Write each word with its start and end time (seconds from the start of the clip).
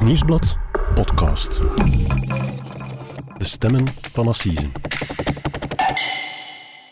Het 0.00 0.08
Nieuwsblad 0.08 0.56
podcast. 0.94 1.60
De 3.38 3.44
stemmen 3.44 3.84
van 4.12 4.28
Assisen. 4.28 4.72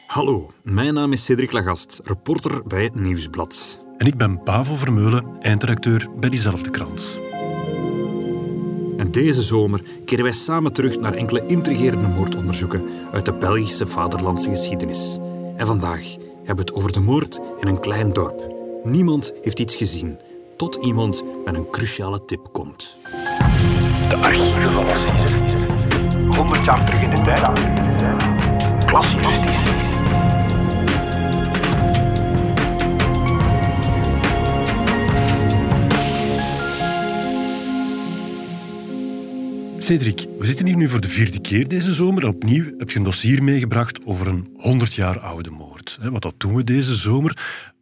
Hallo, 0.06 0.50
mijn 0.62 0.94
naam 0.94 1.12
is 1.12 1.24
Cedric 1.24 1.52
Lagast, 1.52 2.00
reporter 2.04 2.62
bij 2.66 2.82
het 2.82 2.94
Nieuwsblad. 2.94 3.84
En 3.98 4.06
ik 4.06 4.16
ben 4.16 4.42
Pavo 4.42 4.76
Vermeulen, 4.76 5.24
eindredacteur 5.40 6.08
bij 6.20 6.28
diezelfde 6.28 6.70
krant. 6.70 7.20
En 8.96 9.08
deze 9.10 9.42
zomer 9.42 9.82
keren 10.04 10.24
wij 10.24 10.32
samen 10.32 10.72
terug 10.72 10.98
naar 10.98 11.14
enkele 11.14 11.46
intrigerende 11.46 12.08
moordonderzoeken 12.08 12.82
uit 13.12 13.24
de 13.24 13.32
Belgische 13.32 13.86
vaderlandse 13.86 14.50
geschiedenis. 14.50 15.18
En 15.56 15.66
vandaag 15.66 16.16
hebben 16.44 16.64
we 16.64 16.70
het 16.70 16.72
over 16.72 16.92
de 16.92 17.00
moord 17.00 17.40
in 17.60 17.68
een 17.68 17.80
klein 17.80 18.12
dorp. 18.12 18.54
Niemand 18.84 19.32
heeft 19.42 19.60
iets 19.60 19.76
gezien, 19.76 20.18
tot 20.56 20.84
iemand 20.84 21.24
met 21.52 21.56
een 21.56 21.70
cruciale 21.70 22.24
tip 22.24 22.48
komt. 22.52 22.98
De 24.08 24.16
archieven 24.16 24.72
van 24.72 24.86
Assise. 24.86 25.36
100 26.26 26.64
jaar 26.64 26.86
terug 26.86 27.02
in 27.02 27.10
de 27.10 27.22
tijd. 27.22 27.42
Klasjustitie. 28.86 29.76
Cedric, 39.78 40.26
we 40.38 40.46
zitten 40.46 40.66
hier 40.66 40.76
nu 40.76 40.88
voor 40.88 41.00
de 41.00 41.08
vierde 41.08 41.40
keer 41.40 41.68
deze 41.68 41.92
zomer. 41.92 42.26
Opnieuw 42.26 42.64
heb 42.78 42.90
je 42.90 42.98
een 42.98 43.04
dossier 43.04 43.42
meegebracht 43.42 44.04
over 44.04 44.26
een 44.26 44.54
100 44.56 44.94
jaar 44.94 45.18
oude 45.18 45.50
moord. 45.50 45.98
Wat 46.02 46.22
dat 46.22 46.34
doen 46.36 46.54
we 46.54 46.64
deze 46.64 46.94
zomer? 46.94 47.36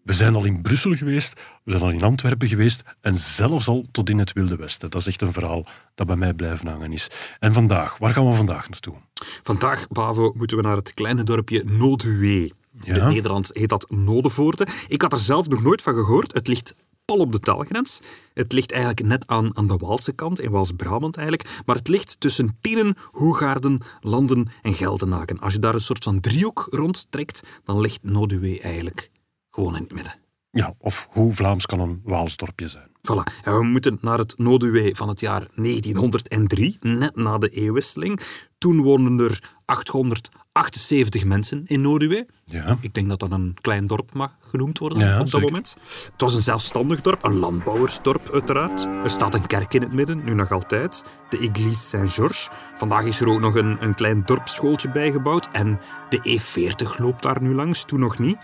We 0.06 0.12
zijn 0.12 0.34
al 0.34 0.44
in 0.44 0.62
Brussel 0.62 0.94
geweest, 0.94 1.32
we 1.64 1.70
zijn 1.70 1.82
al 1.82 1.90
in 1.90 2.02
Antwerpen 2.02 2.48
geweest 2.48 2.82
en 3.00 3.16
zelfs 3.16 3.68
al 3.68 3.84
tot 3.92 4.08
in 4.10 4.18
het 4.18 4.32
Wilde 4.32 4.56
Westen. 4.56 4.90
Dat 4.90 5.00
is 5.00 5.06
echt 5.06 5.20
een 5.20 5.32
verhaal 5.32 5.66
dat 5.94 6.06
bij 6.06 6.16
mij 6.16 6.34
blijven 6.34 6.66
hangen 6.66 6.92
is. 6.92 7.08
En 7.38 7.52
vandaag, 7.52 7.98
waar 7.98 8.10
gaan 8.12 8.28
we 8.30 8.34
vandaag 8.34 8.68
naartoe? 8.68 8.94
Vandaag, 9.42 9.88
Pavo, 9.88 10.32
moeten 10.36 10.56
we 10.56 10.62
naar 10.62 10.76
het 10.76 10.94
kleine 10.94 11.22
dorpje 11.22 11.64
Noduwe. 11.64 12.50
In 12.82 12.94
Ja. 12.94 13.08
Nederland 13.08 13.50
heet 13.52 13.68
dat 13.68 13.90
Nodevoorde. 13.90 14.66
Ik 14.88 15.02
had 15.02 15.12
er 15.12 15.18
zelf 15.18 15.48
nog 15.48 15.62
nooit 15.62 15.82
van 15.82 15.94
gehoord. 15.94 16.34
Het 16.34 16.48
ligt 16.48 16.74
pal 17.04 17.18
op 17.18 17.32
de 17.32 17.40
taalgrens. 17.40 18.00
Het 18.34 18.52
ligt 18.52 18.70
eigenlijk 18.72 19.02
net 19.06 19.26
aan, 19.26 19.56
aan 19.56 19.66
de 19.66 19.76
Waalse 19.76 20.12
kant, 20.12 20.40
in 20.40 20.50
Waals-Brabant 20.50 21.16
eigenlijk. 21.16 21.62
Maar 21.66 21.76
het 21.76 21.88
ligt 21.88 22.20
tussen 22.20 22.56
Tienen, 22.60 22.94
Hoegaarden, 23.10 23.80
Landen 24.00 24.48
en 24.62 24.74
Geldenaken. 24.74 25.38
Als 25.38 25.52
je 25.52 25.58
daar 25.58 25.74
een 25.74 25.80
soort 25.80 26.04
van 26.04 26.20
driehoek 26.20 26.66
rond 26.70 27.06
trekt, 27.10 27.42
dan 27.64 27.80
ligt 27.80 28.02
Noduwe 28.02 28.60
eigenlijk 28.60 29.10
gewoon 29.56 29.76
in 29.76 29.82
het 29.82 29.92
midden. 29.92 30.14
Ja, 30.50 30.74
of 30.78 31.08
hoe 31.10 31.34
Vlaams 31.34 31.66
kan 31.66 31.80
een 31.80 32.00
Waalsdorpje 32.04 32.68
zijn? 32.68 32.88
Voilà. 32.88 33.42
En 33.44 33.56
we 33.56 33.62
moeten 33.64 33.98
naar 34.00 34.18
het 34.18 34.34
Noduwe 34.38 34.90
van 34.94 35.08
het 35.08 35.20
jaar 35.20 35.46
1903, 35.54 36.78
net 36.80 37.16
na 37.16 37.38
de 37.38 37.48
eeuwwisseling. 37.48 38.20
Toen 38.58 38.82
woonden 38.82 39.26
er 39.26 39.54
878 39.64 41.24
mensen 41.24 41.62
in 41.66 41.80
Noduwe. 41.80 42.26
Ja. 42.44 42.78
Ik 42.80 42.94
denk 42.94 43.08
dat 43.08 43.20
dat 43.20 43.30
een 43.30 43.56
klein 43.60 43.86
dorp 43.86 44.14
mag 44.14 44.36
genoemd 44.40 44.78
worden 44.78 44.98
Ja, 44.98 45.12
op 45.12 45.18
dat 45.18 45.28
zeker. 45.28 45.46
moment. 45.46 45.76
Het 46.12 46.20
was 46.20 46.34
een 46.34 46.42
zelfstandig 46.42 47.00
dorp, 47.00 47.24
een 47.24 47.38
landbouwersdorp 47.38 48.30
uiteraard. 48.32 48.84
Er 48.84 49.10
staat 49.10 49.34
een 49.34 49.46
kerk 49.46 49.74
in 49.74 49.82
het 49.82 49.92
midden, 49.92 50.24
nu 50.24 50.34
nog 50.34 50.50
altijd. 50.52 51.04
De 51.28 51.38
Église 51.38 51.88
Saint-Georges. 51.88 52.48
Vandaag 52.74 53.04
is 53.04 53.20
er 53.20 53.28
ook 53.28 53.40
nog 53.40 53.54
een, 53.54 53.76
een 53.82 53.94
klein 53.94 54.22
dorpsschooltje 54.24 54.90
bijgebouwd. 54.90 55.48
En 55.52 55.80
de 56.08 56.38
E40 56.40 56.98
loopt 57.00 57.22
daar 57.22 57.42
nu 57.42 57.54
langs, 57.54 57.84
toen 57.84 58.00
nog 58.00 58.18
niet. 58.18 58.38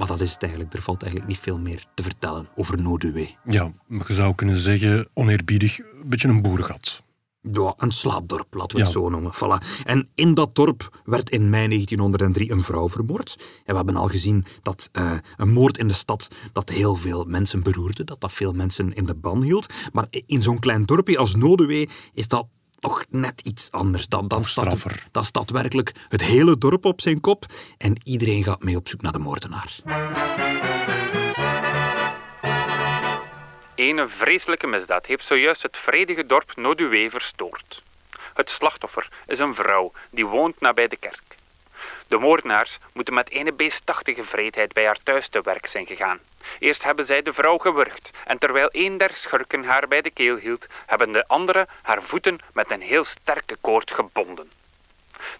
Maar 0.00 0.08
dat 0.08 0.20
is 0.20 0.32
het 0.32 0.42
eigenlijk. 0.42 0.74
Er 0.74 0.82
valt 0.82 1.02
eigenlijk 1.02 1.32
niet 1.32 1.40
veel 1.42 1.58
meer 1.58 1.84
te 1.94 2.02
vertellen 2.02 2.48
over 2.56 2.82
Noduwe. 2.82 3.28
Ja, 3.44 3.72
maar 3.86 4.04
je 4.08 4.14
zou 4.14 4.34
kunnen 4.34 4.56
zeggen, 4.56 5.08
oneerbiedig, 5.14 5.78
een 5.78 5.86
beetje 6.08 6.28
een 6.28 6.42
boerengat. 6.42 7.02
Ja, 7.52 7.74
een 7.76 7.90
slaapdorp, 7.90 8.54
laten 8.54 8.76
we 8.76 8.82
het 8.82 8.92
Ja. 8.92 9.00
zo 9.00 9.08
noemen. 9.08 9.32
Voilà. 9.34 9.84
En 9.84 10.08
in 10.14 10.34
dat 10.34 10.54
dorp 10.54 11.00
werd 11.04 11.30
in 11.30 11.50
mei 11.50 11.68
1903 11.68 12.50
een 12.50 12.62
vrouw 12.62 12.88
vermoord. 12.88 13.36
En 13.38 13.44
we 13.70 13.76
hebben 13.76 13.96
al 13.96 14.08
gezien 14.08 14.44
dat 14.62 14.88
eh, 14.92 15.12
een 15.36 15.50
moord 15.52 15.78
in 15.78 15.88
de 15.88 15.94
stad 15.94 16.28
dat 16.52 16.68
heel 16.70 16.94
veel 16.94 17.24
mensen 17.24 17.62
beroerde, 17.62 18.04
dat 18.04 18.20
dat 18.20 18.32
veel 18.32 18.52
mensen 18.52 18.92
in 18.94 19.04
de 19.04 19.14
ban 19.14 19.42
hield. 19.42 19.72
Maar 19.92 20.06
in 20.26 20.42
zo'n 20.42 20.58
klein 20.58 20.82
dorpje 20.84 21.18
als 21.18 21.34
Nodewe 21.34 21.88
is 22.12 22.28
dat 22.28 22.46
nog 22.80 23.04
net 23.08 23.40
iets 23.40 23.72
anders. 23.72 24.06
Dan, 24.06 24.28
dan, 24.28 24.44
staat, 24.44 24.84
dan 25.10 25.24
staat 25.24 25.50
werkelijk 25.50 25.92
het 26.08 26.22
hele 26.22 26.58
dorp 26.58 26.84
op 26.84 27.00
zijn 27.00 27.20
kop 27.20 27.44
en 27.78 28.00
iedereen 28.04 28.44
gaat 28.44 28.62
mee 28.62 28.76
op 28.76 28.88
zoek 28.88 29.02
naar 29.02 29.12
de 29.12 29.18
moordenaar. 29.18 29.76
Een 33.74 34.08
vreselijke 34.08 34.66
misdaad 34.66 35.06
heeft 35.06 35.24
zojuist 35.24 35.62
het 35.62 35.76
vredige 35.76 36.26
dorp 36.26 36.56
Noduwe 36.56 37.10
verstoord. 37.10 37.82
Het 38.34 38.50
slachtoffer 38.50 39.08
is 39.26 39.38
een 39.38 39.54
vrouw 39.54 39.92
die 40.10 40.26
woont 40.26 40.60
nabij 40.60 40.88
de 40.88 40.96
kerk. 40.96 41.29
De 42.10 42.18
moordenaars 42.18 42.78
moeten 42.92 43.14
met 43.14 43.34
een 43.34 43.56
beestachtige 43.56 44.24
vreedheid 44.24 44.72
bij 44.72 44.84
haar 44.84 44.98
thuis 45.02 45.28
te 45.28 45.40
werk 45.40 45.66
zijn 45.66 45.86
gegaan. 45.86 46.18
Eerst 46.58 46.82
hebben 46.82 47.06
zij 47.06 47.22
de 47.22 47.32
vrouw 47.32 47.58
gewurgd 47.58 48.10
en 48.24 48.38
terwijl 48.38 48.68
een 48.72 48.96
der 48.96 49.10
schurken 49.14 49.64
haar 49.64 49.88
bij 49.88 50.00
de 50.00 50.10
keel 50.10 50.36
hield, 50.36 50.66
hebben 50.86 51.12
de 51.12 51.26
anderen 51.26 51.68
haar 51.82 52.02
voeten 52.02 52.38
met 52.52 52.70
een 52.70 52.80
heel 52.80 53.04
sterke 53.04 53.56
koord 53.60 53.90
gebonden. 53.90 54.50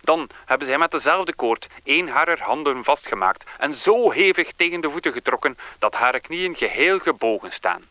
Dan 0.01 0.31
hebben 0.45 0.67
zij 0.67 0.79
met 0.79 0.91
dezelfde 0.91 1.35
koord 1.35 1.69
een 1.85 2.09
haar 2.09 2.39
handen 2.41 2.85
vastgemaakt 2.85 3.45
en 3.59 3.75
zo 3.75 4.11
hevig 4.11 4.53
tegen 4.53 4.81
de 4.81 4.91
voeten 4.91 5.13
getrokken 5.13 5.59
dat 5.79 5.95
haar 5.95 6.21
knieën 6.21 6.57
geheel 6.57 6.99
gebogen 6.99 7.53
staan. 7.53 7.83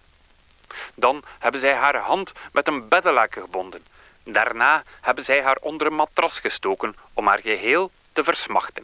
Dan 0.96 1.24
hebben 1.40 1.62
zij 1.62 1.74
haar 1.74 1.98
hand 1.98 2.32
met 2.52 2.68
een 2.68 2.88
beddelaken 2.88 3.42
gebonden. 3.42 3.82
Daarna 4.24 4.84
hebben 5.02 5.24
zij 5.24 5.42
haar 5.42 5.58
onder 5.62 5.88
een 5.88 5.96
matras 5.96 6.40
gestoken 6.40 6.96
om 7.14 7.28
haar 7.28 7.40
geheel 7.40 7.92
te 8.20 8.34
versmachten. 8.34 8.84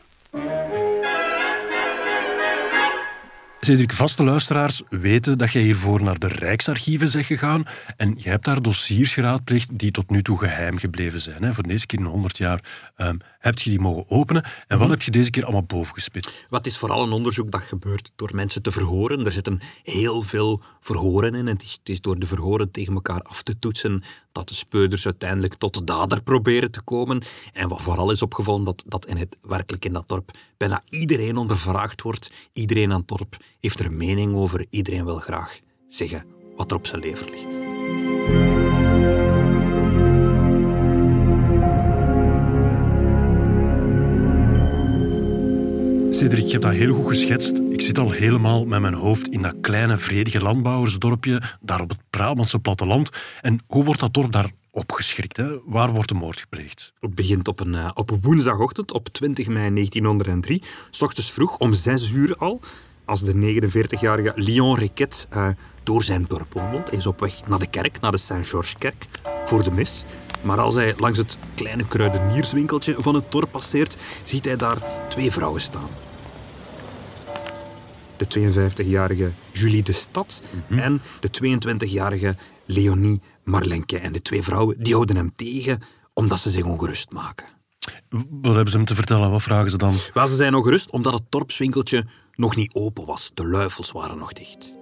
Cedric, 3.60 3.94
vaste 3.94 4.24
luisteraars 4.24 4.82
weten 4.90 5.38
dat 5.38 5.52
jij 5.52 5.62
hiervoor 5.62 6.04
naar 6.04 6.20
de 6.20 6.28
Rijksarchieven 6.28 7.12
bent 7.12 7.26
gegaan 7.26 7.66
en 7.98 8.14
je 8.18 8.30
hebt 8.30 8.46
daar 8.46 8.62
dossiers 8.62 9.14
geraadpleegd 9.14 9.68
die 9.72 9.92
tot 9.92 10.10
nu 10.10 10.22
toe 10.22 10.38
geheim 10.38 10.78
gebleven 10.78 11.20
zijn. 11.20 11.44
Hè. 11.44 11.54
Voor 11.54 11.64
de 11.64 11.70
eerste 11.70 11.88
keer 11.88 12.00
in 12.00 12.06
100 12.06 12.38
jaar 12.38 12.60
ehm, 12.96 13.18
heb 13.46 13.60
je 13.60 13.70
die 13.70 13.80
mogen 13.80 14.06
openen. 14.08 14.46
En 14.68 14.80
wat 14.80 14.90
heb 14.90 15.02
je 15.02 15.12
deze 15.12 15.30
keer 15.30 15.44
allemaal 15.44 15.64
bovengespit? 15.64 16.46
Wat 16.50 16.66
is 16.66 16.78
vooral 16.78 17.04
een 17.04 17.12
onderzoek 17.12 17.52
dat 17.52 17.62
gebeurt 17.62 18.12
door 18.16 18.32
mensen 18.34 18.62
te 18.62 18.72
verhoren. 18.72 19.26
Er 19.26 19.32
zitten 19.32 19.60
heel 19.84 20.22
veel 20.22 20.62
verhoren 20.80 21.34
in. 21.34 21.40
En 21.40 21.54
het 21.54 21.64
is, 21.64 21.72
het 21.72 21.90
is 21.90 22.02
door 22.02 22.20
de 22.20 22.28
verhoren 22.28 22.72
tegen 22.72 22.94
elkaar 22.94 23.22
af 23.22 23.44
te 23.44 23.60
toetsen 23.60 24.04
dat 24.32 24.48
de 24.48 24.54
speurders 24.54 25.06
uiteindelijk 25.06 25.54
tot 25.54 25.74
de 25.74 25.84
dader 25.84 26.24
proberen 26.24 26.72
te 26.72 26.82
komen. 26.82 27.24
En 27.54 27.70
wat 27.70 27.82
vooral 27.82 28.12
is 28.12 28.22
opgevallen, 28.22 28.64
dat, 28.64 28.84
dat 28.88 29.06
in 29.06 29.18
het, 29.18 29.38
werkelijk 29.42 29.86
in 29.86 29.94
dat 29.94 30.08
dorp 30.08 30.32
bijna 30.58 30.84
iedereen 30.90 31.38
ondervraagd 31.38 32.02
wordt. 32.02 32.32
Iedereen 32.54 32.92
aan 32.92 33.00
het 33.00 33.08
dorp 33.08 33.38
heeft 33.60 33.80
er 33.80 33.86
een 33.86 33.98
mening 33.98 34.36
over. 34.36 34.66
Iedereen 34.70 35.06
wil 35.06 35.20
graag 35.20 35.60
zeggen 35.88 36.26
wat 36.56 36.72
er 36.72 36.78
op 36.78 36.88
zijn 36.88 37.02
lever 37.02 37.30
ligt. 37.30 38.55
Cedric, 46.16 46.46
je 46.46 46.52
hebt 46.52 46.64
dat 46.64 46.74
heel 46.74 46.94
goed 46.94 47.08
geschetst. 47.08 47.58
Ik 47.70 47.82
zit 47.82 47.98
al 47.98 48.12
helemaal 48.12 48.66
met 48.66 48.82
mijn 48.82 48.94
hoofd 48.94 49.28
in 49.28 49.42
dat 49.42 49.56
kleine, 49.62 49.98
vredige 49.98 50.42
landbouwersdorpje, 50.42 51.42
daar 51.62 51.82
op 51.82 51.90
het 51.90 51.98
Brabantse 52.10 52.60
platteland. 52.60 53.10
En 53.42 53.60
hoe 53.68 53.84
wordt 53.84 54.00
dat 54.00 54.14
dorp 54.14 54.32
daar 54.32 54.52
opgeschrikt? 54.72 55.38
Hè? 55.38 55.58
Waar 55.66 55.94
wordt 55.94 56.10
de 56.10 56.16
moord 56.16 56.40
gepleegd? 56.40 56.94
Het 57.00 57.16
begint 57.16 57.48
op 57.48 57.60
een, 57.60 57.76
eh, 57.76 57.92
op 57.94 58.12
een 58.12 58.22
woensdagochtend, 58.22 58.92
op 58.92 59.08
20 59.08 59.48
mei 59.48 59.70
1903, 59.70 60.62
s 60.90 61.02
ochtends 61.02 61.32
vroeg, 61.32 61.58
om 61.58 61.74
6 61.74 62.12
uur 62.12 62.36
al, 62.36 62.60
als 63.06 63.24
de 63.24 63.34
49-jarige 63.34 64.32
Leon 64.36 64.78
Riquet 64.78 65.28
eh, 65.30 65.48
door 65.84 66.04
zijn 66.04 66.26
dorp 66.28 66.54
wandelt. 66.54 66.90
Hij 66.90 66.98
is 66.98 67.08
op 67.08 67.20
weg 67.20 67.48
naar 67.48 67.60
de 67.60 67.70
kerk, 67.70 68.00
naar 68.02 68.12
de 68.12 68.18
Saint-Georges-kerk, 68.18 69.06
voor 69.44 69.64
de 69.64 69.72
mis. 69.72 70.06
Maar 70.46 70.60
als 70.60 70.76
hij 70.76 70.94
langs 70.98 71.18
het 71.18 71.38
kleine 71.56 71.88
kruidenierswinkeltje 71.88 72.94
van 72.94 73.16
het 73.16 73.32
dorp 73.32 73.52
passeert, 73.52 73.98
ziet 74.24 74.46
hij 74.46 74.56
daar 74.56 74.78
twee 75.10 75.32
vrouwen 75.32 75.62
staan. 75.62 75.90
De 78.18 78.26
52-jarige 78.40 79.32
Julie 79.52 79.84
de 79.84 79.92
Stad 79.92 80.44
en 80.70 81.02
de 81.20 81.58
22-jarige 81.58 82.36
Leonie 82.66 83.22
Marlenke. 83.44 83.98
En 83.98 84.12
de 84.14 84.22
twee 84.22 84.44
vrouwen 84.44 84.76
die 84.80 84.94
houden 84.94 85.16
hem 85.16 85.36
tegen 85.36 85.80
omdat 86.14 86.40
ze 86.40 86.50
zich 86.50 86.66
ongerust 86.66 87.12
maken. 87.12 87.46
Wat 88.30 88.56
hebben 88.56 88.70
ze 88.70 88.78
hem 88.78 88.86
te 88.86 88.96
vertellen? 88.96 89.32
Wat 89.32 89.44
vragen 89.44 89.72
ze 89.72 89.78
dan? 89.78 89.94
Wel, 90.14 90.28
ze 90.28 90.36
zijn 90.36 90.56
ongerust 90.56 90.90
omdat 90.90 91.14
het 91.14 91.24
dorpswinkeltje 91.30 92.06
nog 92.36 92.56
niet 92.56 92.74
open 92.74 93.06
was. 93.06 93.32
De 93.34 93.48
luifels 93.48 93.92
waren 93.92 94.18
nog 94.18 94.34
dicht. 94.34 94.78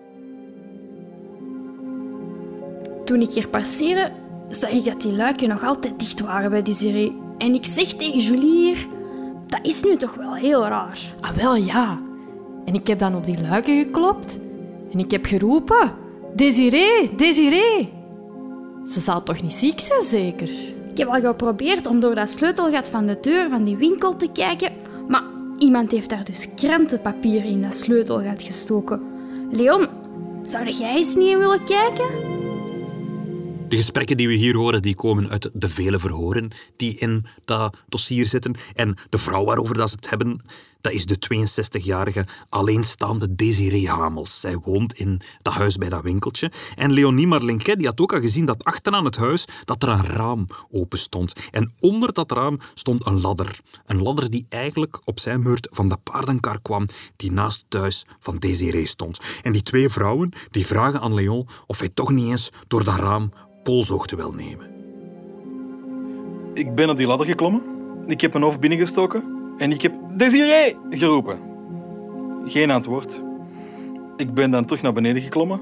Toen 3.05 3.21
ik 3.21 3.29
hier 3.29 3.47
passeerde, 3.47 4.22
zag 4.55 4.69
ik 4.69 4.85
dat 4.85 5.01
die 5.01 5.11
luiken 5.11 5.49
nog 5.49 5.63
altijd 5.63 5.99
dicht 5.99 6.19
waren 6.19 6.49
bij 6.49 6.61
Desiree. 6.61 7.17
En 7.37 7.53
ik 7.53 7.65
zeg 7.65 7.87
tegen 7.87 8.19
Julie 8.19 8.67
hier, 8.67 8.87
dat 9.47 9.59
is 9.63 9.83
nu 9.83 9.95
toch 9.95 10.15
wel 10.15 10.33
heel 10.33 10.67
raar. 10.67 10.99
Ah, 11.19 11.29
wel 11.31 11.55
ja. 11.55 12.01
En 12.65 12.73
ik 12.73 12.87
heb 12.87 12.99
dan 12.99 13.15
op 13.15 13.25
die 13.25 13.41
luiken 13.41 13.77
geklopt. 13.77 14.39
En 14.91 14.99
ik 14.99 15.11
heb 15.11 15.25
geroepen: 15.25 15.91
Desiree, 16.35 17.15
Desiree. 17.15 17.93
Ze 18.85 18.99
zou 18.99 19.23
toch 19.23 19.41
niet 19.41 19.53
ziek 19.53 19.79
zijn, 19.79 20.01
zeker? 20.01 20.49
Ik 20.91 20.97
heb 20.97 21.07
al 21.07 21.21
geprobeerd 21.21 21.87
om 21.87 21.99
door 21.99 22.15
dat 22.15 22.29
sleutelgat 22.29 22.89
van 22.89 23.05
de 23.05 23.17
deur 23.21 23.49
van 23.49 23.63
die 23.63 23.77
winkel 23.77 24.15
te 24.15 24.29
kijken, 24.33 24.71
maar 25.07 25.23
iemand 25.57 25.91
heeft 25.91 26.09
daar 26.09 26.23
dus 26.23 26.47
krantenpapier 26.55 27.45
in 27.45 27.61
dat 27.61 27.75
sleutelgat 27.75 28.43
gestoken. 28.43 29.01
Leon, 29.51 29.87
zou 30.43 30.69
jij 30.69 30.95
eens 30.95 31.15
niet 31.15 31.37
willen 31.37 31.63
kijken? 31.63 32.05
De 33.73 33.79
gesprekken 33.79 34.17
die 34.17 34.27
we 34.27 34.33
hier 34.33 34.55
horen, 34.55 34.81
die 34.81 34.95
komen 34.95 35.29
uit 35.29 35.49
de 35.53 35.69
vele 35.69 35.99
verhoren 35.99 36.51
die 36.75 36.97
in 36.97 37.25
dat 37.45 37.77
dossier 37.89 38.25
zitten. 38.25 38.55
En 38.73 38.95
de 39.09 39.17
vrouw 39.17 39.45
waarover 39.45 39.77
dat 39.77 39.89
ze 39.89 39.95
het 39.95 40.09
hebben, 40.09 40.41
dat 40.83 40.93
is 40.93 41.05
de 41.05 41.17
62-jarige 41.33 42.25
alleenstaande 42.49 43.35
Desiree 43.35 43.89
Hamels. 43.89 44.39
Zij 44.39 44.57
woont 44.57 44.93
in 44.93 45.21
dat 45.41 45.53
huis 45.53 45.77
bij 45.77 45.89
dat 45.89 46.01
winkeltje. 46.01 46.51
En 46.75 46.91
Leonie 46.91 47.27
Marlinquet 47.27 47.77
die 47.77 47.87
had 47.87 48.01
ook 48.01 48.13
al 48.13 48.19
gezien 48.19 48.45
dat 48.45 48.63
achteraan 48.63 49.05
het 49.05 49.17
huis 49.17 49.45
dat 49.65 49.83
er 49.83 49.89
een 49.89 50.05
raam 50.05 50.47
open 50.71 50.99
stond. 50.99 51.49
En 51.51 51.73
onder 51.79 52.13
dat 52.13 52.31
raam 52.31 52.59
stond 52.73 53.05
een 53.05 53.21
ladder. 53.21 53.59
Een 53.85 54.01
ladder 54.01 54.29
die 54.29 54.45
eigenlijk 54.49 54.99
op 55.05 55.19
zijn 55.19 55.43
beurt 55.43 55.67
van 55.71 55.87
de 55.89 55.97
paardenkar 56.03 56.61
kwam 56.61 56.87
die 57.15 57.31
naast 57.31 57.65
het 57.69 57.81
huis 57.81 58.05
van 58.19 58.37
Desiree 58.37 58.85
stond. 58.85 59.19
En 59.41 59.51
die 59.51 59.61
twee 59.61 59.89
vrouwen 59.89 60.31
die 60.51 60.65
vragen 60.65 61.01
aan 61.01 61.13
Leon 61.13 61.47
of 61.67 61.79
hij 61.79 61.89
toch 61.89 62.11
niet 62.11 62.29
eens 62.29 62.49
door 62.67 62.83
dat 62.83 62.95
raam 62.95 63.31
polshoogte 63.63 64.15
wil 64.15 64.31
nemen. 64.31 64.71
Ik 66.53 66.75
ben 66.75 66.89
op 66.89 66.97
die 66.97 67.07
ladder 67.07 67.27
geklommen. 67.27 67.61
Ik 68.07 68.21
heb 68.21 68.31
mijn 68.33 68.43
hoofd 68.43 68.59
binnengestoken 68.59 69.42
en 69.57 69.71
ik 69.71 69.81
heb 69.81 69.93
Desiree 70.17 70.75
geroepen. 70.89 71.39
Geen 72.45 72.71
antwoord. 72.71 73.21
Ik 74.17 74.33
ben 74.33 74.51
dan 74.51 74.65
terug 74.65 74.81
naar 74.81 74.93
beneden 74.93 75.21
geklommen 75.21 75.61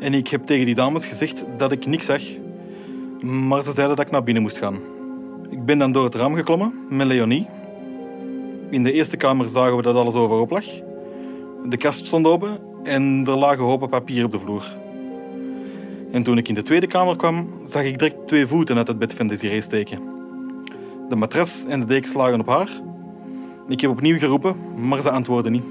en 0.00 0.14
ik 0.14 0.28
heb 0.28 0.46
tegen 0.46 0.66
die 0.66 0.74
dames 0.74 1.06
gezegd 1.06 1.44
dat 1.56 1.72
ik 1.72 1.86
niks 1.86 2.06
zag. 2.06 2.22
Maar 3.20 3.62
ze 3.62 3.72
zeiden 3.72 3.96
dat 3.96 4.06
ik 4.06 4.12
naar 4.12 4.22
binnen 4.24 4.42
moest 4.42 4.58
gaan. 4.58 4.78
Ik 5.50 5.64
ben 5.64 5.78
dan 5.78 5.92
door 5.92 6.04
het 6.04 6.14
raam 6.14 6.34
geklommen 6.34 6.74
met 6.88 7.06
Leonie. 7.06 7.46
In 8.70 8.82
de 8.82 8.92
eerste 8.92 9.16
kamer 9.16 9.48
zagen 9.48 9.76
we 9.76 9.82
dat 9.82 9.96
alles 9.96 10.14
overop 10.14 10.50
lag. 10.50 10.64
De 11.68 11.76
kast 11.76 12.06
stond 12.06 12.26
open 12.26 12.58
en 12.82 13.24
er 13.26 13.36
lagen 13.36 13.64
hopen 13.64 13.88
papier 13.88 14.24
op 14.24 14.32
de 14.32 14.38
vloer. 14.38 14.72
En 16.12 16.22
toen 16.22 16.38
ik 16.38 16.48
in 16.48 16.54
de 16.54 16.62
tweede 16.62 16.86
kamer 16.86 17.16
kwam, 17.16 17.48
zag 17.64 17.84
ik 17.84 17.98
direct 17.98 18.26
twee 18.26 18.46
voeten 18.46 18.76
uit 18.76 18.88
het 18.88 18.98
bed 18.98 19.14
van 19.14 19.26
Desiree 19.26 19.60
steken. 19.60 19.98
De 21.08 21.16
matras 21.16 21.64
en 21.68 21.80
de 21.80 21.86
dekens 21.86 22.12
lagen 22.14 22.40
op 22.40 22.48
haar. 22.48 22.68
Ik 23.68 23.80
heb 23.80 23.90
opnieuw 23.90 24.18
geroepen, 24.18 24.86
maar 24.88 25.02
ze 25.02 25.10
antwoordde 25.10 25.50
niet. 25.50 25.62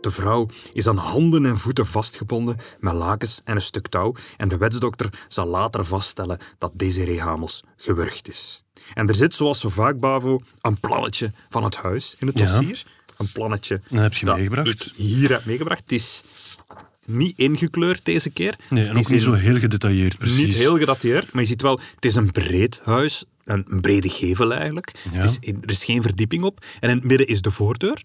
De 0.00 0.10
vrouw 0.10 0.48
is 0.72 0.88
aan 0.88 0.96
handen 0.96 1.46
en 1.46 1.58
voeten 1.58 1.86
vastgebonden 1.86 2.56
met 2.80 2.92
lakens 2.92 3.40
en 3.44 3.54
een 3.56 3.62
stuk 3.62 3.86
touw 3.88 4.14
en 4.36 4.48
de 4.48 4.56
wetsdokter 4.56 5.08
zal 5.28 5.46
later 5.46 5.84
vaststellen 5.84 6.38
dat 6.58 6.72
Desiree 6.74 7.20
Hamels 7.20 7.62
gewurgd 7.76 8.28
is. 8.28 8.64
En 8.94 9.08
er 9.08 9.14
zit, 9.14 9.34
zoals 9.34 9.60
zo 9.60 9.68
vaak, 9.68 9.98
Bavo, 9.98 10.40
een 10.60 10.76
plannetje 10.80 11.30
van 11.48 11.64
het 11.64 11.76
huis 11.76 12.16
in 12.18 12.26
het 12.26 12.38
Ja. 12.38 12.44
dossier. 12.44 12.82
Een 13.16 13.32
plannetje 13.32 13.80
Dat 13.90 14.00
heb 14.02 14.14
je 14.14 14.26
dat 14.26 14.36
meegebracht. 14.36 14.86
ik 14.86 14.92
hier 14.96 15.30
heb 15.30 15.44
meegebracht. 15.44 15.80
Het 15.80 15.92
is 15.92 16.22
niet 17.06 17.38
ingekleurd 17.38 18.04
deze 18.04 18.30
keer. 18.30 18.54
Nee, 18.70 18.82
en 18.82 18.88
Het 18.88 18.96
ook 18.96 19.02
is 19.02 19.08
niet 19.08 19.18
in- 19.18 19.24
zo 19.24 19.32
heel 19.32 19.58
gedetailleerd, 19.58 20.18
precies. 20.18 20.36
niet 20.38 20.54
heel 20.54 20.78
gedateerd, 20.78 21.32
maar 21.32 21.42
je 21.42 21.48
ziet 21.48 21.62
wel, 21.62 21.80
het 21.94 22.04
is 22.04 22.14
een 22.14 22.30
breed 22.30 22.80
huis, 22.84 23.24
een 23.44 23.64
een 23.68 23.80
brede 23.80 24.08
gevel 24.08 24.54
eigenlijk. 24.54 24.92
Ja. 25.12 25.18
Het 25.20 25.24
is, 25.30 25.38
er 25.62 25.70
is 25.70 25.84
geen 25.84 26.02
verdieping 26.02 26.42
op. 26.44 26.64
En 26.80 26.90
in 26.90 26.96
het 26.96 27.04
midden 27.04 27.26
is 27.26 27.40
de 27.40 27.50
voordeur. 27.50 28.02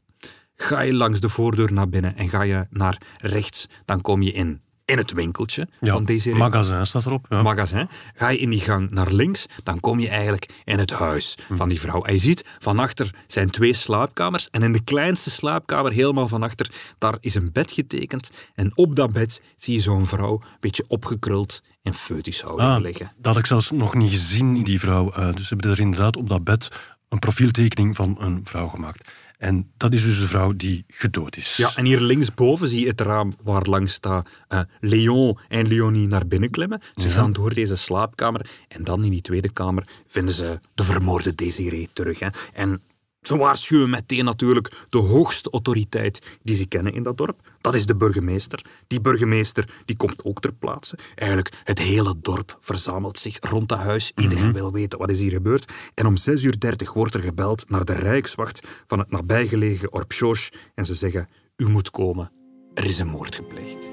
Ga 0.56 0.82
je 0.82 0.94
langs 0.94 1.20
de 1.20 1.30
voordeur 1.30 1.74
naar 1.74 1.90
binnen 1.90 2.16
en 2.18 2.30
ga 2.30 2.42
je 2.42 2.66
naar 2.70 3.02
rechts, 3.18 3.66
dan 3.86 4.02
kom 4.02 4.22
je 4.22 4.32
in, 4.32 4.62
in 4.90 4.98
het 4.98 5.12
winkeltje 5.14 5.68
Ja, 5.82 5.92
van 5.92 6.04
deze 6.04 6.32
magazijn 6.36 6.86
staat 6.86 7.06
erop. 7.06 7.26
Ja. 7.30 7.42
magazijn. 7.42 7.90
Ga 8.16 8.30
je 8.30 8.38
in 8.38 8.50
die 8.50 8.60
gang 8.60 8.90
naar 8.92 9.12
links, 9.12 9.46
dan 9.64 9.80
kom 9.80 10.00
je 10.00 10.10
eigenlijk 10.10 10.62
in 10.64 10.80
het 10.80 10.92
huis 10.92 11.38
van 11.54 11.70
die 11.70 11.80
vrouw. 11.80 12.04
En 12.04 12.14
je 12.14 12.20
ziet, 12.20 12.46
van 12.60 12.80
achter 12.80 13.10
zijn 13.28 13.50
twee 13.50 13.74
slaapkamers. 13.74 14.50
En 14.50 14.62
in 14.64 14.72
de 14.72 14.84
kleinste 14.84 15.30
slaapkamer, 15.30 15.92
helemaal 15.92 16.28
van 16.28 16.44
achter, 16.44 16.72
daar 16.98 17.18
is 17.20 17.36
een 17.36 17.52
bed 17.52 17.72
getekend. 17.72 18.32
En 18.56 18.72
op 18.78 18.96
dat 18.96 19.12
bed 19.14 19.42
zie 19.56 19.74
je 19.74 19.80
zo'n 19.82 20.08
vrouw, 20.08 20.34
een 20.34 20.58
beetje 20.60 20.84
opgekruld 20.88 21.62
in 21.82 21.94
foetushouding 21.94 22.70
Ah, 22.70 22.82
liggen. 22.82 23.06
dat 23.18 23.26
had 23.26 23.38
ik 23.38 23.46
zelfs 23.46 23.72
nog 23.72 23.96
niet 23.96 24.12
gezien, 24.12 24.64
die 24.64 24.80
vrouw. 24.80 25.12
Eh, 25.12 25.32
dus 25.34 25.48
ze 25.48 25.54
hebben 25.54 25.72
er 25.72 25.80
inderdaad 25.80 26.18
op 26.18 26.30
dat 26.30 26.44
bed 26.44 26.68
een 27.10 27.20
profieltekening 27.20 27.96
van 27.96 28.16
een 28.20 28.42
vrouw 28.44 28.68
gemaakt. 28.68 29.10
En 29.40 29.72
dat 29.78 29.94
is 29.94 30.04
dus 30.04 30.20
de 30.20 30.28
vrouw 30.28 30.54
die 30.54 30.84
gedood 30.88 31.38
is. 31.38 31.56
Ja, 31.56 31.76
en 31.76 31.86
hier 31.86 32.02
linksboven 32.02 32.68
zie 32.68 32.80
je 32.80 32.88
het 32.88 33.02
raam 33.02 33.34
waar 33.44 33.66
langs 33.66 33.94
staat 33.94 34.30
eh, 34.48 34.60
Leon 34.80 35.38
en 35.48 35.68
Leonie 35.68 36.08
naar 36.08 36.28
binnen 36.28 36.50
klimmen. 36.50 36.82
Ze 36.96 37.10
gaan 37.10 37.34
door 37.34 37.54
deze 37.54 37.76
slaapkamer 37.76 38.50
en 38.68 38.84
dan 38.84 39.04
in 39.04 39.12
die 39.12 39.22
tweede 39.22 39.50
kamer 39.50 39.84
vinden 40.08 40.34
ze 40.34 40.60
de 40.76 40.84
vermoorde 40.84 41.36
Desiree 41.36 41.90
terug. 41.94 42.20
Hè. 42.20 42.28
En 42.54 42.82
ze 43.30 43.38
waarschuwen 43.38 43.90
meteen 43.90 44.26
natuurlijk 44.26 44.86
de 44.90 44.98
hoogste 44.98 45.50
autoriteit 45.50 46.38
die 46.42 46.56
ze 46.56 46.68
kennen 46.68 46.94
in 46.94 47.04
dat 47.04 47.18
dorp. 47.18 47.42
Dat 47.62 47.76
is 47.76 47.86
de 47.86 47.96
burgemeester. 47.96 48.66
Die 48.88 49.02
burgemeester 49.02 49.70
die 49.86 49.98
komt 49.98 50.24
ook 50.24 50.40
ter 50.40 50.54
plaatse. 50.54 50.98
Eigenlijk 51.16 51.62
het 51.64 51.80
hele 51.80 52.16
dorp 52.22 52.58
verzamelt 52.60 53.20
zich 53.20 53.38
rond 53.40 53.70
dat 53.70 53.80
huis. 53.80 54.12
Iedereen 54.16 54.54
wil 54.54 54.72
weten 54.72 55.00
wat 55.00 55.12
is 55.12 55.20
hier 55.20 55.32
gebeurd. 55.32 55.74
En 55.94 56.06
om 56.06 56.14
6.30 56.30 56.44
uur 56.44 56.92
wordt 56.94 57.14
er 57.14 57.24
gebeld 57.24 57.70
naar 57.70 57.86
de 57.86 57.94
rijkswacht 57.94 58.84
van 58.86 59.00
het 59.00 59.12
nabijgelegen 59.12 59.94
Orpsjoos. 59.94 60.52
En 60.76 60.86
ze 60.86 60.96
zeggen, 60.96 61.30
u 61.56 61.70
moet 61.70 61.90
komen. 61.90 62.32
Er 62.74 62.86
is 62.86 63.00
een 63.00 63.08
moord 63.08 63.36
gepleegd. 63.36 63.88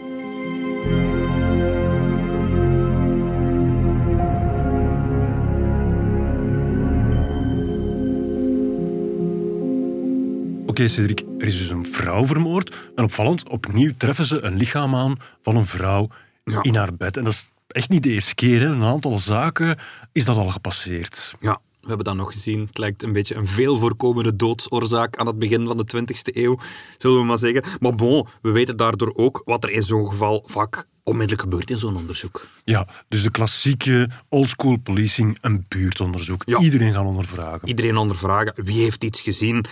Oké, 10.76 10.88
Cedric, 10.88 11.22
er 11.38 11.46
is 11.46 11.58
dus 11.58 11.68
een 11.68 11.86
vrouw 11.86 12.26
vermoord. 12.26 12.76
En 12.94 13.04
opvallend, 13.04 13.48
opnieuw 13.48 13.92
treffen 13.96 14.24
ze 14.24 14.40
een 14.42 14.56
lichaam 14.56 14.94
aan 14.94 15.16
van 15.42 15.56
een 15.56 15.66
vrouw 15.66 16.08
Ja. 16.44 16.62
in 16.62 16.74
haar 16.74 16.94
bed. 16.96 17.16
En 17.16 17.24
dat 17.24 17.32
is 17.32 17.52
echt 17.68 17.88
niet 17.88 18.02
de 18.02 18.10
eerste 18.10 18.34
keer. 18.34 18.60
Hè. 18.60 18.66
Een 18.66 18.82
aantal 18.82 19.18
zaken 19.18 19.78
is 20.12 20.24
dat 20.24 20.36
al 20.36 20.50
gepasseerd. 20.50 21.34
Ja, 21.40 21.60
we 21.80 21.86
hebben 21.88 22.04
dat 22.04 22.14
nog 22.14 22.32
gezien. 22.32 22.60
Het 22.66 22.78
lijkt 22.78 23.02
een 23.02 23.12
beetje 23.12 23.34
een 23.34 23.46
veel 23.46 23.78
voorkomende 23.78 24.36
doodsoorzaak 24.36 25.16
aan 25.16 25.26
het 25.26 25.38
begin 25.38 25.66
van 25.66 25.76
de 25.76 25.84
20e 25.86 26.36
eeuw, 26.42 26.58
zullen 26.96 27.18
we 27.20 27.24
maar 27.24 27.38
zeggen. 27.38 27.62
Maar 27.80 27.94
bon, 27.94 28.26
we 28.42 28.50
weten 28.50 28.76
daardoor 28.76 29.14
ook 29.14 29.42
wat 29.44 29.64
er 29.64 29.70
in 29.70 29.82
zo'n 29.82 30.08
geval 30.08 30.44
vaak 30.48 30.86
onmiddellijk 31.06 31.42
gebeurt 31.42 31.70
in 31.70 31.78
zo'n 31.78 31.96
onderzoek. 31.96 32.46
Ja, 32.64 32.86
dus 33.08 33.22
de 33.22 33.30
klassieke 33.30 34.08
oldschool 34.28 34.76
policing, 34.76 35.38
een 35.40 35.64
buurtonderzoek. 35.68 36.42
Ja. 36.46 36.58
Iedereen 36.58 36.92
gaan 36.92 37.06
ondervragen. 37.06 37.68
Iedereen 37.68 37.96
ondervragen, 37.96 38.64
wie 38.64 38.82
heeft 38.82 39.04
iets 39.04 39.20
gezien? 39.20 39.64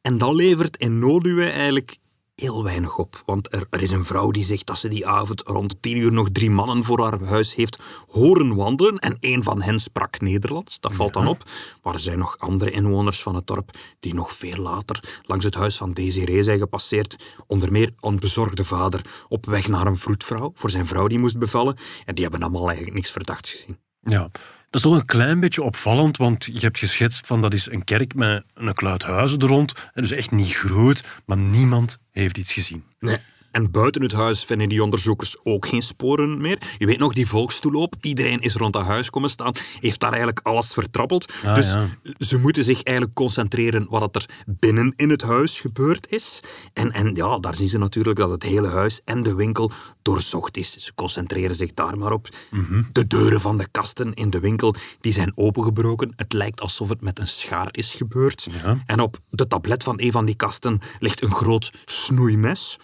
En 0.00 0.18
dat 0.18 0.34
levert 0.34 0.76
in 0.76 0.98
Noduwe 0.98 1.44
eigenlijk 1.44 1.96
heel 2.34 2.64
weinig 2.64 2.98
op. 2.98 3.22
Want 3.26 3.52
er, 3.52 3.66
er 3.70 3.82
is 3.82 3.90
een 3.90 4.04
vrouw 4.04 4.30
die 4.30 4.44
zegt 4.44 4.66
dat 4.66 4.78
ze 4.78 4.88
die 4.88 5.06
avond 5.06 5.40
rond 5.40 5.82
tien 5.82 5.96
uur 5.96 6.12
nog 6.12 6.28
drie 6.30 6.50
mannen 6.50 6.84
voor 6.84 7.02
haar 7.02 7.22
huis 7.22 7.54
heeft 7.54 7.78
horen 8.08 8.54
wandelen. 8.54 8.98
En 8.98 9.16
een 9.20 9.42
van 9.42 9.62
hen 9.62 9.78
sprak 9.78 10.20
Nederlands. 10.20 10.80
Dat 10.80 10.92
valt 10.92 11.12
dan 11.12 11.26
op. 11.26 11.42
Maar 11.82 11.94
er 11.94 12.00
zijn 12.00 12.18
nog 12.18 12.38
andere 12.38 12.70
inwoners 12.70 13.22
van 13.22 13.34
het 13.34 13.46
dorp 13.46 13.70
die 14.00 14.14
nog 14.14 14.32
veel 14.32 14.56
later 14.56 15.20
langs 15.22 15.44
het 15.44 15.54
huis 15.54 15.76
van 15.76 15.92
Desiree 15.92 16.42
zijn 16.42 16.58
gepasseerd. 16.58 17.34
Onder 17.46 17.72
meer 17.72 17.92
een 18.00 18.18
bezorgde 18.18 18.64
vader 18.64 19.24
op 19.28 19.46
weg 19.46 19.68
naar 19.68 19.86
een 19.86 19.96
vroedvrouw 19.98 20.52
voor 20.54 20.70
zijn 20.70 20.86
vrouw 20.86 21.06
die 21.06 21.18
moest 21.18 21.38
bevallen. 21.38 21.76
En 22.04 22.14
die 22.14 22.22
hebben 22.22 22.42
allemaal 22.42 22.66
eigenlijk 22.66 22.96
niks 22.96 23.10
verdachts 23.10 23.50
gezien. 23.50 23.78
Ja, 24.00 24.30
dat 24.72 24.84
is 24.84 24.90
toch 24.90 25.00
een 25.00 25.06
klein 25.06 25.40
beetje 25.40 25.62
opvallend, 25.62 26.16
want 26.16 26.44
je 26.44 26.58
hebt 26.58 26.78
geschetst 26.78 27.26
van 27.26 27.42
dat 27.42 27.52
is 27.52 27.70
een 27.70 27.84
kerk 27.84 28.14
met 28.14 28.44
een 28.54 28.74
kluit 28.74 29.02
huizen 29.02 29.38
er 29.38 29.46
rond. 29.46 29.72
Dus 29.94 30.10
echt 30.10 30.30
niet 30.30 30.54
groot, 30.54 31.04
maar 31.26 31.36
niemand 31.36 31.98
heeft 32.10 32.38
iets 32.38 32.52
gezien. 32.52 32.84
Nee. 33.00 33.18
En 33.52 33.70
buiten 33.70 34.02
het 34.02 34.12
huis 34.12 34.44
vinden 34.44 34.68
die 34.68 34.82
onderzoekers 34.82 35.36
ook 35.42 35.66
geen 35.66 35.82
sporen 35.82 36.40
meer. 36.40 36.58
Je 36.78 36.86
weet 36.86 36.98
nog, 36.98 37.12
die 37.12 37.26
volkstoeloop, 37.26 37.94
iedereen 38.00 38.40
is 38.40 38.54
rond 38.54 38.72
dat 38.72 38.84
huis 38.84 39.10
komen 39.10 39.30
staan, 39.30 39.54
heeft 39.80 40.00
daar 40.00 40.10
eigenlijk 40.10 40.46
alles 40.46 40.72
vertrappeld. 40.72 41.32
Ah, 41.44 41.54
dus 41.54 41.72
ja. 41.72 41.88
ze 42.18 42.38
moeten 42.38 42.64
zich 42.64 42.82
eigenlijk 42.82 43.16
concentreren 43.16 43.86
wat 43.88 44.16
er 44.16 44.28
binnen 44.46 44.92
in 44.96 45.10
het 45.10 45.22
huis 45.22 45.60
gebeurd 45.60 46.10
is. 46.10 46.40
En, 46.72 46.92
en 46.92 47.14
ja, 47.14 47.38
daar 47.38 47.54
zien 47.54 47.68
ze 47.68 47.78
natuurlijk 47.78 48.18
dat 48.18 48.30
het 48.30 48.42
hele 48.42 48.68
huis 48.68 49.00
en 49.04 49.22
de 49.22 49.34
winkel 49.34 49.70
doorzocht 50.02 50.56
is. 50.56 50.76
Ze 50.76 50.94
concentreren 50.94 51.56
zich 51.56 51.74
daar 51.74 51.98
maar 51.98 52.12
op. 52.12 52.28
Mhm. 52.50 52.82
De 52.92 53.06
deuren 53.06 53.40
van 53.40 53.56
de 53.56 53.68
kasten 53.70 54.14
in 54.14 54.30
de 54.30 54.40
winkel 54.40 54.74
die 55.00 55.12
zijn 55.12 55.32
opengebroken. 55.34 56.12
Het 56.16 56.32
lijkt 56.32 56.60
alsof 56.60 56.88
het 56.88 57.00
met 57.00 57.18
een 57.18 57.26
schaar 57.26 57.68
is 57.70 57.94
gebeurd. 57.94 58.48
Ja. 58.62 58.78
En 58.86 59.00
op 59.00 59.18
de 59.30 59.46
tablet 59.46 59.82
van 59.82 60.00
een 60.00 60.12
van 60.12 60.24
die 60.24 60.34
kasten 60.34 60.80
ligt 60.98 61.22
een 61.22 61.34
groot 61.34 61.70
snoeimes. 61.84 62.78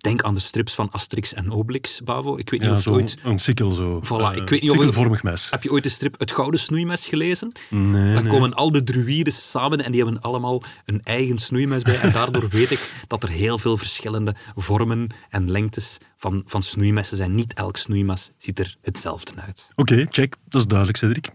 Denk 0.00 0.22
aan 0.22 0.34
de 0.34 0.40
strips 0.40 0.74
van 0.74 0.90
Asterix 0.90 1.34
en 1.34 1.50
Obelix, 1.52 2.00
Bavo. 2.02 2.36
Ik 2.36 2.50
weet 2.50 2.60
niet 2.60 2.68
Ja, 2.68 2.76
of 2.76 2.84
je 2.84 2.90
zo, 2.90 2.96
ooit... 2.96 3.16
een 3.24 3.38
sikkel 3.38 3.70
zo. 3.70 4.00
Voilà, 4.04 4.08
Eh, 4.08 4.36
ik 4.36 4.48
weet 4.48 4.60
niet 4.60 4.70
of- 4.70 4.76
sikkelvormig 4.76 5.22
mes. 5.22 5.50
Heb 5.50 5.62
je 5.62 5.70
ooit 5.72 5.82
de 5.82 5.88
strip 5.88 6.18
Het 6.20 6.30
Gouden 6.30 6.60
Snoeimes 6.60 7.06
gelezen? 7.06 7.52
Nee, 7.68 8.14
Dan 8.14 8.22
nee. 8.22 8.32
komen 8.32 8.54
al 8.54 8.72
de 8.72 8.82
druïdes 8.82 9.50
samen 9.50 9.84
en 9.84 9.92
die 9.92 10.02
hebben 10.02 10.20
allemaal 10.20 10.62
een 10.84 11.00
eigen 11.02 11.38
snoeimes 11.38 11.82
bij. 11.82 11.98
En 12.00 12.12
daardoor 12.12 12.48
weet 12.58 12.70
ik 12.70 12.92
dat 13.06 13.22
er 13.22 13.28
heel 13.28 13.58
veel 13.58 13.76
verschillende 13.76 14.34
vormen 14.56 15.06
en 15.30 15.50
lengtes 15.50 15.98
van, 16.16 16.42
van 16.46 16.62
snoeimessen 16.62 17.16
zijn. 17.16 17.34
Niet 17.34 17.54
elk 17.54 17.76
snoeimes 17.76 18.30
ziet 18.36 18.58
er 18.58 18.76
hetzelfde 18.82 19.32
uit. 19.46 19.70
Oké, 19.76 20.06
check. 20.10 20.36
Dat 20.48 20.60
is 20.60 20.66
duidelijk, 20.66 20.98
Cedric. 20.98 21.30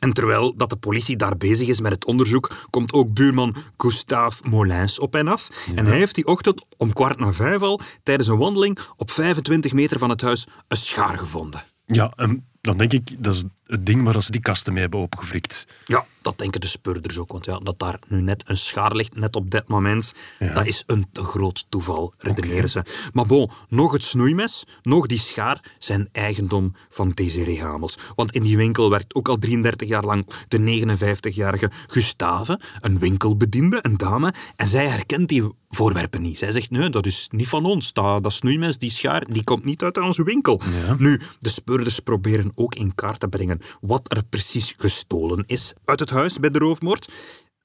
En 0.00 0.12
terwijl 0.12 0.56
dat 0.56 0.70
de 0.70 0.76
politie 0.76 1.16
daar 1.16 1.36
bezig 1.36 1.68
is 1.68 1.80
met 1.80 1.92
het 1.92 2.04
onderzoek, 2.04 2.66
komt 2.70 2.92
ook 2.92 3.14
buurman 3.14 3.54
Gustave 3.76 4.42
Molins 4.48 4.98
op 4.98 5.12
hen 5.12 5.28
af. 5.28 5.48
En 5.74 5.86
hij 5.86 5.96
heeft 5.96 6.14
die 6.14 6.26
ochtend 6.26 6.64
om 6.76 6.92
kwart 6.92 7.18
na 7.18 7.32
vijf 7.32 7.62
al, 7.62 7.80
tijdens 8.02 8.28
een 8.28 8.38
wandeling 8.38 8.78
op 8.96 9.10
25 9.10 9.72
meter 9.72 9.98
van 9.98 10.10
het 10.10 10.20
huis, 10.20 10.46
een 10.68 10.76
schaar 10.76 11.18
gevonden. 11.18 11.64
Ja, 11.86 12.12
en 12.16 12.46
dan 12.60 12.76
denk 12.76 12.92
ik, 12.92 13.24
dat 13.24 13.34
is 13.34 13.44
het 13.66 13.86
ding 13.86 14.04
waar 14.04 14.22
ze 14.22 14.30
die 14.30 14.40
kasten 14.40 14.72
mee 14.72 14.82
hebben 14.82 15.00
opengefrikt. 15.00 15.66
Ja, 15.84 16.04
dat 16.22 16.38
denken 16.38 16.60
de 16.60 16.66
speurders 16.66 17.18
ook. 17.18 17.32
Want 17.32 17.44
ja, 17.44 17.58
dat 17.58 17.78
daar 17.78 17.98
nu 18.08 18.20
net 18.20 18.42
een 18.46 18.56
schaar 18.56 18.96
ligt, 18.96 19.16
net 19.16 19.36
op 19.36 19.50
dit 19.50 19.68
moment, 19.68 20.12
dat 20.54 20.66
is 20.66 20.82
een 20.86 21.06
te 21.12 21.22
groot 21.22 21.66
toeval, 21.68 22.12
redeneren 22.18 22.70
ze. 22.70 22.82
Maar 23.12 23.26
bon, 23.26 23.50
nog 23.68 23.92
het 23.92 24.02
snoeimes, 24.02 24.64
nog 24.82 25.06
die 25.06 25.18
schaar 25.18 25.74
zijn 25.78 26.08
eigendom 26.12 26.74
van 26.88 27.10
Desiree 27.10 27.62
Hamels. 27.62 27.98
Want 28.14 28.32
in 28.32 28.42
die 28.42 28.56
winkel 28.56 28.90
werkt 28.90 29.14
ook 29.14 29.28
al 29.28 29.38
33 29.38 29.88
jaar 29.88 30.04
lang 30.04 30.28
de 30.48 30.58
59-jarige 30.58 31.70
Gustave, 31.86 32.60
een 32.80 32.98
winkelbediende, 32.98 33.78
een 33.82 33.96
dame. 33.96 34.34
En 34.56 34.68
zij 34.68 34.88
herkent 34.88 35.28
die 35.28 35.52
voorwerpen 35.68 36.22
niet. 36.22 36.38
Zij 36.38 36.52
zegt, 36.52 36.70
nee, 36.70 36.90
dat 36.90 37.06
is 37.06 37.28
niet 37.30 37.48
van 37.48 37.64
ons. 37.64 37.92
Dat, 37.92 38.22
dat 38.22 38.32
snoeimes, 38.32 38.78
die 38.78 38.90
schaar, 38.90 39.24
die 39.32 39.44
komt 39.44 39.64
niet 39.64 39.82
uit 39.82 39.98
onze 39.98 40.22
winkel. 40.22 40.60
Nu, 40.98 41.20
de 41.40 41.48
speurders 41.48 42.00
proberen 42.00 42.52
ook 42.54 42.74
in 42.74 42.94
kaart 42.94 43.20
te 43.20 43.28
brengen 43.28 43.55
wat 43.80 44.12
er 44.12 44.24
precies 44.24 44.74
gestolen 44.76 45.44
is 45.46 45.74
uit 45.84 46.00
het 46.00 46.10
huis 46.10 46.38
bij 46.38 46.50
de 46.50 46.58
roofmoord. 46.58 47.12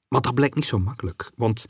Maar 0.08 0.20
dat 0.20 0.34
blijkt 0.34 0.54
niet 0.54 0.64
zo 0.64 0.78
makkelijk. 0.78 1.30
Want 1.36 1.66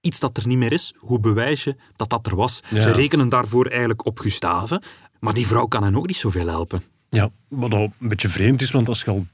iets 0.00 0.20
dat 0.20 0.36
er 0.36 0.46
niet 0.46 0.58
meer 0.58 0.72
is, 0.72 0.94
hoe 0.98 1.20
bewijs 1.20 1.64
je 1.64 1.76
dat 1.96 2.10
dat 2.10 2.26
er 2.26 2.36
was? 2.36 2.60
Ja. 2.70 2.80
Ze 2.80 2.92
rekenen 2.92 3.28
daarvoor 3.28 3.66
eigenlijk 3.66 4.06
op 4.06 4.18
Gustave. 4.18 4.82
Maar 5.20 5.34
die 5.34 5.46
vrouw 5.46 5.66
kan 5.66 5.82
hen 5.82 5.96
ook 5.96 6.06
niet 6.06 6.16
zoveel 6.16 6.46
helpen. 6.46 6.82
Ja, 7.08 7.30
wat 7.48 7.72
al 7.72 7.92
een 8.00 8.08
beetje 8.08 8.28
vreemd 8.28 8.62
is, 8.62 8.70
want 8.70 8.88
als 8.88 9.02
je 9.02 9.10
al 9.10 9.26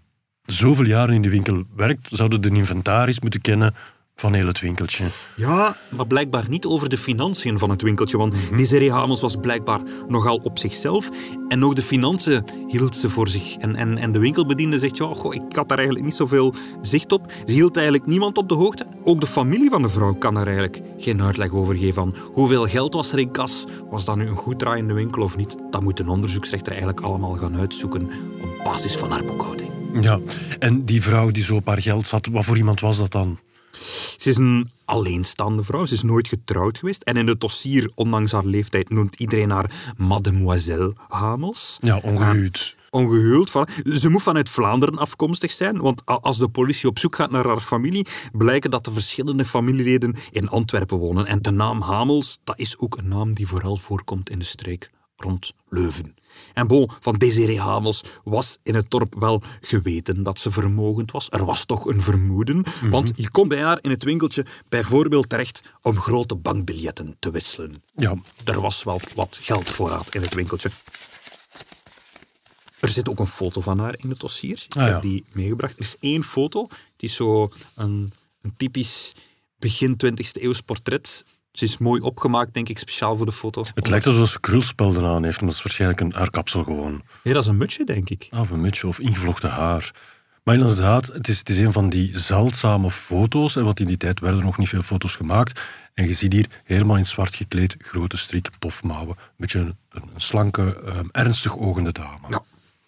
zoveel 0.42 0.84
jaren 0.84 1.14
in 1.14 1.22
die 1.22 1.30
winkel 1.30 1.64
werkt, 1.76 2.08
zouden 2.11 2.40
de 2.40 2.49
inventaris 2.49 3.20
moeten 3.20 3.40
kennen 3.40 3.75
van 4.14 4.33
heel 4.35 4.47
het 4.47 4.61
winkeltje. 4.61 5.04
Ja, 5.37 5.76
maar 5.88 6.07
blijkbaar 6.07 6.45
niet 6.49 6.64
over 6.64 6.88
de 6.88 6.99
financiën 6.99 7.59
van 7.59 7.71
het 7.71 7.83
winkeltje. 7.83 8.19
Want 8.19 8.35
Desiree 8.57 8.92
Hamels 8.92 9.21
was 9.21 9.37
blijkbaar 9.37 9.81
nogal 10.09 10.37
op 10.37 10.59
zichzelf. 10.59 11.09
En 11.49 11.64
ook 11.64 11.76
de 11.76 11.83
financiën 11.83 12.45
hield 12.69 12.97
ze 12.97 13.11
voor 13.11 13.28
zich. 13.28 13.54
En, 13.54 13.76
en, 13.76 13.99
en 13.99 14.12
de 14.12 14.19
winkelbediende 14.19 14.78
zegt, 14.78 14.97
ja, 14.97 15.07
goh, 15.14 15.35
ik 15.35 15.57
had 15.57 15.69
daar 15.69 15.78
eigenlijk 15.78 16.07
niet 16.07 16.16
zoveel 16.16 16.54
zicht 16.81 17.12
op. 17.12 17.33
Ze 17.45 17.52
hield 17.52 17.76
eigenlijk 17.76 18.07
niemand 18.07 18.38
op 18.38 18.49
de 18.49 18.54
hoogte. 18.54 18.87
Ook 19.04 19.21
de 19.21 19.26
familie 19.26 19.71
van 19.71 19.83
de 19.83 19.88
vrouw 19.88 20.14
kan 20.14 20.37
er 20.37 20.47
eigenlijk 20.47 20.81
geen 20.99 21.23
uitleg 21.23 21.52
over 21.52 21.75
geven. 21.76 21.95
Van 21.95 22.14
hoeveel 22.33 22.66
geld 22.66 22.95
was 22.95 23.12
er 23.12 23.19
in 23.19 23.31
kas? 23.31 23.64
Was 23.90 24.04
dat 24.04 24.16
nu 24.16 24.26
een 24.26 24.37
goed 24.37 24.59
draaiende 24.59 24.95
winkel 24.95 25.23
of 25.23 25.37
niet? 25.37 25.57
Dat 25.71 25.83
moet 25.83 26.00
een 26.00 26.09
onderzoeksrechter 26.09 26.73
eigenlijk 26.73 27.00
allemaal 27.00 27.35
gaan 27.35 27.57
uitzoeken 27.57 28.11
op 28.40 28.64
basis 28.64 28.97
van 28.97 29.11
haar 29.11 29.25
boekhouding. 29.25 29.71
Ja, 30.00 30.21
en 30.59 30.85
die 30.85 31.02
vrouw 31.02 31.31
die 31.31 31.45
zo 31.45 31.54
op 31.54 31.66
haar 31.66 31.83
geld 31.83 32.07
zat, 32.07 32.28
wat 32.33 32.45
voor 32.45 32.57
iemand 32.57 32.81
was 32.81 32.97
dat 32.97 33.12
dan? 33.12 33.38
Ze 34.17 34.29
is 34.29 34.37
een 34.37 34.71
alleenstaande 34.85 35.62
vrouw. 35.62 35.85
Ze 35.85 35.95
is 35.95 36.02
nooit 36.02 36.29
getrouwd 36.29 36.79
geweest. 36.79 37.02
En 37.02 37.17
in 37.17 37.26
het 37.26 37.41
dossier, 37.41 37.91
ondanks 37.95 38.33
haar 38.33 38.45
leeftijd, 38.45 38.91
noemt 38.91 39.21
iedereen 39.21 39.50
haar 39.50 39.95
Mademoiselle 39.97 40.95
Hamels. 41.09 41.79
Ja, 41.81 42.00
ongehuwd. 42.02 42.76
Ongehuwd. 42.91 43.50
Voilà. 43.50 43.93
Ze 43.93 44.09
moet 44.09 44.23
vanuit 44.23 44.49
Vlaanderen 44.49 44.99
afkomstig 44.99 45.50
zijn, 45.50 45.81
want 45.81 46.07
als 46.07 46.38
de 46.38 46.49
politie 46.49 46.88
op 46.88 46.99
zoek 46.99 47.17
gaat 47.17 47.31
naar 47.31 47.47
haar 47.47 47.61
familie, 47.61 48.07
blijken 48.33 48.71
dat 48.71 48.85
de 48.85 48.93
verschillende 48.93 49.45
familieleden 49.45 50.17
in 50.31 50.49
Antwerpen 50.49 50.97
wonen. 50.99 51.26
En 51.26 51.43
de 51.43 51.50
naam 51.50 51.81
Hamels, 51.83 52.38
dat 52.45 52.59
is 52.59 52.79
ook 52.79 52.97
een 52.97 53.09
naam 53.09 53.35
die 53.35 53.47
vooral 53.47 53.76
voorkomt 53.76 54.31
in 54.31 54.38
de 54.38 54.45
streek 54.45 54.91
rond 55.17 55.52
Leuven. 55.69 56.14
En 56.55 56.67
bon, 56.67 56.91
van 57.01 57.15
Desiree 57.15 57.61
Hamels 57.61 58.05
was 58.25 58.59
in 58.62 58.75
het 58.75 58.91
dorp 58.91 59.15
wel 59.19 59.43
geweten 59.61 60.23
dat 60.23 60.39
ze 60.39 60.51
vermogend 60.51 61.11
was. 61.11 61.27
Er 61.31 61.45
was 61.45 61.65
toch 61.65 61.87
een 61.87 62.03
vermoeden, 62.03 62.65
want 62.91 63.12
je 63.17 63.31
komt 63.31 63.49
bij 63.49 63.62
haar 63.62 63.79
in 63.81 63.91
het 63.91 64.05
winkeltje 64.05 64.47
bijvoorbeeld 64.69 65.29
terecht 65.29 65.62
om 65.83 65.97
grote 65.97 66.35
bankbiljetten 66.35 67.17
te 67.19 67.31
wisselen. 67.31 67.83
Ja, 67.97 68.17
Er 68.45 68.61
was 68.61 68.83
wel 68.83 69.01
wat 69.15 69.39
geldvoorraad 69.43 70.15
in 70.15 70.23
het 70.23 70.35
winkeltje. 70.35 70.71
Er 72.81 72.89
zit 72.89 73.09
ook 73.09 73.19
een 73.19 73.27
foto 73.27 73.61
van 73.61 73.79
haar 73.79 73.95
in 73.99 74.11
het 74.11 74.21
dossier. 74.21 74.65
Ik 74.69 74.77
Ah, 74.77 74.87
ja. 74.87 74.93
heb 74.93 75.03
die 75.03 75.25
meegebracht. 75.33 75.75
Er 75.75 75.81
is 75.81 75.97
één 76.01 76.25
foto. 76.25 76.67
Die 76.97 77.09
is 77.09 77.15
zo 77.15 77.51
een, 77.77 78.12
een 78.43 78.55
typisch 78.57 79.15
begin 79.59 79.97
20e 80.07 80.43
eeuws 80.43 80.61
portret. 80.61 81.25
Ze 81.52 81.64
is 81.64 81.78
mooi 81.78 82.00
opgemaakt, 82.00 82.54
denk 82.54 82.68
ik, 82.68 82.78
speciaal 82.78 83.16
voor 83.16 83.26
de 83.26 83.32
foto. 83.32 83.64
het 83.75 83.88
lijkt 83.88 84.06
alsof 84.06 84.28
ze 84.28 84.40
krulspelden 84.40 85.04
aan 85.04 85.25
heeft, 85.25 85.40
maar 85.40 85.49
dat 85.49 85.59
is 85.59 85.62
waarschijnlijk 85.62 86.00
een 86.00 86.12
haarkapsel 86.12 86.64
gewoon. 86.64 87.02
Nee, 87.23 87.35
dat 87.35 87.42
is 87.42 87.49
een 87.49 87.56
mutsje, 87.56 87.85
denk 87.85 88.11
ik. 88.11 88.26
Ah, 88.30 88.50
een 88.50 88.61
mutsje 88.61 88.87
of 88.87 88.99
ingevlochten 88.99 89.50
haar. 89.50 89.90
Maar 90.42 90.54
inderdaad, 90.54 91.06
het 91.06 91.28
is, 91.28 91.38
het 91.38 91.49
is 91.49 91.59
een 91.59 91.73
van 91.73 91.88
die 91.88 92.18
zeldzame 92.18 92.90
foto's, 92.90 93.56
en 93.56 93.64
want 93.64 93.80
in 93.80 93.87
die 93.87 93.97
tijd 93.97 94.21
werden 94.21 94.38
er 94.38 94.47
nog 94.47 94.59
niet 94.59 94.68
veel 94.68 94.82
foto's 94.82 95.16
gemaakt. 95.16 95.61
En 95.94 96.06
je 96.06 96.12
ziet 96.12 96.32
hier 96.32 96.47
helemaal 96.64 96.97
in 96.97 97.06
zwart 97.06 97.35
gekleed, 97.35 97.76
grote 97.78 98.16
strik, 98.16 98.50
pofmouwen. 98.59 99.16
Een 99.18 99.32
beetje 99.37 99.59
een, 99.59 99.76
een 99.90 100.11
slanke, 100.16 100.82
ehm, 100.85 101.06
ernstig 101.11 101.59
ogende 101.59 101.92
dame. 101.92 102.26
Ja, 102.28 102.42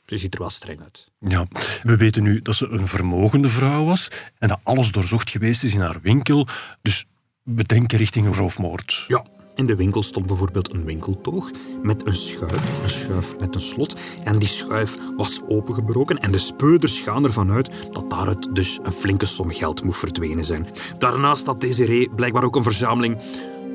ze 0.07 0.19
ziet 0.19 0.35
er 0.35 0.41
wel 0.41 0.51
streng 0.51 0.81
uit. 0.81 1.11
Ja, 1.19 1.47
we 1.83 1.97
weten 1.97 2.23
nu 2.23 2.43
dat 2.43 2.55
ze 2.55 2.69
een 2.69 2.89
vermogende 2.89 3.49
vrouw 3.49 3.85
was 3.85 4.09
en 4.39 4.49
dat 4.49 4.61
alles 4.63 4.93
doorzocht 4.93 5.31
geweest 5.31 5.65
is 5.65 5.75
in 5.75 5.81
haar 5.81 6.01
winkel. 6.01 6.49
Dus 6.83 7.07
we 7.45 7.65
denken 7.65 7.99
richting 7.99 8.27
een 8.27 8.35
roofmoord. 8.35 9.05
Ja, 9.09 9.25
in 9.55 9.67
de 9.67 9.77
winkel 9.77 10.03
stond 10.03 10.27
bijvoorbeeld 10.27 10.73
een 10.73 10.85
winkeltoog 10.85 11.51
met 11.83 12.07
een 12.07 12.15
schuif, 12.15 12.83
een 12.83 12.91
schuif 12.91 13.39
met 13.39 13.55
een 13.55 13.61
slot. 13.61 14.01
En 14.25 14.39
die 14.39 14.49
schuif 14.49 14.97
was 15.17 15.41
opengebroken 15.49 16.19
en 16.19 16.33
de 16.33 16.39
speurders 16.39 17.01
gaan 17.01 17.25
ervan 17.25 17.51
uit 17.51 17.71
dat 17.93 18.11
daaruit 18.11 18.55
dus 18.55 18.79
een 18.83 18.93
flinke 18.93 19.27
som 19.27 19.51
geld 19.51 19.85
moet 19.85 19.97
verdwenen 19.97 20.45
zijn. 20.45 20.67
Daarnaast 20.99 21.47
had 21.47 21.61
Desiree 21.61 22.11
blijkbaar 22.15 22.45
ook 22.45 22.57
een 22.57 22.63
verzameling 22.63 23.19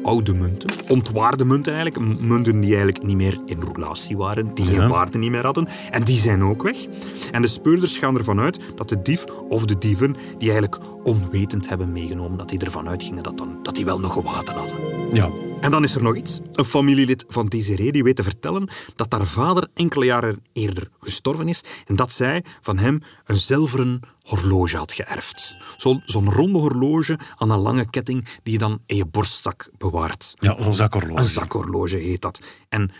oude 0.04 0.34
munten, 0.34 0.70
ontwaarde 0.88 1.46
munten 1.46 1.74
eigenlijk, 1.74 2.22
munten 2.22 2.60
die 2.60 2.70
eigenlijk 2.70 3.04
niet 3.04 3.16
meer 3.16 3.38
in 3.46 3.62
roulatie 3.62 4.18
waren, 4.18 4.54
die 4.54 4.66
geen 4.66 4.76
Ja. 4.82 4.88
waarde 4.88 5.18
niet 5.18 5.32
meer 5.32 5.46
hadden. 5.46 5.68
En 5.92 6.04
die 6.04 6.18
zijn 6.18 6.44
ook 6.44 6.64
weg. 6.64 6.86
En 7.32 7.42
de 7.42 7.48
speurders 7.48 7.98
gaan 7.98 8.18
ervan 8.18 8.40
uit 8.40 8.60
dat 8.76 8.90
de 8.90 9.02
dief 9.02 9.24
of 9.50 9.66
de 9.66 9.78
dieven 9.78 10.16
die 10.38 10.52
eigenlijk 10.52 10.82
onwetend 11.04 11.70
hebben 11.70 11.92
meegenomen, 11.92 12.38
dat 12.38 12.50
die 12.50 12.60
ervan 12.60 12.90
uitgingen 12.90 13.24
dat, 13.24 13.38
dan, 13.38 13.60
dat 13.64 13.76
die 13.76 13.86
wel 13.86 14.00
nog 14.00 14.14
gewaten 14.14 14.56
hadden. 14.56 14.78
Ja, 15.14 15.30
En 15.62 15.72
dan 15.72 15.84
is 15.84 15.96
er 15.96 16.04
nog 16.04 16.16
iets. 16.16 16.40
Een 16.52 16.66
familielid 16.66 17.26
van 17.28 17.48
Desiree 17.48 17.92
die 17.92 18.04
weet 18.04 18.16
te 18.16 18.24
vertellen 18.24 18.70
dat 18.96 19.12
haar 19.12 19.26
vader 19.26 19.68
enkele 19.74 20.06
jaren 20.06 20.44
eerder 20.54 20.90
gestorven 21.00 21.48
is 21.48 21.64
en 21.86 21.96
dat 21.96 22.12
zij 22.12 22.44
van 22.62 22.78
hem 22.78 23.00
een 23.26 23.36
zilveren 23.38 24.00
horloge 24.22 24.78
had 24.78 24.92
geërfd. 24.92 25.56
Zo- 25.78 26.02
Zo'n 26.06 26.32
ronde 26.32 26.60
horloge 26.60 27.20
aan 27.36 27.50
een 27.50 27.60
lange 27.60 27.90
ketting 27.90 28.28
die 28.44 28.54
je 28.54 28.60
dan 28.60 28.80
in 28.86 28.96
je 28.96 29.06
borstzak 29.06 29.70
bewaart. 29.78 30.34
ja 30.40 30.64
zo'n 30.64 30.74
zakhorloge. 30.74 31.20
Een 31.20 31.26
zakhorloge 31.26 31.98
heet 31.98 32.22
dat. 32.22 32.42
En 32.70 32.92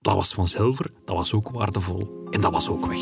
dat 0.00 0.14
was 0.14 0.32
van 0.34 0.48
zilver, 0.48 0.90
dat 1.04 1.16
was 1.16 1.32
ook 1.34 1.50
waardevol 1.50 2.26
en 2.30 2.40
dat 2.40 2.52
was 2.52 2.68
ook 2.68 2.86
weg. 2.86 3.00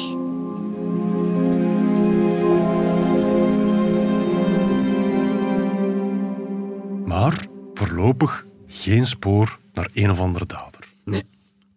Maar 7.07 7.47
voorlopig 7.75 8.47
geen 8.69 9.07
spoor 9.07 9.59
naar 9.73 9.89
een 9.95 10.11
of 10.11 10.21
andere 10.21 10.47
dader. 10.47 10.81
Nee, 11.05 11.23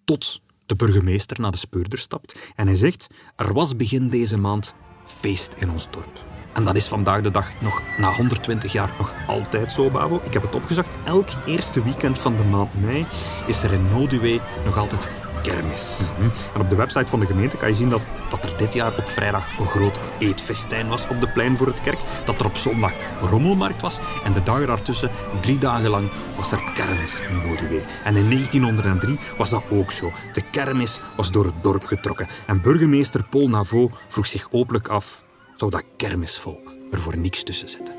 tot 0.06 0.42
de 0.66 0.76
burgemeester 0.76 1.42
naar 1.42 1.52
de 1.52 1.58
speurder 1.58 2.00
stapt 2.00 2.52
en 2.56 2.68
hij 2.68 2.76
zegt: 2.76 3.08
Er 3.36 3.54
was 3.54 3.76
begin 3.76 4.10
deze 4.10 4.38
maand 4.38 4.76
feest 5.06 5.54
in 5.54 5.70
ons 5.70 5.92
dorp. 5.92 6.26
En 6.54 6.64
dat 6.64 6.76
is 6.76 6.88
vandaag 6.88 7.22
de 7.22 7.32
dag 7.32 7.52
nog 7.60 7.82
na 7.98 8.14
120 8.14 8.72
jaar 8.72 8.94
nog 8.98 9.14
altijd 9.28 9.72
zo, 9.72 9.90
Babo. 9.90 10.20
Ik 10.24 10.34
heb 10.34 10.42
het 10.42 10.56
opgezocht. 10.56 10.96
Elk 11.04 11.28
eerste 11.46 11.84
weekend 11.84 12.20
van 12.20 12.38
de 12.38 12.44
maand 12.44 12.82
mei 12.82 13.06
is 13.46 13.64
er 13.64 13.74
in 13.74 13.90
Noduwe 13.90 14.40
nog 14.66 14.78
altijd 14.78 15.10
kermis. 15.42 16.12
En 16.54 16.62
op 16.62 16.70
de 16.70 16.76
website 16.76 17.08
van 17.08 17.20
de 17.20 17.26
gemeente 17.26 17.58
kan 17.58 17.68
je 17.68 17.76
zien 17.76 17.90
dat, 17.90 18.02
dat 18.30 18.44
er 18.44 18.58
dit 18.58 18.74
jaar 18.74 18.98
op 18.98 19.10
vrijdag 19.10 19.60
een 19.60 19.66
groot 19.66 20.00
eetfestijn 20.20 20.88
was 20.88 21.08
op 21.08 21.22
de 21.22 21.30
plein 21.30 21.58
voor 21.58 21.68
het 21.68 21.82
kerk. 21.82 22.00
Dat 22.26 22.40
er 22.40 22.46
op 22.46 22.56
zondag 22.56 22.94
rommelmarkt 23.22 23.82
was. 23.82 24.00
En 24.24 24.34
de 24.34 24.44
dagen 24.44 24.68
daartussen, 24.68 25.12
drie 25.42 25.58
dagen 25.58 25.90
lang, 25.90 26.10
was 26.38 26.52
er 26.52 26.72
kermis 26.74 27.22
in 27.22 27.36
Noduwe. 27.36 27.82
En 28.04 28.16
in 28.16 28.30
1903 28.30 29.20
was 29.38 29.50
dat 29.50 29.64
ook 29.70 29.92
zo. 29.92 30.12
De 30.34 30.42
kermis 30.52 31.00
was 31.16 31.32
door 31.32 31.46
het 31.46 31.64
dorp 31.64 31.84
getrokken. 31.84 32.28
En 32.48 32.62
burgemeester 32.62 33.24
Paul 33.24 33.48
Navot 33.48 33.98
vroeg 34.08 34.28
zich 34.28 34.48
openlijk 34.52 34.88
af 34.88 35.24
zou 35.62 35.74
dat 35.74 35.84
kermisvolk 35.96 36.76
er 36.92 37.00
voor 37.00 37.18
niks 37.18 37.44
tussen 37.44 37.70
zetten. 37.70 37.96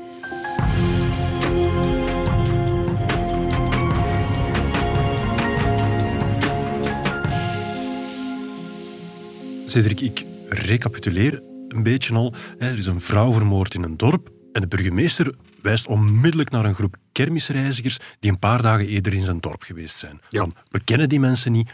Cedric, 9.65 9.99
ik 9.99 10.25
recapituleer 10.49 11.43
een 11.67 11.83
beetje 11.83 12.13
al. 12.13 12.33
Er 12.57 12.77
is 12.77 12.85
een 12.85 13.01
vrouw 13.01 13.31
vermoord 13.31 13.73
in 13.73 13.83
een 13.83 13.97
dorp 13.97 14.29
en 14.51 14.61
de 14.61 14.67
burgemeester 14.67 15.35
wijst 15.61 15.87
onmiddellijk 15.87 16.49
naar 16.49 16.65
een 16.65 16.75
groep 16.75 16.95
kermisreizigers 17.11 17.97
die 18.19 18.31
een 18.31 18.39
paar 18.39 18.61
dagen 18.61 18.87
eerder 18.87 19.13
in 19.13 19.21
zijn 19.21 19.39
dorp 19.39 19.61
geweest 19.61 19.95
zijn. 19.95 20.21
Ja. 20.29 20.47
We 20.69 20.83
kennen 20.83 21.09
die 21.09 21.19
mensen 21.19 21.51
niet, 21.51 21.69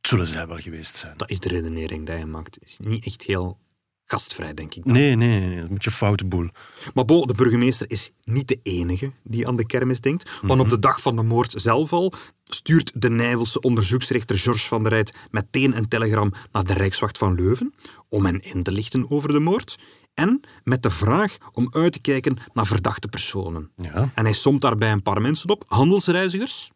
zullen 0.00 0.26
zij 0.26 0.46
wel 0.46 0.58
geweest 0.58 0.96
zijn. 0.96 1.16
Dat 1.16 1.30
is 1.30 1.40
de 1.40 1.48
redenering 1.48 2.06
die 2.06 2.18
je 2.18 2.26
maakt. 2.26 2.54
Het 2.54 2.64
is 2.64 2.78
niet 2.78 3.06
echt 3.06 3.22
heel 3.22 3.58
gastvrij, 4.06 4.54
denk 4.54 4.74
ik. 4.74 4.84
Nee, 4.84 5.14
nee, 5.14 5.38
nee, 5.38 5.48
dat 5.48 5.56
is 5.56 5.62
een 5.62 5.74
beetje 5.74 5.90
foute 5.90 6.24
boel. 6.24 6.48
Maar 6.94 7.04
bon, 7.04 7.26
de 7.26 7.34
burgemeester 7.34 7.90
is 7.90 8.10
niet 8.24 8.48
de 8.48 8.60
enige 8.62 9.12
die 9.22 9.48
aan 9.48 9.56
de 9.56 9.66
kermis 9.66 10.00
denkt. 10.00 10.40
Want 10.42 10.60
op 10.60 10.70
de 10.70 10.78
dag 10.78 11.00
van 11.00 11.16
de 11.16 11.22
moord 11.22 11.52
zelf 11.56 11.92
al 11.92 12.12
stuurt 12.44 13.00
de 13.02 13.10
Nijvelse 13.10 13.60
onderzoeksrechter 13.60 14.38
Georges 14.38 14.68
van 14.68 14.82
der 14.82 14.92
Rijt 14.92 15.26
meteen 15.30 15.76
een 15.76 15.88
telegram 15.88 16.32
naar 16.52 16.64
de 16.64 16.72
Rijkswacht 16.74 17.18
van 17.18 17.34
Leuven 17.34 17.74
om 18.08 18.24
hen 18.24 18.40
in 18.40 18.62
te 18.62 18.72
lichten 18.72 19.10
over 19.10 19.32
de 19.32 19.40
moord. 19.40 19.78
En 20.14 20.40
met 20.64 20.82
de 20.82 20.90
vraag 20.90 21.36
om 21.52 21.66
uit 21.70 21.92
te 21.92 22.00
kijken 22.00 22.36
naar 22.52 22.66
verdachte 22.66 23.08
personen. 23.08 23.70
Ja. 23.76 24.10
En 24.14 24.24
hij 24.24 24.32
somt 24.32 24.60
daarbij 24.60 24.92
een 24.92 25.02
paar 25.02 25.20
mensen 25.20 25.50
op. 25.50 25.64
Handelsreizigers, 25.66 26.70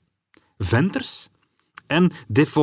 venters 0.58 1.28
en 1.90 2.10
des 2.28 2.56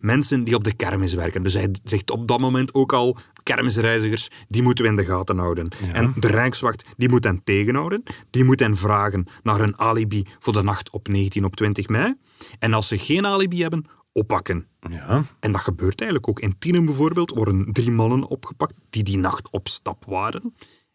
mensen 0.00 0.44
die 0.44 0.54
op 0.54 0.64
de 0.64 0.72
kermis 0.72 1.14
werken. 1.14 1.42
Dus 1.42 1.54
hij 1.54 1.70
zegt 1.84 2.10
op 2.10 2.28
dat 2.28 2.40
moment 2.40 2.74
ook 2.74 2.92
al, 2.92 3.16
kermisreizigers, 3.42 4.28
die 4.48 4.62
moeten 4.62 4.84
we 4.84 4.90
in 4.90 4.96
de 4.96 5.04
gaten 5.04 5.38
houden. 5.38 5.68
En 5.92 6.12
de 6.16 6.28
Rijkswacht, 6.28 6.84
die 6.96 7.08
moet 7.08 7.24
hen 7.24 7.40
tegenhouden. 7.44 8.02
Die 8.30 8.44
moet 8.44 8.60
hen 8.60 8.76
vragen 8.76 9.26
naar 9.42 9.58
hun 9.58 9.78
alibi 9.78 10.26
voor 10.38 10.52
de 10.52 10.62
nacht 10.62 10.90
op 10.90 11.08
19 11.08 11.44
op 11.44 11.56
20 11.56 11.88
mei. 11.88 12.14
En 12.58 12.74
als 12.74 12.88
ze 12.88 12.98
geen 12.98 13.26
alibi 13.26 13.60
hebben, 13.62 13.86
oppakken. 14.12 14.66
Ja, 14.90 15.22
En 15.40 15.52
dat 15.52 15.60
gebeurt 15.60 16.00
eigenlijk 16.00 16.30
ook. 16.30 16.40
In 16.40 16.58
Tienen 16.58 16.84
bijvoorbeeld 16.84 17.30
worden 17.30 17.72
drie 17.72 17.90
mannen 17.90 18.24
opgepakt 18.24 18.74
die 18.90 19.02
die 19.02 19.18
nacht 19.18 19.50
op 19.50 19.68
stap 19.68 20.04
waren. 20.04 20.54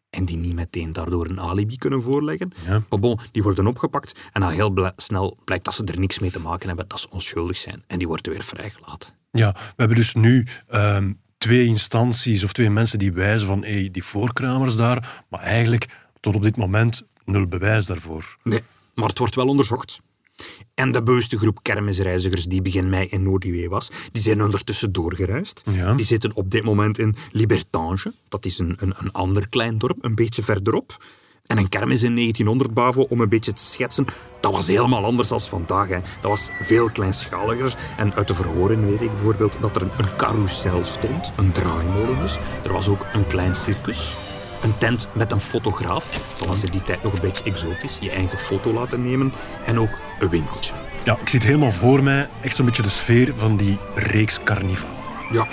En 0.09 0.25
die 0.25 0.37
niet 0.37 0.53
meteen 0.53 0.93
daardoor 0.93 1.25
een 1.25 1.39
alibi 1.39 1.75
kunnen 1.77 2.01
voorleggen. 2.01 2.51
Ja. 2.65 2.81
Maar 2.89 2.99
bon, 2.99 3.19
die 3.31 3.43
worden 3.43 3.67
opgepakt 3.67 4.29
en 4.33 4.43
al 4.43 4.49
heel 4.49 4.91
snel 4.95 5.37
blijkt 5.43 5.65
dat 5.65 5.73
ze 5.73 5.83
er 5.83 5.99
niks 5.99 6.19
mee 6.19 6.31
te 6.31 6.39
maken 6.39 6.67
hebben, 6.67 6.87
dat 6.87 6.99
ze 6.99 7.09
onschuldig 7.09 7.57
zijn. 7.57 7.83
En 7.87 7.97
die 7.97 8.07
worden 8.07 8.31
weer 8.31 8.43
vrijgelaten. 8.43 9.13
ja 9.31 9.51
we 9.51 9.73
hebben 9.75 9.97
dus 9.97 10.13
nu 10.13 10.45
ehm, 10.67 11.13
twee 11.37 11.65
instanties 11.65 12.43
of 12.43 12.53
twee 12.53 12.69
mensen 12.69 12.99
die 12.99 13.11
wijzen 13.11 13.47
van 13.47 13.63
hey, 13.63 13.89
die 13.91 14.03
voorkramers 14.03 14.75
daar, 14.75 15.23
maar 15.29 15.41
eigenlijk 15.41 15.85
tot 16.19 16.35
op 16.35 16.41
dit 16.41 16.57
moment 16.57 17.03
nul 17.25 17.47
bewijs 17.47 17.85
daarvoor. 17.85 18.37
Nee, 18.43 18.61
maar 18.93 19.07
het 19.07 19.17
wordt 19.17 19.35
wel 19.35 19.47
onderzocht. 19.47 20.01
En 20.73 20.91
de 20.91 21.03
bewuste 21.03 21.37
groep 21.37 21.59
kermisreizigers 21.61 22.45
die 22.45 22.61
begin 22.61 22.89
mei 22.89 23.07
in 23.07 23.23
Noorduwe 23.23 23.67
was, 23.67 23.91
die 24.11 24.21
zijn 24.21 24.43
ondertussen 24.43 24.91
doorgereisd. 24.91 25.63
Ja. 25.71 25.93
Die 25.93 26.05
zitten 26.05 26.35
op 26.35 26.51
dit 26.51 26.63
moment 26.63 26.99
in 26.99 27.15
Libertange. 27.31 28.13
Dat 28.29 28.45
is 28.45 28.59
een, 28.59 28.75
een, 28.79 28.93
een 28.97 29.11
ander 29.11 29.49
klein 29.49 29.77
dorp, 29.77 30.03
een 30.03 30.15
beetje 30.15 30.43
verderop. 30.43 30.97
En 31.47 31.57
een 31.57 31.69
kermis 31.69 32.03
in 32.03 32.15
1900 32.15 32.73
Bavo, 32.73 33.01
om 33.01 33.21
een 33.21 33.29
beetje 33.29 33.53
te 33.53 33.63
schetsen, 33.63 34.05
dat 34.39 34.51
was 34.51 34.67
helemaal 34.67 35.03
anders 35.03 35.29
dan 35.29 35.39
vandaag. 35.39 35.87
Hè. 35.87 35.99
Dat 36.19 36.29
was 36.31 36.49
veel 36.61 36.91
kleinschaliger. 36.91 37.75
En 37.97 38.13
uit 38.13 38.27
de 38.27 38.33
verhoren 38.33 38.89
weet 38.89 39.01
ik 39.01 39.11
bijvoorbeeld 39.11 39.57
dat 39.61 39.75
er 39.75 39.81
een, 39.81 39.91
een 39.97 40.15
carousel 40.15 40.83
stond, 40.83 41.33
een 41.35 41.51
draaimolen 41.51 42.19
dus. 42.21 42.37
Er 42.63 42.73
was 42.73 42.89
ook 42.89 43.05
een 43.13 43.27
klein 43.27 43.55
circus. 43.55 44.15
Een 44.61 44.77
tent 44.77 45.07
met 45.11 45.31
een 45.31 45.39
fotograaf. 45.39 46.35
Dat 46.37 46.47
was 46.47 46.63
in 46.63 46.71
die 46.71 46.81
tijd 46.81 47.03
nog 47.03 47.13
een 47.13 47.21
beetje 47.21 47.43
exotisch. 47.43 47.97
Je 48.01 48.11
eigen 48.11 48.37
foto 48.37 48.73
laten 48.73 49.03
nemen. 49.03 49.33
En 49.65 49.79
ook 49.79 49.99
een 50.19 50.29
winkeltje. 50.29 50.73
Ja, 51.03 51.17
ik 51.19 51.29
zie 51.29 51.39
het 51.39 51.47
helemaal 51.47 51.71
voor 51.71 52.03
mij, 52.03 52.29
echt 52.41 52.55
zo'n 52.55 52.65
beetje 52.65 52.81
de 52.81 52.89
sfeer 52.89 53.33
van 53.35 53.57
die 53.57 53.77
reeks 53.95 54.39
carnaval. 54.43 54.89
Ja, 55.31 55.47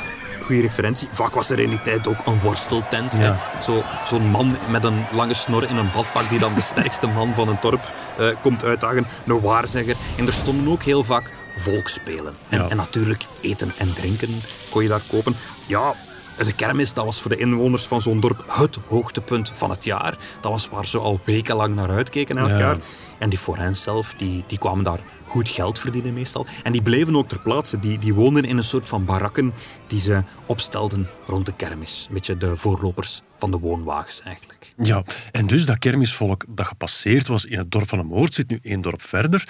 goede 0.44 0.60
referentie. 0.60 1.08
Vaak 1.12 1.34
was 1.34 1.50
er 1.50 1.58
in 1.60 1.68
die 1.70 1.80
tijd 1.80 2.08
ook 2.08 2.26
een 2.26 2.40
worsteltent. 2.40 3.16
Zo, 3.62 3.82
zo'n 4.06 4.30
man 4.30 4.56
met 4.68 4.84
een 4.84 5.04
lange 5.12 5.34
snor 5.34 5.68
in 5.68 5.76
een 5.76 5.90
badpak 5.94 6.28
die 6.28 6.38
dan 6.38 6.54
de 6.54 6.60
sterkste 6.72 7.06
man 7.06 7.34
van 7.34 7.48
een 7.48 7.56
dorp 7.60 7.92
eh, 8.18 8.26
komt 8.42 8.64
uitdagen. 8.64 9.06
Een 9.26 9.40
waarzegger. 9.40 9.96
En 10.16 10.26
er 10.26 10.32
stonden 10.32 10.72
ook 10.72 10.82
heel 10.82 11.04
vaak 11.04 11.30
volksspelen. 11.56 12.34
En, 12.48 12.58
Ja. 12.60 12.68
en 12.68 12.76
natuurlijk 12.76 13.24
eten 13.40 13.72
en 13.78 13.92
drinken 13.94 14.40
kon 14.70 14.82
je 14.82 14.88
daar 14.88 15.02
kopen. 15.10 15.36
Ja, 15.66 15.94
de 16.36 16.52
kermis, 16.54 16.92
dat 16.92 17.04
was 17.04 17.20
voor 17.20 17.30
de 17.30 17.36
inwoners 17.36 17.86
van 17.86 18.00
zo'n 18.00 18.20
dorp 18.20 18.44
het 18.48 18.78
hoogtepunt 18.86 19.50
van 19.54 19.70
het 19.70 19.84
jaar. 19.84 20.18
Dat 20.40 20.50
was 20.52 20.68
waar 20.68 20.86
ze 20.86 20.98
al 20.98 21.20
wekenlang 21.24 21.74
naar 21.74 21.90
uitkeken 21.90 22.36
elk 22.38 22.48
Ja. 22.48 22.58
jaar. 22.58 22.76
En 23.18 23.30
die 23.30 23.38
forains 23.38 23.82
zelf, 23.82 24.14
die, 24.14 24.44
die 24.46 24.58
kwamen 24.58 24.84
daar 24.84 25.00
goed 25.26 25.48
geld 25.48 25.78
verdienen 25.78 26.12
meestal. 26.14 26.46
En 26.62 26.72
die 26.72 26.82
bleven 26.82 27.16
ook 27.16 27.28
ter 27.28 27.40
plaatse. 27.40 27.78
Die, 27.78 27.98
die 27.98 28.14
woonden 28.14 28.44
in 28.44 28.56
een 28.56 28.64
soort 28.64 28.88
van 28.88 29.04
barakken 29.04 29.54
die 29.86 30.00
ze 30.00 30.22
opstelden 30.46 31.08
rond 31.26 31.46
de 31.46 31.52
kermis. 31.56 32.04
Een 32.08 32.14
beetje 32.14 32.36
de 32.36 32.56
voorlopers 32.56 33.20
van 33.38 33.50
de 33.50 33.58
woonwagens 33.58 34.22
eigenlijk. 34.22 34.72
Ja, 34.82 35.02
en 35.32 35.46
dus 35.46 35.66
dat 35.66 35.78
kermisvolk 35.78 36.44
dat 36.48 36.66
gepasseerd 36.66 37.26
was 37.26 37.44
in 37.44 37.58
het 37.58 37.70
dorp 37.72 37.88
van 37.88 37.98
de 37.98 38.04
moord 38.04 38.34
zit 38.34 38.48
nu 38.48 38.58
één 38.62 38.80
dorp 38.80 39.02
verder. 39.02 39.48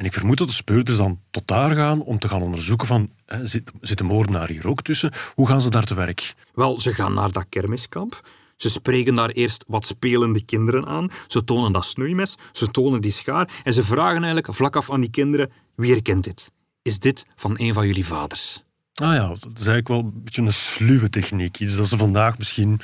En 0.00 0.06
ik 0.06 0.12
vermoed 0.12 0.38
dat 0.38 0.48
de 0.48 0.54
speurders 0.54 0.96
dan 0.96 1.20
tot 1.30 1.46
daar 1.46 1.70
gaan 1.70 2.02
om 2.02 2.18
te 2.18 2.28
gaan 2.28 2.42
onderzoeken 2.42 2.86
van, 2.86 3.10
hè, 3.26 3.46
zit, 3.46 3.70
zit 3.80 3.98
de 3.98 4.04
moordenaar 4.04 4.48
hier 4.48 4.66
ook 4.66 4.82
tussen? 4.82 5.12
Hoe 5.34 5.46
gaan 5.46 5.60
ze 5.60 5.70
daar 5.70 5.84
te 5.84 5.94
werk? 5.94 6.34
Wel, 6.54 6.80
ze 6.80 6.94
gaan 6.94 7.14
naar 7.14 7.32
dat 7.32 7.46
kermiskamp. 7.48 8.20
Ze 8.56 8.70
spreken 8.70 9.14
daar 9.14 9.28
eerst 9.28 9.64
wat 9.66 9.86
spelende 9.86 10.44
kinderen 10.44 10.86
aan. 10.86 11.08
Ze 11.26 11.44
tonen 11.44 11.72
dat 11.72 11.84
snoeimes, 11.84 12.36
ze 12.52 12.70
tonen 12.70 13.00
die 13.00 13.10
schaar. 13.10 13.60
En 13.64 13.72
ze 13.72 13.84
vragen 13.84 14.16
eigenlijk 14.16 14.54
vlak 14.54 14.76
af 14.76 14.90
aan 14.90 15.00
die 15.00 15.10
kinderen, 15.10 15.50
wie 15.74 15.92
herkent 15.92 16.24
dit? 16.24 16.52
Is 16.82 16.98
dit 16.98 17.26
van 17.36 17.54
een 17.56 17.74
van 17.74 17.86
jullie 17.86 18.06
vaders? 18.06 18.64
Ah 18.94 19.14
ja, 19.14 19.28
dat 19.28 19.38
is 19.38 19.66
eigenlijk 19.66 19.88
wel 19.88 19.98
een 19.98 20.22
beetje 20.24 20.42
een 20.42 20.52
sluwe 20.52 21.10
techniek. 21.10 21.58
Iets 21.58 21.76
dat 21.76 21.88
ze 21.88 21.96
vandaag 21.96 22.38
misschien 22.38 22.80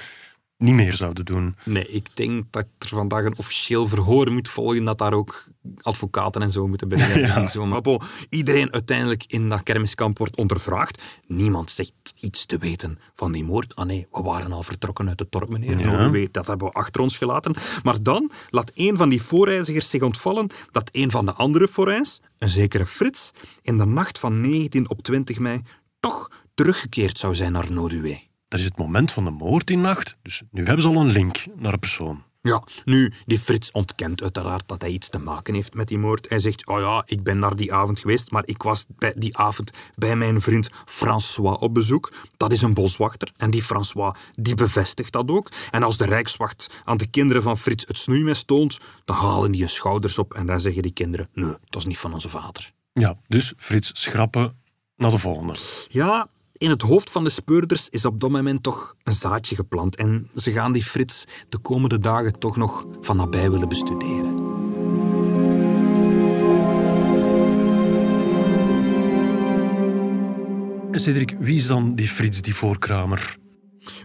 niet 0.59 0.75
meer 0.75 0.93
zouden 0.93 1.25
doen. 1.25 1.57
Nee, 1.65 1.89
ik 1.89 2.09
denk 2.15 2.45
dat 2.51 2.67
er 2.79 2.89
vandaag 2.89 3.25
een 3.25 3.37
officieel 3.37 3.87
verhoor 3.87 4.33
moet 4.33 4.49
volgen, 4.49 4.85
dat 4.85 4.99
daar 4.99 5.13
ook 5.13 5.47
advocaten 5.81 6.43
en 6.43 6.53
zo 6.53 6.67
moeten. 6.67 6.89
Ja. 6.97 7.37
en 7.37 7.49
zo. 7.49 7.67
Maar 7.67 7.81
bon, 7.81 8.01
iedereen 8.29 8.73
uiteindelijk 8.73 9.25
in 9.27 9.49
dat 9.49 9.63
kermiskamp 9.63 10.19
wordt 10.19 10.37
ondervraagd. 10.37 11.03
Niemand 11.27 11.71
zegt 11.71 11.93
iets 12.21 12.47
te 12.47 12.59
weten 12.59 12.99
van 13.13 13.33
die 13.33 13.45
moord. 13.45 13.77
Ah 13.77 13.87
nee, 13.87 14.07
we 14.13 14.23
waren 14.23 14.53
al 14.53 14.63
vertrokken 14.63 15.09
uit 15.09 15.21
het 15.21 15.33
dorp, 15.33 15.49
meneer. 15.49 15.79
Ja. 15.79 15.85
Nou, 15.85 16.11
weet, 16.11 16.35
dat 16.35 16.47
hebben 16.47 16.67
we 16.67 16.73
achter 16.73 17.01
ons 17.01 17.19
gelaten. 17.19 17.55
Maar 17.83 18.03
dan 18.03 18.31
laat 18.51 18.73
een 18.75 18.97
van 18.97 19.09
die 19.09 19.23
voorreizigers 19.23 19.91
zich 19.91 20.03
ontvallen 20.03 20.51
dat 20.71 20.89
een 20.93 21.11
van 21.11 21.27
de 21.27 21.33
andere 21.33 21.69
voorreis, 21.69 22.21
een 22.39 22.49
zekere 22.49 22.87
Frits, 22.87 23.31
in 23.63 23.79
de 23.79 23.87
nacht 23.87 24.19
van 24.19 24.41
19 24.41 24.91
op 24.91 25.03
20 25.03 25.39
mei 25.39 25.61
toch 26.01 26.31
teruggekeerd 26.55 27.19
zou 27.19 27.35
zijn 27.35 27.53
naar 27.53 27.73
Noduwe. 27.73 28.21
Dat 28.49 28.59
is 28.59 28.65
het 28.65 28.77
moment 28.77 29.13
van 29.13 29.25
de 29.25 29.31
moord 29.31 29.67
die 29.67 29.77
nacht. 29.77 30.17
Dus 30.23 30.43
nu 30.51 30.65
hebben 30.65 30.83
ze 30.83 30.89
al 30.89 31.01
een 31.01 31.11
link 31.11 31.45
naar 31.57 31.73
een 31.73 31.79
persoon. 31.79 32.25
Ja, 32.47 32.63
nu, 32.85 33.13
die 33.25 33.39
Frits 33.39 33.71
ontkent 33.71 34.23
uiteraard 34.23 34.69
dat 34.69 34.83
hij 34.83 34.91
iets 34.91 35.09
te 35.09 35.19
maken 35.19 35.55
heeft 35.55 35.75
met 35.75 35.89
die 35.89 35.99
moord. 35.99 36.29
Hij 36.29 36.39
zegt, 36.39 36.67
oh 36.67 36.81
ja, 36.81 37.03
ik 37.07 37.23
ben 37.23 37.41
daar 37.41 37.57
die 37.57 37.73
avond 37.73 37.99
geweest, 37.99 38.31
maar 38.31 38.43
ik 38.47 38.63
was 38.63 38.87
bij 38.99 39.15
die 39.17 39.37
avond 39.37 39.71
bij 39.95 40.17
mijn 40.17 40.41
vriend 40.41 40.71
François 40.85 41.59
op 41.59 41.75
bezoek. 41.75 42.13
Dat 42.37 42.53
is 42.53 42.63
een 42.63 42.75
boswachter. 42.75 43.33
En 43.37 43.51
die 43.51 43.63
François, 43.63 44.19
die 44.33 44.55
bevestigt 44.55 45.13
dat 45.13 45.31
ook. 45.31 45.49
En 45.71 45.83
als 45.83 45.97
de 45.97 46.07
Rijkswacht 46.07 46.83
aan 46.85 46.97
de 46.97 47.07
kinderen 47.07 47.43
van 47.43 47.59
Frits 47.59 47.85
het 47.87 47.99
snoeimes 47.99 48.43
toont, 48.43 48.81
dan 49.05 49.17
halen 49.17 49.51
die 49.51 49.61
hun 49.61 49.71
schouders 49.71 50.19
op 50.19 50.35
en 50.35 50.47
dan 50.47 50.61
zeggen 50.61 50.83
die 50.83 50.93
kinderen, 50.93 51.29
nee, 51.33 51.55
dat 51.65 51.81
is 51.81 51.87
niet 51.87 51.99
van 51.99 52.13
onze 52.13 52.29
vader. 52.29 52.73
Ja, 52.93 53.19
dus 53.29 53.53
Frits 53.57 53.91
schrappen 53.95 54.57
naar 54.97 55.11
de 55.11 55.19
volgende. 55.19 55.55
Ja, 55.89 56.29
in 56.59 56.71
het 56.71 56.83
hoofd 56.83 57.11
van 57.11 57.25
de 57.25 57.31
speurders 57.31 57.89
is 57.89 58.05
op 58.05 58.21
dat 58.21 58.31
moment 58.31 58.63
toch 58.63 58.95
een 59.03 59.13
zaadje 59.13 59.55
geplant. 59.55 59.97
En 59.97 60.31
ze 60.35 60.53
gaan 60.53 60.73
die 60.73 60.83
Frits 60.83 61.25
de 61.49 61.59
komende 61.59 61.99
dagen 61.99 62.39
toch 62.39 62.57
nog 62.57 62.87
van 63.01 63.17
nabij 63.17 63.51
willen 63.51 63.69
bestuderen. 63.69 64.45
En 70.91 71.01
Cedric, 71.01 71.37
wie 71.39 71.57
is 71.57 71.67
dan 71.67 71.95
die 71.95 72.09
Frits, 72.09 72.43
die 72.43 72.55
voorkramer? 72.55 73.37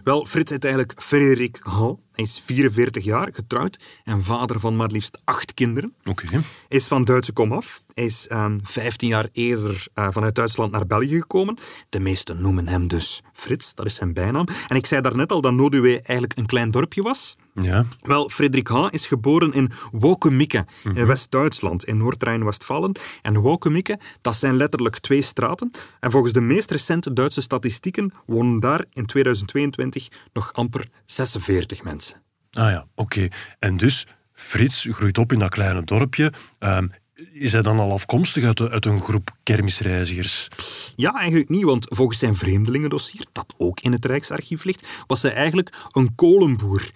Wel, 0.04 0.24
Frits 0.26 0.50
heet 0.50 0.64
eigenlijk 0.64 1.02
Frederik 1.02 1.60
Hall. 1.62 1.96
Hij 2.12 2.24
is 2.24 2.40
44 2.44 3.04
jaar, 3.04 3.28
getrouwd 3.32 3.78
en 4.04 4.22
vader 4.22 4.60
van 4.60 4.76
maar 4.76 4.90
liefst 4.90 5.18
acht 5.24 5.54
kinderen. 5.54 5.94
Oké. 6.04 6.24
Hij 6.30 6.42
is 6.68 6.86
van 6.86 7.04
Duitse 7.04 7.32
komaf. 7.32 7.82
Hij 7.94 8.04
is 8.04 8.28
ehm 8.28 8.58
15 8.62 9.08
jaar 9.08 9.28
eerder 9.32 9.86
eh, 9.94 10.08
vanuit 10.10 10.34
Duitsland 10.34 10.72
naar 10.72 10.86
België 10.86 11.20
gekomen. 11.20 11.58
De 11.88 12.00
meesten 12.00 12.42
noemen 12.42 12.68
hem 12.68 12.88
dus 12.88 13.22
Frits, 13.32 13.74
dat 13.74 13.86
is 13.86 13.94
zijn 13.94 14.12
bijnaam. 14.12 14.46
En 14.68 14.76
ik 14.76 14.86
zei 14.86 15.00
daarnet 15.00 15.32
al 15.32 15.40
dat 15.40 15.52
Noduwe 15.52 15.90
eigenlijk 15.90 16.38
een 16.38 16.46
klein 16.46 16.70
dorpje 16.70 17.02
was. 17.02 17.36
Ja. 17.54 17.84
Wel, 18.02 18.28
Frederik 18.28 18.68
H. 18.68 18.86
is 18.90 19.06
geboren 19.06 19.52
in 19.52 19.70
Wokemikke, 19.92 20.66
in 20.94 21.06
West-Duitsland, 21.06 21.84
in 21.84 21.96
Noord-Rijn-Westfalen. 21.96 22.92
En 23.22 23.38
Wokemikke, 23.38 23.98
dat 24.20 24.36
zijn 24.36 24.56
letterlijk 24.56 24.98
twee 24.98 25.22
straten. 25.22 25.70
En 26.00 26.10
volgens 26.10 26.32
de 26.32 26.40
meest 26.40 26.70
recente 26.70 27.12
Duitse 27.12 27.40
statistieken 27.40 28.12
wonen 28.26 28.60
daar 28.60 28.84
in 28.92 29.06
2022 29.06 29.91
nog 30.32 30.52
amper 30.52 30.86
46 31.04 31.82
mensen. 31.82 32.22
Ah 32.52 32.70
ja, 32.70 32.86
oké. 32.94 33.28
En 33.58 33.76
dus, 33.76 34.06
Frits 34.32 34.86
groeit 34.90 35.18
op 35.18 35.32
in 35.32 35.38
dat 35.38 35.50
kleine 35.50 35.84
dorpje. 35.84 36.32
Ehm, 36.58 36.88
is 37.32 37.52
hij 37.52 37.62
dan 37.62 37.78
al 37.78 37.92
afkomstig 37.92 38.44
uit, 38.44 38.56
de- 38.56 38.70
uit 38.70 38.86
een 38.86 39.00
groep 39.02 39.30
kermisreizigers? 39.42 40.48
Ja, 40.96 41.14
eigenlijk 41.14 41.48
niet, 41.48 41.62
want 41.64 41.86
volgens 41.88 42.18
zijn 42.18 42.34
vreemdelingendossier, 42.34 43.26
dat 43.32 43.54
ook 43.56 43.80
in 43.80 43.92
het 43.92 44.04
Rijksarchief 44.04 44.64
ligt, 44.64 45.04
was 45.06 45.22
hij 45.22 45.32
eigenlijk 45.34 45.74
een 45.90 46.14
kolenboer. 46.14 46.90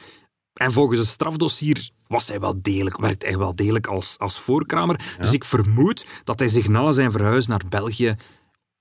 En 0.53 0.73
volgens 0.73 0.99
het 0.99 1.09
strafdossier 1.09 1.89
was 2.09 2.29
hij 2.29 2.41
wel 2.41 2.63
degelijk, 2.63 2.97
werkt 2.99 3.23
hij 3.23 3.39
wel 3.39 3.55
degelijk 3.57 3.87
als, 3.87 4.19
als 4.19 4.39
voorkramer. 4.41 5.01
Dus 5.21 5.33
ik 5.33 5.45
vermoed 5.45 6.07
dat 6.25 6.39
hij 6.39 6.49
zich 6.49 6.69
na 6.69 6.93
zijn 6.93 7.13
verhuis 7.13 7.47
naar 7.47 7.63
België 7.69 8.15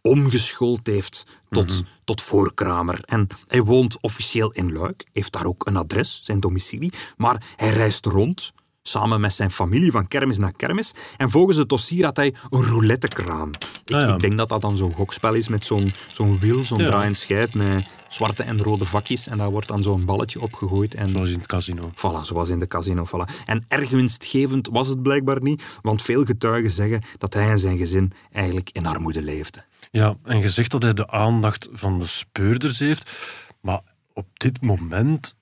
omgeschoold 0.05 0.87
heeft 0.87 1.25
tot, 1.49 1.83
tot 2.03 2.21
voorkramer. 2.21 2.99
En 3.05 3.27
hij 3.47 3.63
woont 3.63 3.97
officieel 4.01 4.51
in 4.51 4.73
Luik, 4.73 5.05
heeft 5.11 5.33
daar 5.33 5.45
ook 5.45 5.67
een 5.67 5.75
adres, 5.75 6.19
zijn 6.23 6.39
domicilie, 6.39 6.93
maar 7.17 7.53
hij 7.55 7.69
reist 7.69 8.05
rond 8.05 8.53
samen 8.87 9.21
met 9.21 9.33
zijn 9.33 9.51
familie 9.51 9.91
van 9.91 10.07
kermis 10.07 10.37
naar 10.37 10.53
kermis. 10.53 10.93
En 11.17 11.29
volgens 11.29 11.57
het 11.57 11.69
dossier 11.69 12.05
had 12.05 12.17
hij 12.17 12.33
een 12.49 12.63
roulettekraam. 12.63 13.49
Ik, 13.85 13.95
Ah, 13.95 14.01
ja. 14.01 14.13
ik 14.13 14.19
denk 14.21 14.37
dat 14.37 14.49
dat 14.49 14.61
dan 14.61 14.77
zo'n 14.77 14.93
gokspel 14.93 15.33
is 15.33 15.47
met 15.47 15.65
zo'n 15.65 15.93
zo'n 16.11 16.39
wiel, 16.39 16.65
zo'n 16.65 16.77
Ja. 16.81 17.13
schijf 17.13 17.53
met 17.53 17.87
zwarte 18.07 18.43
en 18.43 18.61
rode 18.63 18.85
vakjes. 18.85 19.27
En 19.27 19.37
daar 19.37 19.49
wordt 19.51 19.67
dan 19.67 19.83
zo'n 19.83 20.05
balletje 20.05 20.41
opgegooid. 20.41 20.95
En 20.95 21.09
Zoals 21.09 21.29
in 21.29 21.37
het 21.37 21.47
casino. 21.47 21.91
Voilà, 21.95 22.21
zoals 22.21 22.49
in 22.49 22.59
de 22.59 22.67
casino. 22.67 23.05
Voilà. 23.07 23.45
En 23.45 23.65
erg 23.67 23.89
winstgevend 23.89 24.67
was 24.71 24.87
het 24.87 25.01
blijkbaar 25.01 25.41
niet, 25.41 25.63
want 25.81 26.01
veel 26.01 26.25
getuigen 26.25 26.71
zeggen 26.71 27.01
dat 27.17 27.33
hij 27.33 27.49
en 27.49 27.59
zijn 27.59 27.77
gezin 27.77 28.11
eigenlijk 28.31 28.69
in 28.71 28.85
armoede 28.85 29.21
leefden. 29.21 29.65
Ja, 29.91 30.15
en 30.23 30.39
je 30.39 30.49
zegt 30.49 30.71
dat 30.71 30.81
hij 30.81 30.93
de 30.93 31.07
aandacht 31.11 31.67
van 31.71 31.99
de 31.99 32.05
speurders 32.07 32.79
heeft, 32.79 33.11
maar 33.61 33.81
op 34.13 34.27
dit 34.33 34.61
moment 34.61 35.34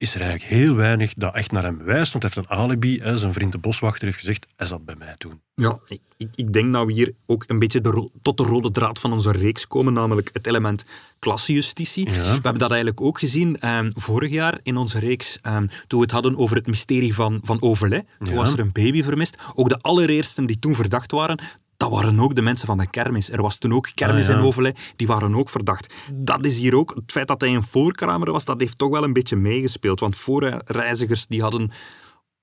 is 0.00 0.14
er 0.14 0.20
eigenlijk 0.20 0.50
heel 0.50 0.74
weinig 0.74 1.14
dat 1.14 1.34
echt 1.34 1.52
naar 1.52 1.62
hem 1.62 1.84
wijst, 1.84 2.12
want 2.12 2.24
hij 2.24 2.32
heeft 2.34 2.48
een 2.48 2.56
alibi. 2.56 3.00
Hè. 3.00 3.16
Zijn 3.16 3.32
vriend 3.32 3.52
de 3.52 3.58
boswachter 3.58 4.04
heeft 4.04 4.18
gezegd, 4.18 4.46
hij 4.56 4.66
zat 4.66 4.84
bij 4.84 4.94
mij 4.98 5.14
toen. 5.18 5.40
Ja, 5.54 5.78
ik, 5.86 6.28
ik, 6.34 6.52
denk 6.52 6.72
dat 6.72 6.86
we 6.86 6.92
hier 6.92 7.12
ook 7.26 7.44
een 7.46 7.58
beetje 7.58 7.80
de 7.80 8.10
tot 8.22 8.36
de 8.36 8.42
rode 8.42 8.70
draad 8.70 8.98
van 8.98 9.12
onze 9.12 9.32
reeks 9.32 9.66
komen, 9.66 9.92
namelijk 9.92 10.30
het 10.32 10.46
element 10.46 10.84
klassejustitie. 11.18 12.10
Ja. 12.10 12.14
We 12.14 12.26
hebben 12.26 12.58
dat 12.58 12.70
eigenlijk 12.70 13.00
ook 13.00 13.18
gezien 13.18 13.60
ehm, 13.60 13.90
vorig 13.94 14.30
jaar 14.30 14.60
in 14.62 14.76
onze 14.76 14.98
reeks, 14.98 15.38
ehm, 15.42 15.66
toen 15.86 15.98
we 15.98 16.04
het 16.04 16.10
hadden 16.10 16.36
over 16.36 16.56
het 16.56 16.66
mysterie 16.66 17.14
van, 17.14 17.40
van 17.42 17.62
Overlay. 17.62 18.04
Toen 18.18 18.28
Ja. 18.28 18.34
was 18.34 18.52
er 18.52 18.60
een 18.60 18.72
baby 18.72 19.02
vermist. 19.02 19.36
Ook 19.54 19.68
de 19.68 19.78
allereersten 19.80 20.46
die 20.46 20.58
toen 20.58 20.74
verdacht 20.74 21.10
waren, 21.10 21.38
dat 21.80 21.90
waren 21.90 22.20
ook 22.20 22.34
de 22.34 22.42
mensen 22.42 22.66
van 22.66 22.78
de 22.78 22.90
kermis. 22.90 23.30
Er 23.30 23.42
was 23.42 23.58
toen 23.58 23.72
ook 23.72 23.88
kermis 23.94 24.28
Ah, 24.28 24.32
ja. 24.32 24.38
in 24.38 24.44
Overlay, 24.44 24.74
die 24.96 25.06
waren 25.06 25.34
ook 25.34 25.48
verdacht. 25.48 25.94
Dat 26.14 26.44
is 26.44 26.58
hier 26.58 26.76
ook, 26.76 26.94
het 26.94 27.12
feit 27.12 27.28
dat 27.28 27.40
hij 27.40 27.54
een 27.54 27.62
voorkramer 27.62 28.32
was, 28.32 28.44
dat 28.44 28.60
heeft 28.60 28.78
toch 28.78 28.90
wel 28.90 29.04
een 29.04 29.12
beetje 29.12 29.36
meegespeeld. 29.36 30.00
Want 30.00 30.16
voorreizigers 30.16 31.26
die 31.26 31.42
hadden 31.42 31.70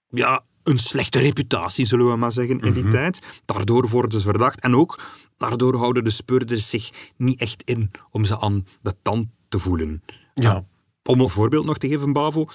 ja, 0.10 0.44
een 0.64 0.78
slechte 0.78 1.20
reputatie, 1.20 1.86
zullen 1.86 2.12
we 2.12 2.18
maar 2.18 2.32
zeggen, 2.32 2.60
in 2.60 2.74
die 2.74 2.88
tijd. 2.88 3.42
Daardoor 3.46 3.90
worden 3.90 4.20
ze 4.20 4.26
verdacht. 4.26 4.62
En 4.62 4.76
ook 4.76 5.00
daardoor 5.38 5.76
houden 5.76 6.04
de 6.04 6.10
speurders 6.10 6.70
zich 6.70 7.12
niet 7.18 7.40
echt 7.40 7.64
in 7.66 7.92
om 8.12 8.26
ze 8.26 8.40
aan 8.40 8.68
de 8.82 8.96
tand 9.02 9.28
te 9.50 9.60
voelen. 9.60 10.04
Ja. 10.34 10.66
Om 11.04 11.20
een 11.20 11.30
voorbeeld 11.30 11.66
nog 11.66 11.78
te 11.78 11.88
geven, 11.88 12.14
Bavo. 12.14 12.46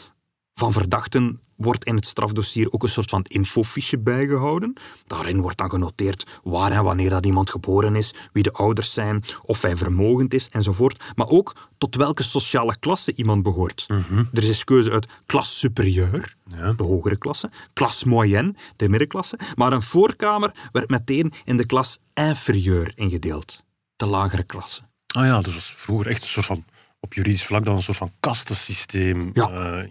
Van 0.55 0.73
verdachten 0.73 1.41
wordt 1.63 1.85
in 1.85 1.95
het 1.95 2.07
strafdossier 2.07 2.73
ook 2.73 2.83
een 2.83 2.89
soort 2.89 3.11
van 3.11 3.25
infofiche 3.29 3.99
bijgehouden. 3.99 4.73
Daarin 5.07 5.41
wordt 5.41 5.59
dan 5.59 5.71
genoteerd 5.71 6.41
waar 6.45 6.73
en 6.73 6.85
wanneer 6.85 7.11
dat 7.11 7.27
iemand 7.27 7.51
geboren 7.51 7.97
is, 7.97 8.15
wie 8.33 8.43
de 8.43 8.53
ouders 8.53 8.93
zijn, 8.93 9.23
of 9.43 9.63
hij 9.63 9.77
vermogend 9.77 10.35
is 10.35 10.49
enzovoort. 10.49 11.13
Maar 11.15 11.27
ook 11.29 11.71
tot 11.79 11.95
welke 11.97 12.23
sociale 12.23 12.77
klasse 12.79 13.15
iemand 13.15 13.43
behoort. 13.43 13.87
Er 14.33 14.43
is 14.49 14.65
keuze 14.65 14.91
uit 14.93 15.07
klas 15.27 15.59
superieur, 15.59 16.35
Ja. 16.47 16.73
de 16.73 16.83
hogere 16.83 17.17
klasse, 17.17 17.51
klas 17.73 18.05
moyenne, 18.05 18.55
de 18.77 18.89
middenklasse. 18.89 19.39
Maar 19.55 19.73
een 19.73 19.83
voorkamer 19.83 20.51
werd 20.73 20.89
meteen 20.89 21.33
in 21.45 21.57
de 21.57 21.67
klas 21.67 21.99
inferieur 22.15 22.93
ingedeeld, 22.95 23.65
de 23.97 24.07
lagere 24.07 24.43
klasse. 24.45 24.81
Ah 25.15 25.25
ja, 25.27 25.41
dat 25.41 25.55
was 25.55 25.75
vroeger 25.77 26.07
echt 26.07 26.23
een 26.23 26.29
soort 26.29 26.47
van, 26.47 26.65
op 27.01 27.15
juridisch 27.15 27.45
vlak, 27.45 27.65
dan 27.65 27.77
een 27.77 27.83
soort 27.83 27.97
van 27.97 28.13
kastensysteem. 28.21 29.31
Ja. 29.35 29.51
eh. 29.51 29.89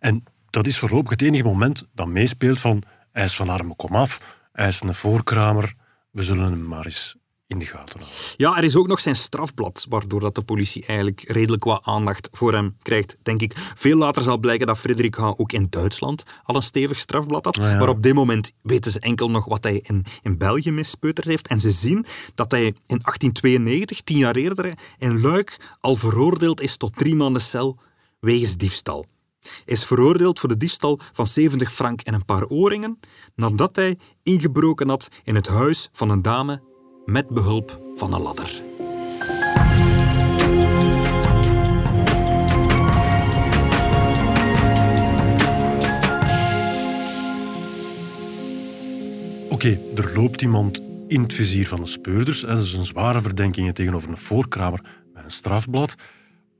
En 0.00 0.24
dat 0.56 0.66
is 0.66 0.78
voorlopig 0.78 1.10
het 1.10 1.22
enige 1.22 1.44
moment 1.44 1.84
dat 1.94 2.06
meespeelt 2.06 2.60
van, 2.60 2.82
hij 3.12 3.24
is 3.24 3.36
van 3.36 3.48
arme 3.48 3.76
komaf, 3.76 4.20
hij 4.52 4.66
is 4.66 4.80
een 4.80 4.94
voorkramer, 4.94 5.74
we 6.10 6.22
zullen 6.22 6.44
hem 6.44 6.66
maar 6.66 6.84
eens 6.84 7.16
in 7.46 7.58
de 7.58 7.64
gaten 7.64 8.00
houden. 8.00 8.18
Ja, 8.36 8.56
er 8.56 8.64
is 8.64 8.76
ook 8.76 8.86
nog 8.86 9.00
zijn 9.00 9.16
strafblad, 9.16 9.86
waardoor 9.88 10.20
dat 10.20 10.34
de 10.34 10.42
politie 10.42 10.86
eigenlijk 10.86 11.20
redelijk 11.20 11.64
wat 11.64 11.84
aandacht 11.84 12.28
voor 12.32 12.52
hem 12.52 12.76
krijgt, 12.82 13.18
denk 13.22 13.42
ik. 13.42 13.52
Veel 13.56 13.96
later 13.96 14.22
zal 14.22 14.38
blijken 14.38 14.66
dat 14.66 14.78
Frederik 14.78 15.14
H. 15.14 15.24
ook 15.36 15.52
in 15.52 15.66
Duitsland 15.70 16.24
al 16.42 16.54
een 16.54 16.62
stevig 16.62 16.98
strafblad 16.98 17.44
had. 17.44 17.58
Ah, 17.58 17.70
ja. 17.70 17.78
Maar 17.78 17.88
op 17.88 18.02
dit 18.02 18.14
moment 18.14 18.52
weten 18.62 18.92
ze 18.92 19.00
enkel 19.00 19.30
nog 19.30 19.44
wat 19.44 19.64
hij 19.64 19.78
in, 19.82 20.04
in 20.22 20.38
België 20.38 20.70
mispeuterd 20.70 21.26
heeft. 21.26 21.48
En 21.48 21.60
ze 21.60 21.70
zien 21.70 22.06
dat 22.34 22.50
hij 22.50 22.64
in 22.66 22.74
1892, 22.86 24.00
tien 24.00 24.18
jaar 24.18 24.36
eerder, 24.36 24.72
in 24.98 25.20
Luik 25.20 25.76
al 25.80 25.94
veroordeeld 25.94 26.60
is 26.60 26.76
tot 26.76 26.96
drie 26.96 27.14
maanden 27.14 27.42
cel 27.42 27.78
wegens 28.20 28.56
diefstal. 28.56 29.06
Is 29.64 29.84
veroordeeld 29.84 30.38
voor 30.38 30.48
de 30.48 30.56
diefstal 30.56 31.00
van 31.12 31.26
70 31.26 31.72
frank 31.72 32.00
en 32.00 32.14
een 32.14 32.24
paar 32.24 32.46
oorringen, 32.46 32.98
nadat 33.34 33.76
hij 33.76 33.98
ingebroken 34.22 34.88
had 34.88 35.08
in 35.24 35.34
het 35.34 35.48
huis 35.48 35.88
van 35.92 36.10
een 36.10 36.22
dame 36.22 36.62
met 37.04 37.28
behulp 37.28 37.80
van 37.94 38.12
een 38.12 38.22
ladder. 38.22 38.62
Oké, 49.48 49.80
er 49.94 50.12
loopt 50.14 50.42
iemand 50.42 50.80
in 51.08 51.22
het 51.22 51.34
vizier 51.34 51.68
van 51.68 51.80
de 51.80 51.86
speurders. 51.86 52.40
Dat 52.40 52.60
is 52.60 52.72
een 52.72 52.84
zware 52.84 53.20
verdenkingen 53.20 53.74
tegenover 53.74 54.10
een 54.10 54.16
voorkramer 54.16 54.80
met 55.14 55.24
een 55.24 55.30
strafblad. 55.30 55.94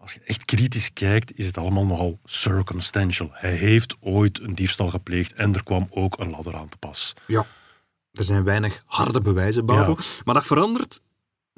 Als 0.07 0.15
je 0.15 0.21
echt 0.25 0.45
kritisch 0.45 0.93
kijkt, 0.93 1.39
is 1.39 1.47
het 1.47 1.59
allemaal 1.59 1.87
nogal 1.87 2.21
circumstantial. 2.25 3.29
Hij 3.33 3.55
heeft 3.55 3.97
ooit 4.01 4.41
een 4.41 4.55
diefstal 4.55 4.91
gepleegd 4.91 5.33
en 5.33 5.55
er 5.55 5.63
kwam 5.63 5.87
ook 5.91 6.19
een 6.19 6.31
ladder 6.31 6.57
aan 6.57 6.69
te 6.69 6.77
pas. 6.77 7.13
Ja, 7.27 7.47
er 8.13 8.25
zijn 8.25 8.45
weinig 8.45 8.83
harde 8.87 9.21
bewijzen, 9.21 9.67
Bavo. 9.67 9.95
Ja. 9.99 10.05
Maar 10.25 10.35
dat 10.35 10.47
verandert 10.47 11.01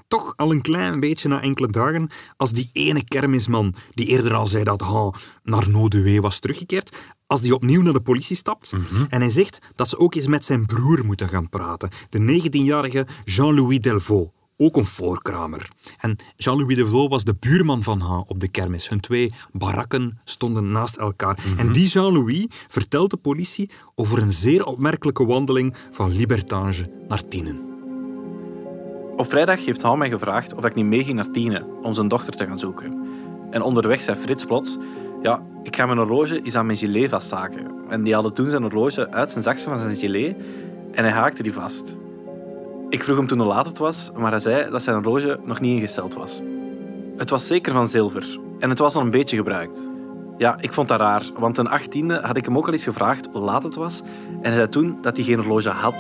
toch 0.07 0.33
al 0.37 0.51
een 0.51 0.61
klein 0.61 1.01
beetje 1.01 1.29
na 1.29 1.43
enkele 1.43 1.69
dagen 1.69 2.11
als 2.37 2.53
die 2.53 2.71
ene 2.73 3.05
kermisman 3.05 3.75
die 3.95 4.07
eerder 4.07 4.35
al 4.35 4.47
zei 4.47 4.65
dat 4.65 4.81
hij 4.81 5.13
naar 5.43 5.71
Noduwe 5.71 6.21
was 6.21 6.39
teruggekeerd, 6.39 7.15
als 7.27 7.41
die 7.41 7.55
opnieuw 7.55 7.83
naar 7.83 7.93
de 7.93 8.01
politie 8.01 8.37
stapt 8.37 8.73
en 9.09 9.21
hij 9.21 9.31
zegt 9.31 9.59
dat 9.75 9.89
ze 9.89 9.99
ook 9.99 10.15
eens 10.15 10.27
met 10.27 10.45
zijn 10.45 10.67
broer 10.67 11.05
moeten 11.05 11.29
gaan 11.29 11.49
praten. 11.49 11.91
De 12.09 12.41
19-jarige 12.43 13.07
Jean-Louis 13.25 13.81
Delvaux. 13.81 14.37
Ook 14.61 14.77
een 14.77 14.87
voorkramer. 14.87 15.69
En 16.01 16.17
Jean-Louis 16.37 16.77
Delvaux 16.77 17.09
was 17.09 17.25
de 17.25 17.35
buurman 17.41 17.83
van 17.83 18.01
H 18.01 18.19
op 18.27 18.41
de 18.41 18.49
kermis. 18.49 18.89
Hun 18.89 19.01
twee 19.01 19.33
barakken 19.53 20.19
stonden 20.25 20.73
naast 20.73 20.97
elkaar. 20.97 21.39
En 21.57 21.73
die 21.73 21.87
Jean-Louis 21.87 22.47
vertelt 22.49 23.11
de 23.11 23.17
politie 23.17 23.71
over 23.95 24.23
een 24.23 24.33
zeer 24.33 24.67
opmerkelijke 24.67 25.27
wandeling 25.27 25.75
van 25.91 26.11
Libertange 26.11 26.91
naar 27.09 27.29
Tienen. 27.29 27.61
Op 29.17 29.31
vrijdag 29.31 29.65
heeft 29.65 29.83
Hou 29.83 29.99
mij 29.99 30.09
gevraagd 30.09 30.55
of 30.55 30.65
ik 30.65 30.75
niet 30.75 30.85
meeging 30.85 31.17
naar 31.17 31.31
Tiene 31.31 31.67
om 31.83 31.95
zijn 31.95 32.09
dochter 32.09 32.37
te 32.37 32.47
gaan 32.47 32.59
zoeken. 32.59 33.07
En 33.51 33.63
onderweg 33.63 34.03
zei 34.03 34.17
Frits 34.17 34.45
plots: 34.45 34.79
Ja, 35.23 35.43
ik 35.63 35.77
ga 35.77 35.87
mijn 35.87 35.99
horloge 35.99 36.43
eens 36.43 36.55
aan 36.55 36.67
mijn 36.67 36.79
gilet 36.79 37.11
vasthaken. 37.11 37.67
En 37.89 38.03
die 38.03 38.13
haalde 38.13 38.33
toen 38.33 38.51
zijn 38.51 38.63
horloge 38.63 39.11
uit 39.11 39.33
zijn 39.33 39.45
zakje 39.45 39.69
van 39.69 39.79
zijn 39.79 39.97
gilet 39.97 40.37
en 40.93 41.05
hij 41.05 41.13
haakte 41.13 41.43
die 41.43 41.53
vast. 41.53 41.85
Ik 42.91 43.05
vroeg 43.05 43.17
hem 43.17 43.27
toen 43.27 43.39
hoe 43.39 43.47
laat 43.47 43.67
het 43.67 43.79
was, 43.79 44.11
maar 44.17 44.31
hij 44.31 44.41
zei 44.41 44.71
dat 44.71 44.83
zijn 44.83 44.97
horloge 44.97 45.41
nog 45.45 45.61
niet 45.61 45.75
ingesteld 45.75 46.15
was. 46.15 46.41
Het 47.17 47.31
was 47.31 47.47
zeker 47.47 47.73
van 47.73 47.89
zilver 47.89 48.39
en 48.59 48.71
het 48.71 48.79
was 48.79 48.95
al 48.95 49.01
een 49.01 49.11
beetje 49.11 49.37
gebruikt. 49.37 49.91
Ja, 50.39 50.57
ik 50.61 50.73
vond 50.73 50.89
dat 50.89 51.01
raar, 51.01 51.31
want 51.39 51.55
ten 51.55 51.81
18e 51.81 52.23
had 52.23 52.37
ik 52.37 52.45
hem 52.45 52.57
ook 52.57 52.67
al 52.67 52.73
eens 52.73 52.83
gevraagd 52.83 53.29
hoe 53.33 53.43
laat 53.43 53.63
het 53.63 53.75
was 53.75 54.01
en 54.01 54.41
hij 54.43 54.55
zei 54.55 54.69
toen 54.69 54.99
dat 55.03 55.17
hij 55.17 55.25
geen 55.27 55.39
horloge 55.39 55.69
had. 55.69 55.95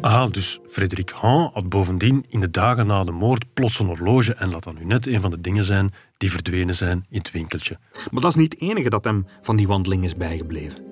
Ah, 0.00 0.30
dus 0.30 0.60
Frederik 0.68 1.10
Han 1.10 1.50
had 1.52 1.68
bovendien 1.68 2.24
in 2.28 2.40
de 2.40 2.50
dagen 2.50 2.86
na 2.86 3.04
de 3.04 3.12
moord 3.12 3.44
plots 3.54 3.78
een 3.78 3.86
horloge 3.86 4.34
en 4.34 4.50
laat 4.50 4.62
dat 4.62 4.74
nu 4.74 4.84
net 4.84 5.06
een 5.06 5.20
van 5.20 5.30
de 5.30 5.40
dingen 5.40 5.64
zijn 5.64 5.92
die 6.16 6.30
verdwenen 6.30 6.74
zijn 6.74 7.04
in 7.08 7.18
het 7.18 7.30
winkeltje. 7.30 7.78
Maar 8.10 8.22
dat 8.22 8.30
is 8.30 8.36
niet 8.36 8.52
het 8.52 8.62
enige 8.62 8.90
dat 8.90 9.04
hem 9.04 9.26
van 9.40 9.56
die 9.56 9.66
wandeling 9.66 10.04
is 10.04 10.16
bijgebleven. 10.16 10.82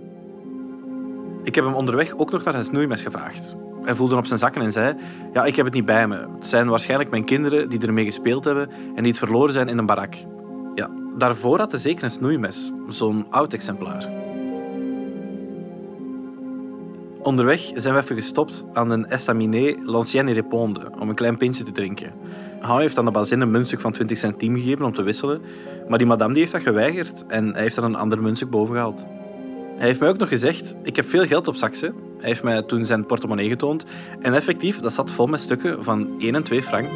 Ik 1.42 1.54
heb 1.54 1.64
hem 1.64 1.74
onderweg 1.74 2.16
ook 2.16 2.30
nog 2.30 2.44
naar 2.44 2.52
zijn 2.52 2.64
snoeimes 2.64 3.02
gevraagd. 3.02 3.56
Hij 3.82 3.94
voelde 3.94 4.16
op 4.16 4.26
zijn 4.26 4.38
zakken 4.38 4.62
en 4.62 4.72
zei: 4.72 4.96
Ja, 5.32 5.44
ik 5.44 5.56
heb 5.56 5.64
het 5.64 5.74
niet 5.74 5.84
bij 5.84 6.08
me. 6.08 6.16
Het 6.16 6.46
zijn 6.46 6.68
waarschijnlijk 6.68 7.10
mijn 7.10 7.24
kinderen 7.24 7.68
die 7.68 7.80
ermee 7.86 8.04
gespeeld 8.04 8.44
hebben 8.44 8.70
en 8.70 9.02
die 9.02 9.12
het 9.12 9.18
verloren 9.18 9.52
zijn 9.52 9.68
in 9.68 9.78
een 9.78 9.86
barak. 9.86 10.14
Ja, 10.74 10.90
daarvoor 11.18 11.58
had 11.58 11.70
hij 11.70 11.80
zeker 11.80 12.04
een 12.04 12.10
snoeimes, 12.10 12.72
zo'n 12.88 13.26
oud 13.30 13.52
exemplaar. 13.52 14.08
Onderweg 17.22 17.70
zijn 17.74 17.94
we 17.94 18.00
even 18.00 18.16
gestopt 18.16 18.64
aan 18.72 18.90
een 18.90 19.06
estaminet 19.06 19.78
L'Ancienne 19.84 20.32
Réponde 20.32 20.80
om 20.98 21.08
een 21.08 21.14
klein 21.14 21.36
pintje 21.36 21.64
te 21.64 21.72
drinken. 21.72 22.12
Hou 22.60 22.80
heeft 22.80 22.98
aan 22.98 23.04
de 23.04 23.10
bazin 23.10 23.40
een 23.40 23.50
muntstuk 23.50 23.80
van 23.80 23.92
20 23.92 24.18
centiem 24.18 24.56
gegeven 24.56 24.84
om 24.84 24.94
te 24.94 25.02
wisselen, 25.02 25.40
maar 25.88 25.98
die 25.98 26.06
madame 26.06 26.32
die 26.32 26.42
heeft 26.42 26.54
dat 26.54 26.62
geweigerd 26.62 27.24
en 27.28 27.52
hij 27.52 27.62
heeft 27.62 27.76
er 27.76 27.84
een 27.84 27.94
ander 27.94 28.22
muntstuk 28.22 28.50
boven 28.50 28.74
gehaald. 28.74 29.06
Hij 29.76 29.86
heeft 29.86 30.00
mij 30.00 30.08
ook 30.08 30.18
nog 30.18 30.28
gezegd: 30.28 30.74
Ik 30.82 30.96
heb 30.96 31.08
veel 31.08 31.26
geld 31.26 31.48
op 31.48 31.56
zak. 31.56 31.74
Hij 32.20 32.28
heeft 32.28 32.42
mij 32.42 32.62
toen 32.62 32.86
zijn 32.86 33.06
portemonnee 33.06 33.48
getoond. 33.48 33.84
En 34.20 34.34
effectief, 34.34 34.80
dat 34.80 34.92
zat 34.92 35.10
vol 35.10 35.26
met 35.26 35.40
stukken 35.40 35.84
van 35.84 36.14
1 36.18 36.34
en 36.34 36.42
2 36.42 36.62
frank. 36.62 36.88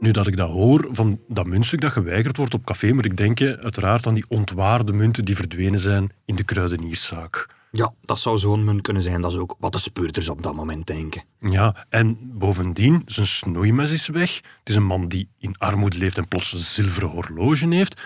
Nu 0.00 0.10
dat 0.10 0.26
ik 0.26 0.36
dat 0.36 0.50
hoor, 0.50 0.88
van 0.90 1.20
dat 1.28 1.46
muntstuk 1.46 1.80
dat 1.80 1.92
geweigerd 1.92 2.36
wordt 2.36 2.54
op 2.54 2.64
café, 2.64 2.92
moet 2.92 3.04
ik 3.04 3.16
denken 3.16 3.60
uiteraard 3.62 4.06
aan 4.06 4.14
die 4.14 4.24
ontwaarde 4.28 4.92
munten 4.92 5.24
die 5.24 5.36
verdwenen 5.36 5.80
zijn 5.80 6.10
in 6.24 6.36
de 6.36 6.44
kruidenierszaak. 6.44 7.46
Ja, 7.72 7.94
dat 8.02 8.18
zou 8.18 8.38
zo'n 8.38 8.64
munt 8.64 8.82
kunnen 8.82 9.02
zijn. 9.02 9.20
Dat 9.20 9.32
is 9.32 9.38
ook 9.38 9.56
wat 9.58 9.72
de 9.72 9.78
speurders 9.78 10.28
op 10.28 10.42
dat 10.42 10.54
moment 10.54 10.86
denken. 10.86 11.22
Ja, 11.40 11.86
en 11.88 12.18
bovendien, 12.20 13.02
zijn 13.06 13.26
snoeimes 13.26 13.92
is 13.92 14.08
weg. 14.08 14.34
Het 14.34 14.68
is 14.68 14.74
een 14.74 14.86
man 14.86 15.08
die 15.08 15.28
in 15.38 15.58
armoede 15.58 15.98
leeft 15.98 16.18
en 16.18 16.28
plots 16.28 16.52
een 16.52 16.58
zilveren 16.58 17.08
horloge 17.08 17.74
heeft. 17.74 18.02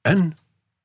En 0.00 0.36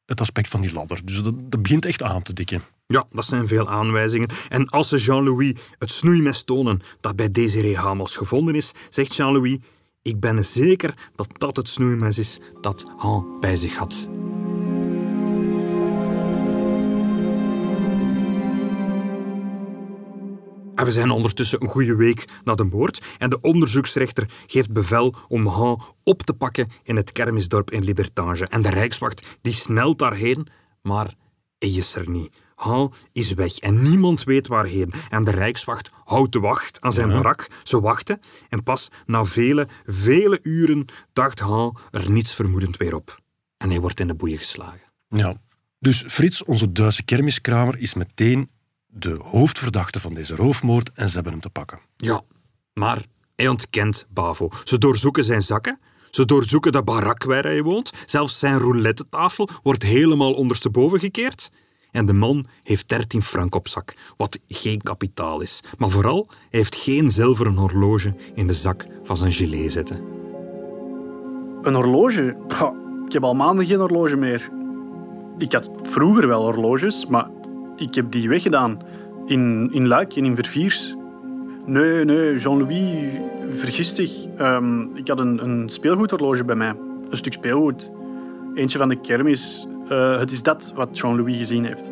het 0.06 0.22
aspect 0.22 0.50
van 0.50 0.62
die 0.62 0.74
ladder. 0.74 1.00
Dus 1.06 1.24
dat, 1.24 1.34
dat 1.52 1.62
begint 1.62 1.86
echt 1.86 2.04
aan 2.04 2.22
te 2.22 2.34
dikken. 2.34 2.62
Ja, 2.94 3.06
dat 3.12 3.26
zijn 3.26 3.48
veel 3.48 3.70
aanwijzingen. 3.70 4.30
En 4.50 4.70
als 4.70 4.90
ze 4.90 4.98
Jean-Louis 4.98 5.54
het 5.78 5.92
snoeimes 5.92 6.44
tonen 6.44 6.82
dat 7.00 7.16
bij 7.16 7.32
Desiree 7.32 7.78
Hamels 7.78 8.18
gevonden 8.18 8.56
is, 8.56 8.72
zegt 8.90 9.16
Jean-Louis: 9.16 9.58
Ik 10.02 10.20
ben 10.20 10.46
zeker 10.46 10.94
dat 11.16 11.28
dat 11.38 11.56
het 11.56 11.70
snoeimes 11.70 12.18
is 12.18 12.40
dat 12.62 12.86
Han 12.98 13.38
bij 13.40 13.56
zich 13.56 13.76
had. 13.76 14.08
En 20.76 20.86
we 20.86 20.92
zijn 20.92 21.10
ondertussen 21.10 21.62
een 21.62 21.70
goede 21.70 21.96
week 21.96 22.26
na 22.44 22.56
de 22.56 22.64
moord 22.64 23.02
en 23.18 23.30
de 23.30 23.42
onderzoeksrechter 23.42 24.30
geeft 24.48 24.72
bevel 24.72 25.16
om 25.28 25.48
Han 25.48 25.82
op 26.04 26.24
te 26.24 26.34
pakken 26.34 26.68
in 26.84 26.96
het 26.96 27.12
kermisdorp 27.12 27.72
in 27.72 27.84
Libertage. 27.84 28.48
En 28.48 28.62
de 28.62 28.70
Rijkswacht 28.70 29.38
die 29.42 29.54
snelt 29.54 30.00
daarheen, 30.00 30.48
maar 30.82 31.14
hij 31.60 31.70
is 31.70 31.96
er 31.96 32.10
niet. 32.10 32.42
Han 32.56 32.94
is 33.12 33.34
weg 33.34 33.58
en 33.58 33.82
niemand 33.82 34.24
weet 34.24 34.48
waarheen. 34.48 34.94
En 35.10 35.24
de 35.24 35.32
Rijkswacht 35.32 35.90
houdt 36.04 36.32
de 36.32 36.40
wacht 36.40 36.82
aan 36.82 36.94
zijn 36.94 37.10
barak. 37.10 37.48
Ze 37.64 37.80
wachten 37.82 38.20
en 38.50 38.64
pas 38.64 38.90
na 39.06 39.26
vele, 39.26 39.68
vele 39.86 40.40
uren 40.42 40.86
dacht 41.14 41.40
Han 41.40 41.78
er 41.92 42.12
niets 42.12 42.34
vermoedend 42.34 42.78
weer 42.78 42.96
op. 42.96 43.22
En 43.58 43.70
hij 43.70 43.80
wordt 43.80 44.00
in 44.00 44.08
de 44.08 44.16
boeien 44.16 44.38
geslagen. 44.38 44.82
Ja. 45.08 45.42
Dus 45.80 46.04
Frits, 46.08 46.44
onze 46.44 46.72
Duitse 46.72 47.04
kermiskramer, 47.04 47.78
is 47.78 47.94
meteen 47.94 48.50
de 48.88 49.20
hoofdverdachte 49.24 50.00
van 50.00 50.14
deze 50.14 50.36
roofmoord 50.36 50.92
en 50.94 51.08
ze 51.08 51.14
hebben 51.14 51.32
hem 51.32 51.42
te 51.42 51.50
pakken. 51.50 51.80
Ja, 51.98 52.22
maar 52.74 53.02
hij 53.36 53.48
ontkent 53.48 54.06
Bavo. 54.10 54.50
Ze 54.64 54.78
doorzoeken 54.78 55.24
zijn 55.24 55.42
zakken. 55.42 55.80
Ze 56.10 56.26
doorzoeken 56.26 56.72
de 56.72 56.84
barak 56.84 57.24
waar 57.24 57.44
hij 57.44 57.64
woont. 57.64 57.92
Zelfs 58.06 58.40
zijn 58.40 58.58
roulette-tafel 58.58 59.50
wordt 59.64 59.84
helemaal 59.84 60.34
ondersteboven 60.34 61.00
gekeerd. 61.00 61.50
En 61.94 62.06
de 62.06 62.14
man 62.14 62.46
heeft 62.64 62.90
13 62.90 63.22
frank 63.22 63.56
op 63.56 63.68
zak, 63.68 63.94
wat 64.18 64.40
geen 64.48 64.82
kapitaal 64.82 65.42
is. 65.42 65.64
Maar 65.78 65.90
vooral, 65.90 66.28
hij 66.30 66.60
heeft 66.60 66.76
geen 66.76 67.10
zilveren 67.10 67.56
horloge 67.56 68.14
in 68.34 68.48
de 68.48 68.54
zak 68.54 68.86
van 69.04 69.18
zijn 69.18 69.32
gilet 69.32 69.72
zitten. 69.72 69.98
Een 71.62 71.74
horloge? 71.74 72.36
Ik 73.06 73.14
heb 73.14 73.24
al 73.24 73.34
maanden 73.34 73.66
geen 73.66 73.80
horloge 73.80 74.16
meer. 74.16 74.50
Ik 75.38 75.52
had 75.52 75.72
vroeger 75.84 76.28
wel 76.28 76.42
horloges, 76.42 77.06
maar 77.06 77.28
ik 77.76 77.96
heb 77.96 78.12
die 78.12 78.30
weggedaan. 78.30 78.82
In, 79.26 79.70
in 79.72 79.88
Luik 79.88 80.16
en 80.16 80.26
in 80.26 80.36
Verviers. 80.36 80.96
Nee, 81.66 82.06
nee, 82.06 82.38
Jean-Louis, 82.38 83.20
vergis 83.58 83.94
dich. 83.94 84.26
Ehm, 84.38 84.82
ik 84.96 85.08
had 85.08 85.20
een, 85.20 85.44
een 85.44 85.70
speelgoedhorloge 85.70 86.44
bij 86.44 86.56
mij. 86.56 86.76
Een 87.10 87.18
stuk 87.18 87.34
speelgoed. 87.34 87.92
Eentje 88.54 88.78
van 88.78 88.90
de 88.90 89.02
kermis. 89.02 89.68
Eh, 89.90 90.20
het 90.20 90.32
is 90.32 90.44
dat 90.44 90.72
wat 90.76 90.98
Jean-Louis 90.98 91.38
gezien 91.38 91.66
heeft. 91.66 91.90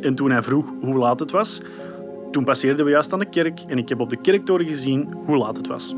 En 0.00 0.14
toen 0.14 0.30
hij 0.30 0.42
vroeg 0.42 0.66
hoe 0.80 0.94
laat 0.94 1.20
het 1.20 1.30
was, 1.30 1.60
toen 2.30 2.44
passeerden 2.44 2.84
we 2.84 2.90
juist 2.90 3.12
aan 3.12 3.18
de 3.18 3.28
kerk 3.28 3.60
en 3.60 3.78
ik 3.78 3.88
heb 3.88 4.00
op 4.00 4.10
de 4.10 4.20
kerktoren 4.20 4.66
gezien 4.66 5.12
hoe 5.26 5.36
laat 5.36 5.56
het 5.56 5.66
was. 5.66 5.94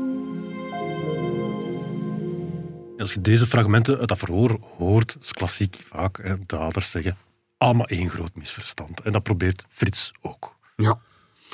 Als 2.97 3.13
je 3.13 3.21
deze 3.21 3.47
fragmenten 3.47 3.97
uit 3.97 4.07
dat 4.07 4.17
verhoor 4.17 4.59
hoort, 4.77 5.17
is 5.19 5.33
klassiek 5.33 5.75
vaak 5.75 6.19
hè, 6.23 6.35
daders 6.45 6.91
zeggen 6.91 7.17
allemaal 7.61 7.87
één 7.87 8.09
groot 8.09 8.35
misverstand. 8.35 9.01
En 9.01 9.11
dat 9.11 9.23
probeert 9.23 9.65
Frits 9.69 10.11
ook. 10.21 10.57
Ja, 10.75 10.97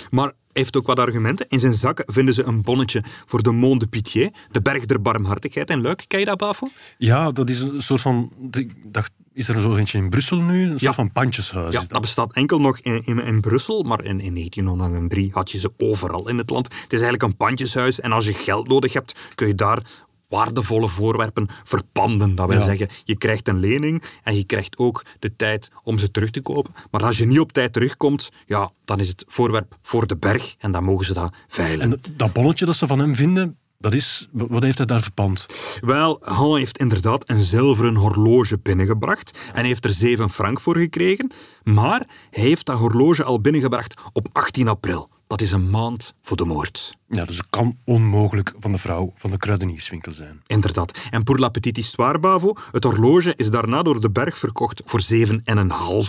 maar 0.09 0.31
heeft 0.57 0.77
ook 0.77 0.87
wat 0.87 0.99
argumenten. 0.99 1.45
In 1.49 1.59
zijn 1.59 1.73
zakken 1.73 2.13
vinden 2.13 2.33
ze 2.33 2.43
een 2.43 2.61
bonnetje 2.61 3.03
voor 3.25 3.43
de 3.43 3.51
Mont 3.51 3.79
de 3.79 3.87
Pitié, 3.87 4.29
de 4.51 4.61
berg 4.61 4.85
der 4.85 5.01
barmhartigheid 5.01 5.69
in 5.69 5.81
Luik. 5.81 6.03
Ken 6.07 6.19
je 6.19 6.25
dat, 6.25 6.37
Bafo? 6.37 6.67
Ja, 6.97 7.31
dat 7.31 7.49
is 7.49 7.59
een 7.59 7.81
soort 7.81 8.01
van... 8.01 8.31
Ik 8.51 8.73
dacht, 8.83 9.11
is 9.33 9.47
er 9.47 9.61
zo 9.61 9.75
eentje 9.75 9.97
in 9.97 10.09
Brussel 10.09 10.37
nu? 10.41 10.61
Een 10.61 10.67
soort 10.69 10.81
Ja. 10.81 10.93
van 10.93 11.11
pandjeshuis. 11.11 11.73
Ja, 11.73 11.83
dat 11.87 12.01
bestaat 12.01 12.33
enkel 12.33 12.59
nog 12.59 12.79
in, 12.79 13.01
in, 13.05 13.23
in 13.23 13.41
Brussel, 13.41 13.83
maar 13.83 14.03
in, 14.03 14.19
in 14.19 14.33
1903 14.33 15.29
had 15.33 15.51
je 15.51 15.59
ze 15.59 15.71
overal 15.77 16.29
in 16.29 16.37
het 16.37 16.49
land. 16.49 16.65
Het 16.65 16.93
is 16.93 17.01
eigenlijk 17.01 17.23
een 17.23 17.37
pandjeshuis 17.37 17.99
en 17.99 18.11
als 18.11 18.25
je 18.25 18.33
geld 18.33 18.67
nodig 18.67 18.93
hebt, 18.93 19.19
kun 19.35 19.47
je 19.47 19.55
daar 19.55 19.81
waardevolle 20.27 20.87
voorwerpen 20.87 21.47
verpanden. 21.63 22.35
Dat 22.35 22.47
wil 22.47 22.57
Ja. 22.57 22.63
zeggen, 22.63 22.87
je 23.03 23.17
krijgt 23.17 23.47
een 23.47 23.59
lening 23.59 24.03
en 24.23 24.35
je 24.35 24.43
krijgt 24.43 24.77
ook 24.77 25.05
de 25.19 25.35
tijd 25.35 25.71
om 25.83 25.97
ze 25.97 26.11
terug 26.11 26.29
te 26.29 26.41
kopen. 26.41 26.73
Maar 26.91 27.03
als 27.03 27.17
je 27.17 27.25
niet 27.25 27.39
op 27.39 27.51
tijd 27.51 27.73
terugkomt, 27.73 28.29
ja, 28.45 28.71
dan 28.85 28.99
is 28.99 29.07
het 29.07 29.23
voorwerp 29.27 29.77
voor 29.81 30.07
de 30.07 30.17
berg 30.17 30.55
en 30.57 30.71
dan 30.71 30.83
mogen 30.83 31.05
ze 31.05 31.13
dat 31.13 31.35
veilen. 31.47 31.91
En 31.91 32.01
dat 32.15 32.33
bonnetje 32.33 32.65
dat 32.65 32.75
ze 32.75 32.87
van 32.87 32.99
hem 32.99 33.15
vinden, 33.15 33.57
dat 33.79 33.93
is... 33.93 34.27
Wat 34.31 34.63
heeft 34.63 34.77
hij 34.77 34.87
daar 34.87 35.01
verpand? 35.01 35.45
Wel, 35.81 36.19
Han 36.21 36.57
heeft 36.57 36.77
inderdaad 36.77 37.29
een 37.29 37.41
zilveren 37.41 37.95
horloge 37.95 38.59
binnengebracht 38.59 39.39
en 39.53 39.65
heeft 39.65 39.85
er 39.85 39.91
7 39.91 40.29
frank 40.29 40.59
voor 40.59 40.77
gekregen. 40.77 41.31
Maar 41.63 42.07
hij 42.29 42.43
heeft 42.43 42.65
dat 42.65 42.77
horloge 42.77 43.23
al 43.23 43.41
binnengebracht 43.41 44.01
op 44.13 44.27
18 44.31 44.67
april. 44.67 45.09
Dat 45.27 45.41
is 45.41 45.51
een 45.51 45.69
maand 45.69 46.13
voor 46.21 46.37
de 46.37 46.45
moord. 46.45 46.97
Ja, 47.07 47.25
dus 47.25 47.37
het 47.37 47.47
kan 47.49 47.77
onmogelijk 47.83 48.53
van 48.59 48.71
de 48.71 48.77
vrouw 48.77 49.13
van 49.15 49.31
de 49.31 49.37
kruidenierswinkel 49.37 50.11
zijn. 50.11 50.41
Inderdaad. 50.45 50.99
En 51.09 51.23
pour 51.23 51.39
la 51.39 51.49
petite 51.49 51.79
histoire, 51.79 52.19
Bavo, 52.19 52.53
het 52.71 52.83
horloge 52.83 53.33
is 53.35 53.49
daarna 53.49 53.81
door 53.81 54.01
de 54.01 54.09
berg 54.09 54.37
verkocht 54.37 54.81
voor 54.85 55.01
7,5 55.13 55.17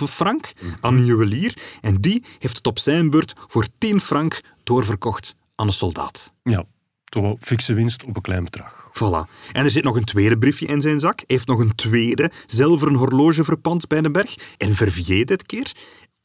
frank 0.09 0.53
aan 0.81 0.95
een 0.95 1.05
juwelier. 1.05 1.79
En 1.81 2.01
die 2.01 2.25
heeft 2.39 2.57
het 2.57 2.67
op 2.67 2.79
zijn 2.79 3.11
beurt 3.11 3.35
voor 3.47 3.67
10 3.79 4.01
frank 4.01 4.41
doorverkocht 4.65 5.37
aan 5.55 5.67
een 5.67 5.73
soldaat. 5.73 6.33
Ja, 6.43 6.65
toch 7.05 7.23
wel 7.23 7.39
fikse 7.41 7.75
winst 7.75 8.05
op 8.05 8.17
een 8.17 8.23
klein 8.23 8.45
bedrag. 8.45 8.91
Voilà. 8.93 9.51
En 9.53 9.65
er 9.65 9.71
zit 9.71 9.85
nog 9.85 9.97
een 9.97 10.05
tweede 10.05 10.39
briefje 10.39 10.67
in 10.67 10.81
zijn 10.81 11.01
zak. 11.01 11.17
Hij 11.17 11.25
heeft 11.27 11.47
nog 11.47 11.59
een 11.59 11.75
tweede 11.75 12.31
zilveren 12.47 12.95
horloge 12.95 13.45
verpand 13.45 13.87
bij 13.87 14.01
de 14.01 14.11
berg. 14.11 14.35
In 14.57 14.75
Verviers 14.75 15.25
dit 15.25 15.47
keer. 15.47 15.73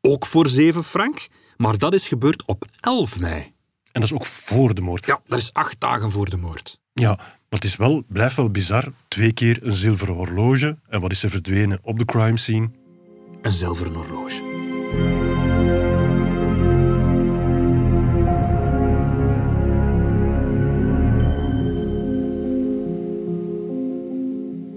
Ook 0.01 0.25
voor 0.25 0.47
7 0.47 0.84
frank. 0.84 1.27
Maar 1.58 1.78
dat 1.78 1.94
is 1.94 2.08
gebeurd 2.08 2.46
op 2.46 2.66
11 2.80 3.20
mei. 3.20 3.42
En 3.92 4.02
dat 4.02 4.04
is 4.04 4.13
ook 4.13 4.26
voor 4.26 4.74
de 4.74 4.82
moord. 4.82 5.06
Ja, 5.06 5.20
dat 5.28 5.39
is 5.39 5.54
acht 5.54 5.80
dagen 5.80 6.12
voor 6.12 6.30
de 6.30 6.38
moord. 6.38 6.80
Ja, 6.94 7.16
maar 7.16 7.28
het 7.50 7.63
is 7.63 7.76
wel, 7.76 8.04
blijft 8.08 8.36
wel 8.36 8.50
bizar. 8.50 8.92
Twee 9.08 9.34
keer 9.34 9.60
een 9.62 9.76
zilveren 9.76 10.16
horloge. 10.16 10.78
En 10.89 11.02
wat 11.02 11.12
is 11.12 11.24
er 11.24 11.30
verdwenen 11.30 11.80
op 11.82 12.00
de 12.00 12.06
crime 12.06 12.38
scene? 12.38 12.70
Een 13.42 13.52
zilveren 13.52 13.94
horloge. 13.94 14.42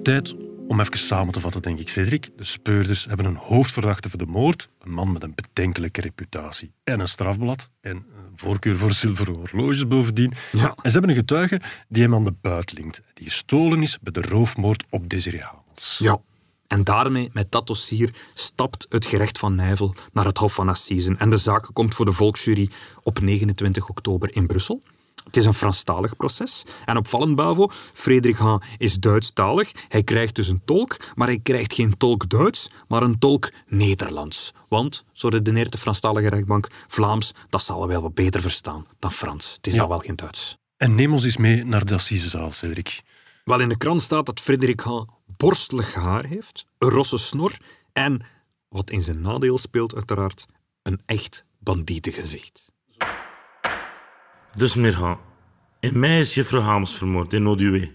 Tijd 0.02 0.45
om 0.66 0.80
even 0.80 0.98
samen 0.98 1.32
te 1.32 1.40
vatten, 1.40 1.62
denk 1.62 1.78
ik, 1.78 1.88
Cedric. 1.88 2.30
De 2.36 2.44
speurders 2.44 3.04
hebben 3.04 3.26
een 3.26 3.36
hoofdverdachte 3.36 4.08
voor 4.08 4.18
de 4.18 4.26
moord. 4.26 4.68
Een 4.80 4.90
man 4.90 5.12
met 5.12 5.22
een 5.22 5.34
bedenkelijke 5.34 6.00
reputatie. 6.00 6.72
En 6.84 7.00
een 7.00 7.08
strafblad. 7.08 7.70
En 7.80 7.96
een 7.96 8.32
voorkeur 8.36 8.76
voor 8.76 8.92
zilveren 8.92 9.34
horloges 9.34 9.88
bovendien. 9.88 10.32
Ja. 10.52 10.74
En 10.82 10.90
ze 10.90 10.90
hebben 10.90 11.10
een 11.10 11.16
getuige 11.16 11.60
die 11.88 12.02
hem 12.02 12.14
aan 12.14 12.24
de 12.24 12.34
buit 12.40 12.72
linkt. 12.72 13.02
Die 13.14 13.24
gestolen 13.24 13.82
is 13.82 13.98
bij 14.00 14.12
de 14.12 14.28
roofmoord 14.28 14.84
op 14.90 15.08
Desiree 15.08 15.42
Hamels. 15.42 15.98
Ja. 15.98 16.18
En 16.66 16.84
daarmee, 16.84 17.30
met 17.32 17.52
dat 17.52 17.66
dossier, 17.66 18.14
stapt 18.34 18.86
het 18.88 19.06
gerecht 19.06 19.38
van 19.38 19.54
Nijvel 19.54 19.94
naar 20.12 20.24
het 20.24 20.38
Hof 20.38 20.54
van 20.54 20.68
Assisen. 20.68 21.18
En 21.18 21.30
de 21.30 21.38
zaak 21.38 21.70
komt 21.72 21.94
voor 21.94 22.04
de 22.04 22.12
volksjury 22.12 22.70
op 23.02 23.20
29 23.20 23.88
oktober 23.88 24.36
in 24.36 24.46
Brussel. 24.46 24.82
Het 25.26 25.36
is 25.36 25.44
een 25.44 25.54
Franstalig 25.54 26.16
proces. 26.16 26.62
En 26.84 26.96
opvallend, 26.96 27.36
Bavo, 27.36 27.68
Frederik 27.92 28.38
Haan 28.38 28.62
is 28.78 28.94
Duitsstalig. 28.94 29.70
Hij 29.88 30.02
krijgt 30.02 30.34
dus 30.34 30.48
een 30.48 30.62
tolk, 30.64 30.96
maar 31.14 31.26
hij 31.26 31.38
krijgt 31.42 31.72
geen 31.72 31.96
tolk 31.96 32.28
Duits, 32.28 32.70
maar 32.88 33.02
een 33.02 33.18
tolk 33.18 33.50
Nederlands. 33.66 34.52
Want, 34.68 35.04
zo 35.12 35.28
redeneert 35.28 35.72
de 35.72 35.78
Franstalige 35.78 36.28
rechtbank, 36.28 36.68
Vlaams, 36.86 37.32
dat 37.48 37.62
zal 37.62 37.78
hij 37.78 37.88
wel 37.88 38.02
wat 38.02 38.14
beter 38.14 38.40
verstaan 38.40 38.86
dan 38.98 39.12
Frans. 39.12 39.52
Het 39.52 39.66
is 39.66 39.72
Ja. 39.72 39.78
dan 39.78 39.88
wel 39.88 39.98
geen 39.98 40.16
Duits. 40.16 40.56
En 40.76 40.94
neem 40.94 41.12
ons 41.12 41.24
eens 41.24 41.36
mee 41.36 41.64
naar 41.64 41.84
de 41.84 41.94
assisezaal, 41.94 42.52
Cedric. 42.52 43.02
Wel, 43.44 43.60
in 43.60 43.68
de 43.68 43.76
krant 43.76 44.02
staat 44.02 44.26
dat 44.26 44.40
Frederik 44.40 44.80
Haan 44.80 45.06
borstelig 45.36 45.94
haar 45.94 46.24
heeft, 46.24 46.64
een 46.78 46.88
rosse 46.90 47.18
snor 47.18 47.52
en, 47.92 48.20
wat 48.68 48.90
in 48.90 49.02
zijn 49.02 49.20
nadeel 49.20 49.58
speelt 49.58 49.94
uiteraard, 49.94 50.46
een 50.82 51.00
echt 51.06 51.44
bandietengezicht. 51.58 52.74
Dus 54.56 54.74
meneer 54.74 54.96
Haan, 54.96 55.18
in 55.80 55.98
mei 55.98 56.20
is 56.20 56.34
juffrouw 56.34 56.60
Hamels 56.60 56.96
vermoord 56.96 57.32
in 57.32 57.46
Oduwe. 57.46 57.92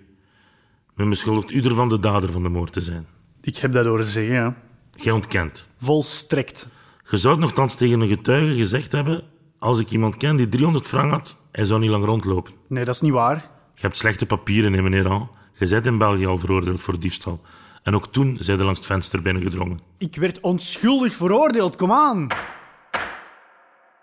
Men 0.95 1.09
beschuldigt 1.09 1.51
u 1.51 1.61
ervan 1.61 1.89
de 1.89 1.99
dader 1.99 2.31
van 2.31 2.43
de 2.43 2.49
moord 2.49 2.73
te 2.73 2.81
zijn. 2.81 3.07
Ik 3.41 3.57
heb 3.57 3.71
dat 3.71 3.85
horen 3.85 4.05
zeggen, 4.05 4.33
ja. 4.33 4.55
Gij 4.95 5.11
ontkent. 5.11 5.67
Volstrekt. 5.77 6.67
Je 7.09 7.17
zou 7.17 7.39
nogthans 7.39 7.75
tegen 7.75 7.99
een 7.99 8.07
getuige 8.07 8.55
gezegd 8.55 8.91
hebben... 8.91 9.23
Als 9.59 9.79
ik 9.79 9.91
iemand 9.91 10.17
ken 10.17 10.35
die 10.35 10.49
300 10.49 10.87
frank 10.87 11.11
had, 11.11 11.37
hij 11.51 11.65
zou 11.65 11.79
niet 11.79 11.89
lang 11.89 12.05
rondlopen. 12.05 12.53
Nee, 12.67 12.85
dat 12.85 12.95
is 12.95 13.01
niet 13.01 13.11
waar. 13.11 13.35
Je 13.75 13.81
hebt 13.81 13.97
slechte 13.97 14.25
papieren, 14.25 14.73
hè, 14.73 14.81
meneer 14.81 15.09
An. 15.09 15.29
Je 15.57 15.67
bent 15.67 15.85
in 15.85 15.97
België 15.97 16.25
al 16.25 16.37
veroordeeld 16.37 16.81
voor 16.81 16.99
diefstal. 16.99 17.41
En 17.83 17.95
ook 17.95 18.07
toen 18.07 18.37
zijn 18.39 18.57
ze 18.57 18.63
langs 18.63 18.79
het 18.79 18.87
venster 18.87 19.21
binnengedrongen. 19.21 19.79
Ik 19.97 20.15
werd 20.15 20.39
onschuldig 20.39 21.15
veroordeeld, 21.15 21.75
kom 21.75 21.91
aan. 21.91 22.27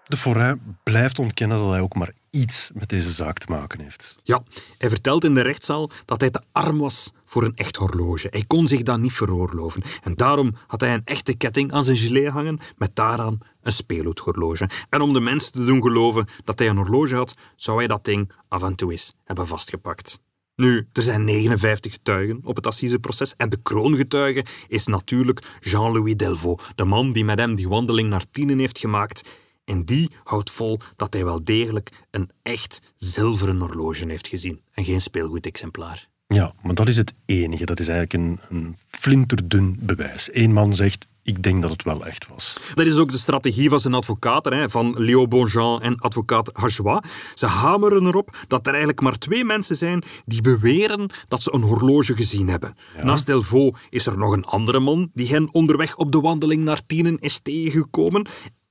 De 0.04 0.16
Forain 0.16 0.78
blijft 0.82 1.18
ontkennen 1.18 1.58
dat 1.58 1.70
hij 1.70 1.80
ook 1.80 1.94
maar 1.94 2.12
iets 2.30 2.70
met 2.74 2.88
deze 2.88 3.12
zaak 3.12 3.38
te 3.38 3.46
maken 3.48 3.80
heeft. 3.80 4.18
Ja, 4.22 4.42
hij 4.78 4.88
vertelt 4.88 5.24
in 5.24 5.34
de 5.34 5.40
rechtszaal 5.40 5.90
dat 6.04 6.20
hij 6.20 6.30
te 6.30 6.42
arm 6.52 6.78
was 6.78 7.12
voor 7.24 7.44
een 7.44 7.54
echt 7.54 7.76
horloge. 7.76 8.26
Hij 8.30 8.44
kon 8.46 8.68
zich 8.68 8.82
dat 8.82 8.98
niet 8.98 9.12
veroorloven. 9.12 9.82
En 10.02 10.14
daarom 10.14 10.54
had 10.66 10.80
hij 10.80 10.94
een 10.94 11.04
echte 11.04 11.36
ketting 11.36 11.72
aan 11.72 11.84
zijn 11.84 11.96
gilet 11.96 12.32
hangen 12.32 12.58
met 12.76 12.96
daaraan 12.96 13.38
een 13.62 13.72
speelgoedhorloge. 13.72 14.68
En 14.88 15.00
om 15.00 15.12
de 15.12 15.20
mensen 15.20 15.52
te 15.52 15.64
doen 15.64 15.82
geloven 15.82 16.26
dat 16.44 16.58
hij 16.58 16.68
een 16.68 16.76
horloge 16.76 17.14
had, 17.14 17.34
zou 17.56 17.78
hij 17.78 17.86
dat 17.86 18.04
ding 18.04 18.32
af 18.48 18.62
en 18.62 18.74
toe 18.74 18.90
eens 18.90 19.14
hebben 19.24 19.46
vastgepakt. 19.46 20.20
Nu, 20.56 20.88
er 20.92 21.02
zijn 21.02 21.24
59 21.24 21.92
getuigen 21.92 22.40
op 22.42 22.56
het 22.56 22.66
assiseproces 22.66 23.36
en 23.36 23.48
de 23.48 23.58
kroongetuige 23.62 24.44
is 24.68 24.86
natuurlijk 24.86 25.56
Jean-Louis 25.60 26.16
Delvaux, 26.16 26.64
de 26.74 26.84
man 26.84 27.12
die 27.12 27.24
met 27.24 27.38
hem 27.38 27.54
die 27.54 27.68
wandeling 27.68 28.08
naar 28.08 28.24
Tienen 28.30 28.58
heeft 28.58 28.78
gemaakt. 28.78 29.47
En 29.68 29.84
die 29.84 30.10
houdt 30.24 30.50
vol 30.50 30.78
dat 30.96 31.12
hij 31.12 31.24
wel 31.24 31.44
degelijk 31.44 32.02
een 32.10 32.30
echt 32.42 32.92
zilveren 32.96 33.58
horloge 33.58 34.04
heeft 34.08 34.28
gezien 34.28 34.60
en 34.72 34.84
geen 34.84 35.00
speelgoedexemplaar. 35.00 36.08
Ja, 36.26 36.54
maar 36.62 36.74
dat 36.74 36.88
is 36.88 36.96
het 36.96 37.14
enige. 37.24 37.64
Dat 37.64 37.80
is 37.80 37.88
eigenlijk 37.88 38.24
een, 38.24 38.40
een 38.58 38.76
flinterdun 38.90 39.76
bewijs. 39.80 40.28
Eén 40.32 40.52
man 40.52 40.74
zegt, 40.74 41.06
ik 41.22 41.42
denk 41.42 41.62
dat 41.62 41.70
het 41.70 41.82
wel 41.82 42.06
echt 42.06 42.28
was. 42.28 42.56
Dat 42.74 42.86
is 42.86 42.96
ook 42.96 43.10
de 43.10 43.18
strategie 43.18 43.68
van 43.68 43.80
zijn 43.80 43.94
advocaten, 43.94 44.70
van 44.70 44.94
Léo 44.98 45.28
Bonjean 45.28 45.82
en 45.82 45.98
advocaat 45.98 46.50
Hajois. 46.52 47.00
Ze 47.34 47.46
hameren 47.46 48.06
erop 48.06 48.36
dat 48.46 48.60
er 48.60 48.68
eigenlijk 48.72 49.00
maar 49.00 49.18
twee 49.18 49.44
mensen 49.44 49.76
zijn 49.76 50.02
die 50.26 50.42
beweren 50.42 51.10
dat 51.28 51.42
ze 51.42 51.54
een 51.54 51.62
horloge 51.62 52.16
gezien 52.16 52.48
hebben. 52.48 52.76
Naast 53.02 53.26
Delvaux 53.26 53.78
is 53.90 54.06
er 54.06 54.18
nog 54.18 54.32
een 54.32 54.44
andere 54.44 54.80
man 54.80 55.10
die 55.12 55.28
hen 55.28 55.52
onderweg 55.52 55.96
op 55.96 56.12
de 56.12 56.20
wandeling 56.20 56.64
naar 56.64 56.86
Tienen 56.86 57.18
is 57.18 57.40
tegengekomen 57.40 58.26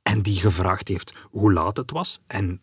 en 0.07 0.21
die 0.21 0.35
gevraagd 0.39 0.87
heeft 0.87 1.13
hoe 1.29 1.53
laat 1.53 1.77
het 1.77 1.91
was 1.91 2.19
en 2.27 2.61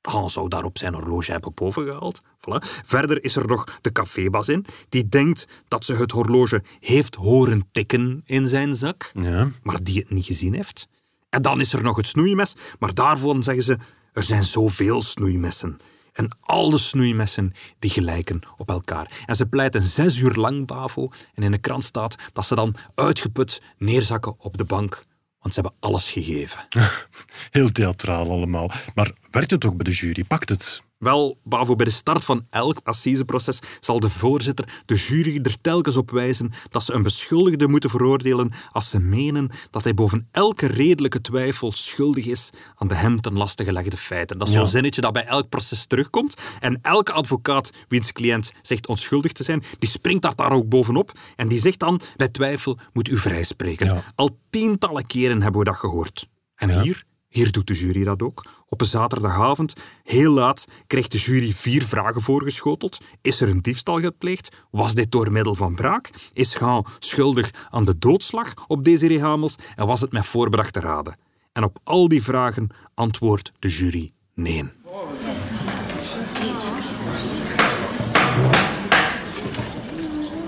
Han 0.00 0.30
zou 0.30 0.48
daarop 0.48 0.78
zijn 0.78 0.94
horloge 0.94 1.30
hebben 1.30 1.54
bovengehaald. 1.54 2.22
Voilà. 2.22 2.58
Verder 2.86 3.24
is 3.24 3.36
er 3.36 3.46
nog 3.46 3.78
de 3.80 3.92
cafébazin, 3.92 4.64
die 4.88 5.08
denkt 5.08 5.46
dat 5.68 5.84
ze 5.84 5.94
het 5.94 6.10
horloge 6.10 6.62
heeft 6.80 7.14
horen 7.14 7.68
tikken 7.72 8.22
in 8.24 8.46
zijn 8.46 8.74
zak, 8.74 9.10
Ja. 9.14 9.48
maar 9.62 9.82
die 9.82 9.98
het 9.98 10.10
niet 10.10 10.24
gezien 10.24 10.54
heeft. 10.54 10.88
En 11.30 11.42
dan 11.42 11.60
is 11.60 11.72
er 11.72 11.82
nog 11.82 11.96
het 11.96 12.06
snoeimes, 12.06 12.54
maar 12.78 12.94
daarvan 12.94 13.42
zeggen 13.42 13.64
ze, 13.64 13.78
er 14.12 14.22
zijn 14.22 14.44
zoveel 14.44 15.02
snoeimessen. 15.02 15.76
En 16.12 16.28
alle 16.40 16.78
snoeimessen 16.78 17.52
die 17.78 17.90
gelijken 17.90 18.40
op 18.56 18.68
elkaar. 18.68 19.22
En 19.26 19.36
ze 19.36 19.46
pleiten 19.46 19.82
zes 19.82 20.18
uur 20.18 20.34
lang, 20.34 20.66
Bavo, 20.66 21.10
en 21.34 21.42
in 21.42 21.50
de 21.50 21.58
krant 21.58 21.84
staat 21.84 22.16
dat 22.32 22.46
ze 22.46 22.54
dan 22.54 22.74
uitgeput 22.94 23.62
neerzakken 23.78 24.34
op 24.38 24.56
de 24.58 24.64
bank, 24.64 25.04
want 25.46 25.58
ze 25.58 25.60
hebben 25.60 25.90
alles 25.90 26.10
gegeven. 26.10 26.60
Heel 27.50 27.72
theatraal 27.72 28.30
allemaal. 28.30 28.70
Maar 28.94 29.10
werkt 29.30 29.50
het 29.50 29.64
ook 29.64 29.76
bij 29.76 29.84
de 29.84 29.90
jury? 29.90 30.24
Pakt 30.24 30.48
het? 30.48 30.82
Wel, 30.98 31.38
Bavo, 31.42 31.74
bij 31.74 31.84
de 31.84 31.90
start 31.92 32.24
van 32.24 32.46
elk 32.50 32.80
assiseproces 32.82 33.58
zal 33.80 34.00
de 34.00 34.10
voorzitter 34.10 34.82
de 34.86 34.94
jury 34.94 35.40
er 35.42 35.60
telkens 35.60 35.96
op 35.96 36.10
wijzen 36.10 36.52
dat 36.70 36.84
ze 36.84 36.92
een 36.92 37.02
beschuldigde 37.02 37.68
moeten 37.68 37.90
veroordelen 37.90 38.52
als 38.70 38.90
ze 38.90 38.98
menen 39.00 39.50
dat 39.70 39.84
hij 39.84 39.94
boven 39.94 40.28
elke 40.30 40.66
redelijke 40.66 41.20
twijfel 41.20 41.72
schuldig 41.72 42.26
is 42.26 42.50
aan 42.74 42.88
de 42.88 42.94
hem 42.94 43.20
ten 43.20 43.32
laste 43.36 43.64
gelegde 43.64 43.96
feiten. 43.96 44.38
Dat 44.38 44.48
is 44.48 44.54
Ja. 44.54 44.60
zo'n 44.60 44.68
zinnetje 44.68 45.00
dat 45.00 45.12
bij 45.12 45.24
elk 45.26 45.48
proces 45.48 45.86
terugkomt. 45.86 46.36
En 46.60 46.78
elke 46.82 47.12
advocaat 47.12 47.70
wiens 47.88 48.12
cliënt 48.12 48.52
zegt 48.62 48.86
onschuldig 48.86 49.32
te 49.32 49.44
zijn, 49.44 49.62
die 49.78 49.88
springt 49.88 50.22
daar, 50.22 50.34
daar 50.34 50.52
ook 50.52 50.68
bovenop 50.68 51.12
en 51.36 51.48
die 51.48 51.60
zegt 51.60 51.78
dan, 51.78 52.00
bij 52.16 52.28
twijfel 52.28 52.78
moet 52.92 53.08
u 53.08 53.18
vrijspreken. 53.18 53.86
Ja. 53.86 54.04
Al 54.14 54.38
tientallen 54.50 55.06
keren 55.06 55.42
hebben 55.42 55.58
we 55.60 55.66
dat 55.66 55.76
gehoord. 55.76 56.28
En 56.54 56.80
hier 56.80 57.04
hier 57.28 57.52
doet 57.52 57.66
de 57.66 57.74
jury 57.74 58.04
dat 58.04 58.22
ook. 58.22 58.46
Op 58.68 58.80
een 58.80 58.86
zaterdagavond, 58.86 59.74
heel 60.04 60.32
laat, 60.32 60.64
krijgt 60.86 61.12
de 61.12 61.18
jury 61.18 61.52
vier 61.52 61.84
vragen 61.84 62.22
voorgeschoteld. 62.22 62.98
Is 63.22 63.40
er 63.40 63.48
een 63.48 63.62
diefstal 63.62 64.00
gepleegd? 64.00 64.56
Was 64.70 64.94
dit 64.94 65.10
door 65.12 65.32
middel 65.32 65.54
van 65.54 65.74
braak? 65.74 66.10
Is 66.32 66.54
Gaan 66.54 66.84
schuldig 66.98 67.50
aan 67.70 67.84
de 67.84 67.98
doodslag 67.98 68.52
op 68.66 68.84
Desiree 68.84 69.20
Hamels? 69.20 69.56
En 69.74 69.86
was 69.86 70.00
het 70.00 70.12
met 70.12 70.26
voorbedachte 70.26 70.80
raden? 70.80 71.16
En 71.52 71.64
op 71.64 71.78
al 71.84 72.08
die 72.08 72.22
vragen 72.22 72.68
antwoordt 72.94 73.52
de 73.58 73.68
jury 73.68 74.12
nee. 74.34 74.64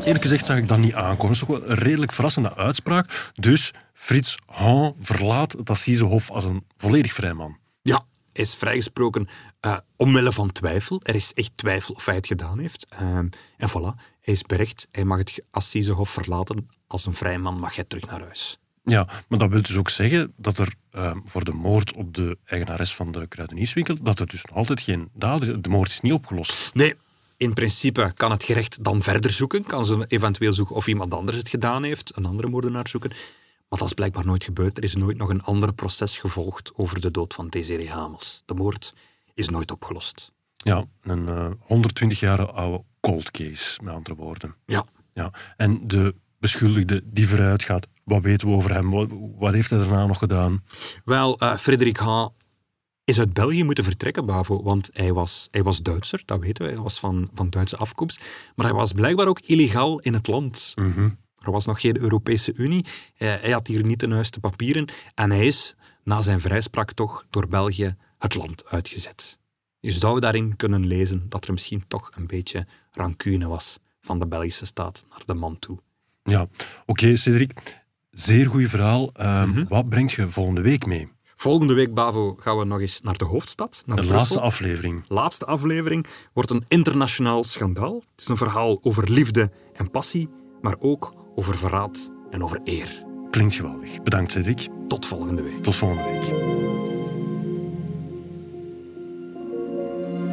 Eerlijk 0.05 0.25
gezegd 0.25 0.45
zag 0.45 0.57
ik 0.57 0.69
dat 0.69 0.79
niet 0.79 0.95
aankomen. 0.95 1.19
Dat 1.19 1.31
is 1.31 1.39
toch 1.39 1.49
wel 1.49 1.71
een 1.71 1.77
redelijk 1.77 2.13
verrassende 2.13 2.57
uitspraak. 2.57 3.31
Dus 3.35 3.73
Frits 3.95 4.39
Han 4.47 4.95
verlaat 5.01 5.53
het 5.53 5.71
Assisehof 5.71 6.31
als 6.31 6.45
een 6.45 6.65
volledig 6.77 7.13
vrij 7.13 7.35
man. 7.35 7.57
Is 8.33 8.55
vrijgesproken 8.55 9.29
eh, 9.61 9.77
omwille 9.97 10.33
van 10.33 10.53
twijfel. 10.53 11.01
Er 11.03 11.15
is 11.15 11.33
echt 11.35 11.51
twijfel 11.55 11.95
of 11.95 12.07
hij 12.07 12.15
het 12.15 12.27
gedaan 12.27 12.59
heeft. 12.59 12.87
Ehm, 12.89 13.29
en 13.57 13.69
voilà, 13.69 14.01
hij 14.21 14.35
is 14.35 14.43
berecht. 14.43 14.89
Hij 14.91 15.05
mag 15.05 15.19
het 15.19 15.43
Assisehof 15.51 16.11
verlaten. 16.11 16.69
Als 16.87 17.07
een 17.07 17.15
vrij 17.15 17.39
man 17.39 17.59
mag 17.59 17.75
hij 17.75 17.85
terug 17.85 18.07
naar 18.07 18.21
huis. 18.21 18.59
Ja, 18.85 19.09
maar 19.29 19.39
dat 19.39 19.51
wil 19.51 19.63
dus 19.63 19.77
ook 19.77 19.91
zeggen 19.91 20.33
dat 20.37 20.59
er 20.59 20.75
eh, 20.91 21.17
voor 21.25 21.45
de 21.45 21.53
moord 21.53 21.93
op 21.93 22.15
de 22.15 22.39
eigenares 22.45 22.95
van 22.95 23.13
de 23.13 23.27
kruidenierswinkel, 23.27 23.97
dat 24.03 24.21
er 24.21 24.27
dus 24.27 24.45
nog 24.45 24.57
altijd 24.57 24.81
geen 24.81 25.09
daad 25.15 25.43
is. 25.43 25.49
De 25.61 25.69
moord 25.69 25.89
is 25.89 26.01
niet 26.01 26.13
opgelost. 26.13 26.71
Nee, 26.75 26.95
in 27.37 27.55
principe 27.55 28.13
kan 28.15 28.31
het 28.31 28.45
gerecht 28.45 28.85
dan 28.85 29.03
verder 29.03 29.31
zoeken. 29.31 29.65
Kan 29.65 29.85
ze 29.85 30.05
eventueel 30.09 30.53
zoeken 30.53 30.77
of 30.77 30.87
iemand 30.87 31.15
anders 31.15 31.37
het 31.37 31.49
gedaan 31.49 31.83
heeft. 31.83 32.17
Een 32.17 32.27
andere 32.27 32.49
moordenaar 32.49 32.89
zoeken. 32.89 33.13
Maar 33.69 33.79
dat 33.79 33.89
is 33.89 33.95
blijkbaar 33.95 34.27
nooit 34.27 34.45
gebeurd. 34.45 34.77
Er 34.77 34.85
is 34.85 34.95
nooit 34.97 35.17
nog 35.17 35.29
een 35.29 35.43
ander 35.43 35.73
proces 35.75 36.19
gevolgd 36.19 36.75
over 36.75 37.01
de 37.01 37.11
dood 37.11 37.35
van 37.35 37.49
Desiree 37.49 37.91
Hamels. 37.91 38.43
De 38.47 38.55
moord 38.55 38.95
is 39.35 39.49
nooit 39.49 39.71
opgelost. 39.71 40.33
Ja, 40.57 40.85
een 41.03 41.29
eh, 41.29 41.51
120 41.61 42.21
jaar 42.21 42.53
oude 42.53 42.85
cold 43.01 43.31
case, 43.31 43.83
met 43.83 43.95
andere 43.95 44.17
woorden. 44.17 44.55
Ja, 44.67 44.85
Ja. 45.15 45.33
En 45.57 45.89
de 45.89 46.15
beschuldigde 46.39 47.03
die 47.05 47.29
vooruit 47.29 47.63
gaat, 47.63 47.87
wat 48.05 48.23
weten 48.23 48.49
we 48.49 48.55
over 48.55 48.75
hem? 48.75 48.91
Wat, 48.91 49.09
wat 49.39 49.53
heeft 49.53 49.71
hij 49.71 49.79
daarna 49.79 50.07
nog 50.07 50.19
gedaan? 50.19 50.63
Wel, 51.05 51.39
eh 51.39 51.57
Frederik 51.57 51.97
H. 51.99 52.27
is 53.05 53.19
uit 53.19 53.33
België 53.33 53.65
moeten 53.65 53.85
vertrekken, 53.85 54.27
Bavo, 54.27 54.63
want 54.63 54.91
hij 54.93 55.13
was, 55.13 55.49
hij 55.51 55.63
was 55.63 55.83
Duitser, 55.83 56.23
dat 56.25 56.41
weten 56.41 56.65
we. 56.65 56.71
Hij 56.73 56.83
was 56.83 56.99
van, 56.99 57.31
van 57.35 57.51
Duitse 57.51 57.77
afkomst. 57.77 58.25
Maar 58.55 58.67
hij 58.67 58.75
was 58.75 58.93
blijkbaar 58.93 59.27
ook 59.27 59.41
illegaal 59.41 59.99
in 60.01 60.15
het 60.15 60.27
land. 60.27 60.75
Er 61.41 61.51
was 61.51 61.67
nog 61.67 61.81
geen 61.81 61.99
Europese 61.99 62.53
Unie. 62.55 62.85
Eh, 63.17 63.35
hij 63.41 63.51
had 63.51 63.67
hier 63.67 63.85
niet 63.85 64.01
de 64.01 64.09
juiste 64.09 64.41
papieren. 64.41 64.89
En 65.15 65.31
hij 65.31 65.47
is, 65.47 65.75
na 66.05 66.23
zijn 66.23 66.41
vrijspraak 66.41 66.93
toch, 66.93 67.25
door 67.31 67.49
België 67.49 67.97
het 68.19 68.35
land 68.35 68.67
uitgezet. 68.67 69.39
Je 69.81 69.91
zou 69.91 70.21
daarin 70.21 70.57
kunnen 70.57 70.87
lezen 70.87 71.27
dat 71.29 71.47
er 71.47 71.53
misschien 71.53 71.85
toch 71.89 72.11
een 72.17 72.27
beetje 72.27 72.67
rancune 72.91 73.49
was 73.49 73.79
van 74.01 74.19
de 74.19 74.27
Belgische 74.27 74.67
staat 74.67 75.05
naar 75.11 75.23
de 75.25 75.35
man 75.35 75.59
toe. 75.59 75.79
Ja, 76.23 76.49
oké, 76.87 77.17
Cedric. 77.17 77.79
Zeer 78.11 78.47
goed 78.47 78.69
verhaal. 78.69 79.13
Ehm, 79.13 79.65
Wat 79.69 79.89
brengt 79.89 80.13
je 80.13 80.29
volgende 80.29 80.61
week 80.61 80.87
mee? 80.87 81.09
Volgende 81.37 81.75
week, 81.75 81.95
Bavo, 81.95 82.35
gaan 82.35 82.57
we 82.59 82.65
nog 82.65 82.81
eens 82.81 83.01
naar 83.01 83.17
de 83.17 83.25
hoofdstad, 83.25 83.83
naar 83.87 83.97
De 83.97 84.03
Brussel. 84.03 84.19
laatste 84.19 84.41
aflevering. 84.41 85.05
laatste 85.09 85.45
aflevering 85.47 86.07
wordt 86.33 86.51
een 86.51 86.65
internationaal 86.69 87.45
schandaal. 87.45 87.95
Het 87.95 88.21
is 88.21 88.29
een 88.29 88.37
verhaal 88.37 88.79
over 88.83 89.11
liefde 89.13 89.51
en 89.73 89.91
passie, 89.91 90.29
maar 90.61 90.77
ook 90.79 91.15
over 91.39 91.57
verraad 91.57 92.11
en 92.31 92.43
over 92.43 92.61
eer. 92.65 93.05
Klinkt 93.31 93.55
geweldig. 93.55 94.03
Bedankt, 94.03 94.33
Cedric. 94.33 94.69
Tot 94.89 95.07
volgende 95.07 95.43
week. 95.43 95.63
Tot 95.63 95.77
volgende 95.77 96.03
week. 96.03 96.23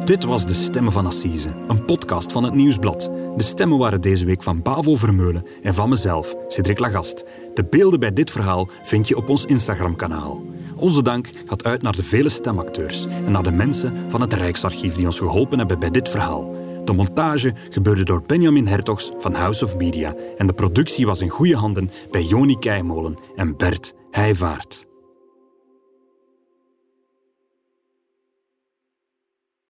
Dit 0.06 0.24
was 0.24 0.46
De 0.46 0.54
Stemmen 0.54 0.92
van 0.92 1.06
Assise, 1.06 1.48
een 1.68 1.84
podcast 1.84 2.32
van 2.32 2.44
het 2.44 2.54
Nieuwsblad. 2.54 3.10
De 3.36 3.42
stemmen 3.42 3.78
waren 3.78 4.00
deze 4.00 4.26
week 4.26 4.42
van 4.42 4.62
Bavo 4.62 4.96
Vermeulen 4.96 5.46
en 5.62 5.74
van 5.74 5.88
mezelf, 5.88 6.34
Cedric 6.48 6.78
Lagast. 6.78 7.24
De 7.54 7.64
beelden 7.64 8.00
bij 8.00 8.12
dit 8.12 8.30
verhaal 8.30 8.68
vind 8.82 9.08
je 9.08 9.16
op 9.16 9.28
ons 9.28 9.44
Instagram-kanaal. 9.44 10.44
Onze 10.76 11.02
dank 11.02 11.30
gaat 11.46 11.64
uit 11.64 11.82
naar 11.82 11.96
de 11.96 12.02
vele 12.02 12.28
stemacteurs 12.28 13.06
en 13.06 13.32
naar 13.32 13.42
de 13.42 13.50
mensen 13.50 13.94
van 14.08 14.20
het 14.20 14.32
Rijksarchief 14.32 14.94
die 14.94 15.06
ons 15.06 15.18
geholpen 15.18 15.58
hebben 15.58 15.78
bij 15.78 15.90
dit 15.90 16.08
verhaal. 16.08 16.55
De 16.86 16.92
montage 16.92 17.54
gebeurde 17.70 18.02
door 18.02 18.22
Benjamin 18.26 18.66
Hertogs 18.66 19.12
van 19.18 19.34
House 19.34 19.64
of 19.64 19.76
Media 19.76 20.14
en 20.36 20.46
de 20.46 20.52
productie 20.52 21.06
was 21.06 21.20
in 21.20 21.28
goede 21.28 21.56
handen 21.56 21.90
bij 22.10 22.22
Joni 22.22 22.58
Keimolen 22.58 23.16
en 23.36 23.56
Bert 23.56 23.94
Heijvaart. 24.10 24.85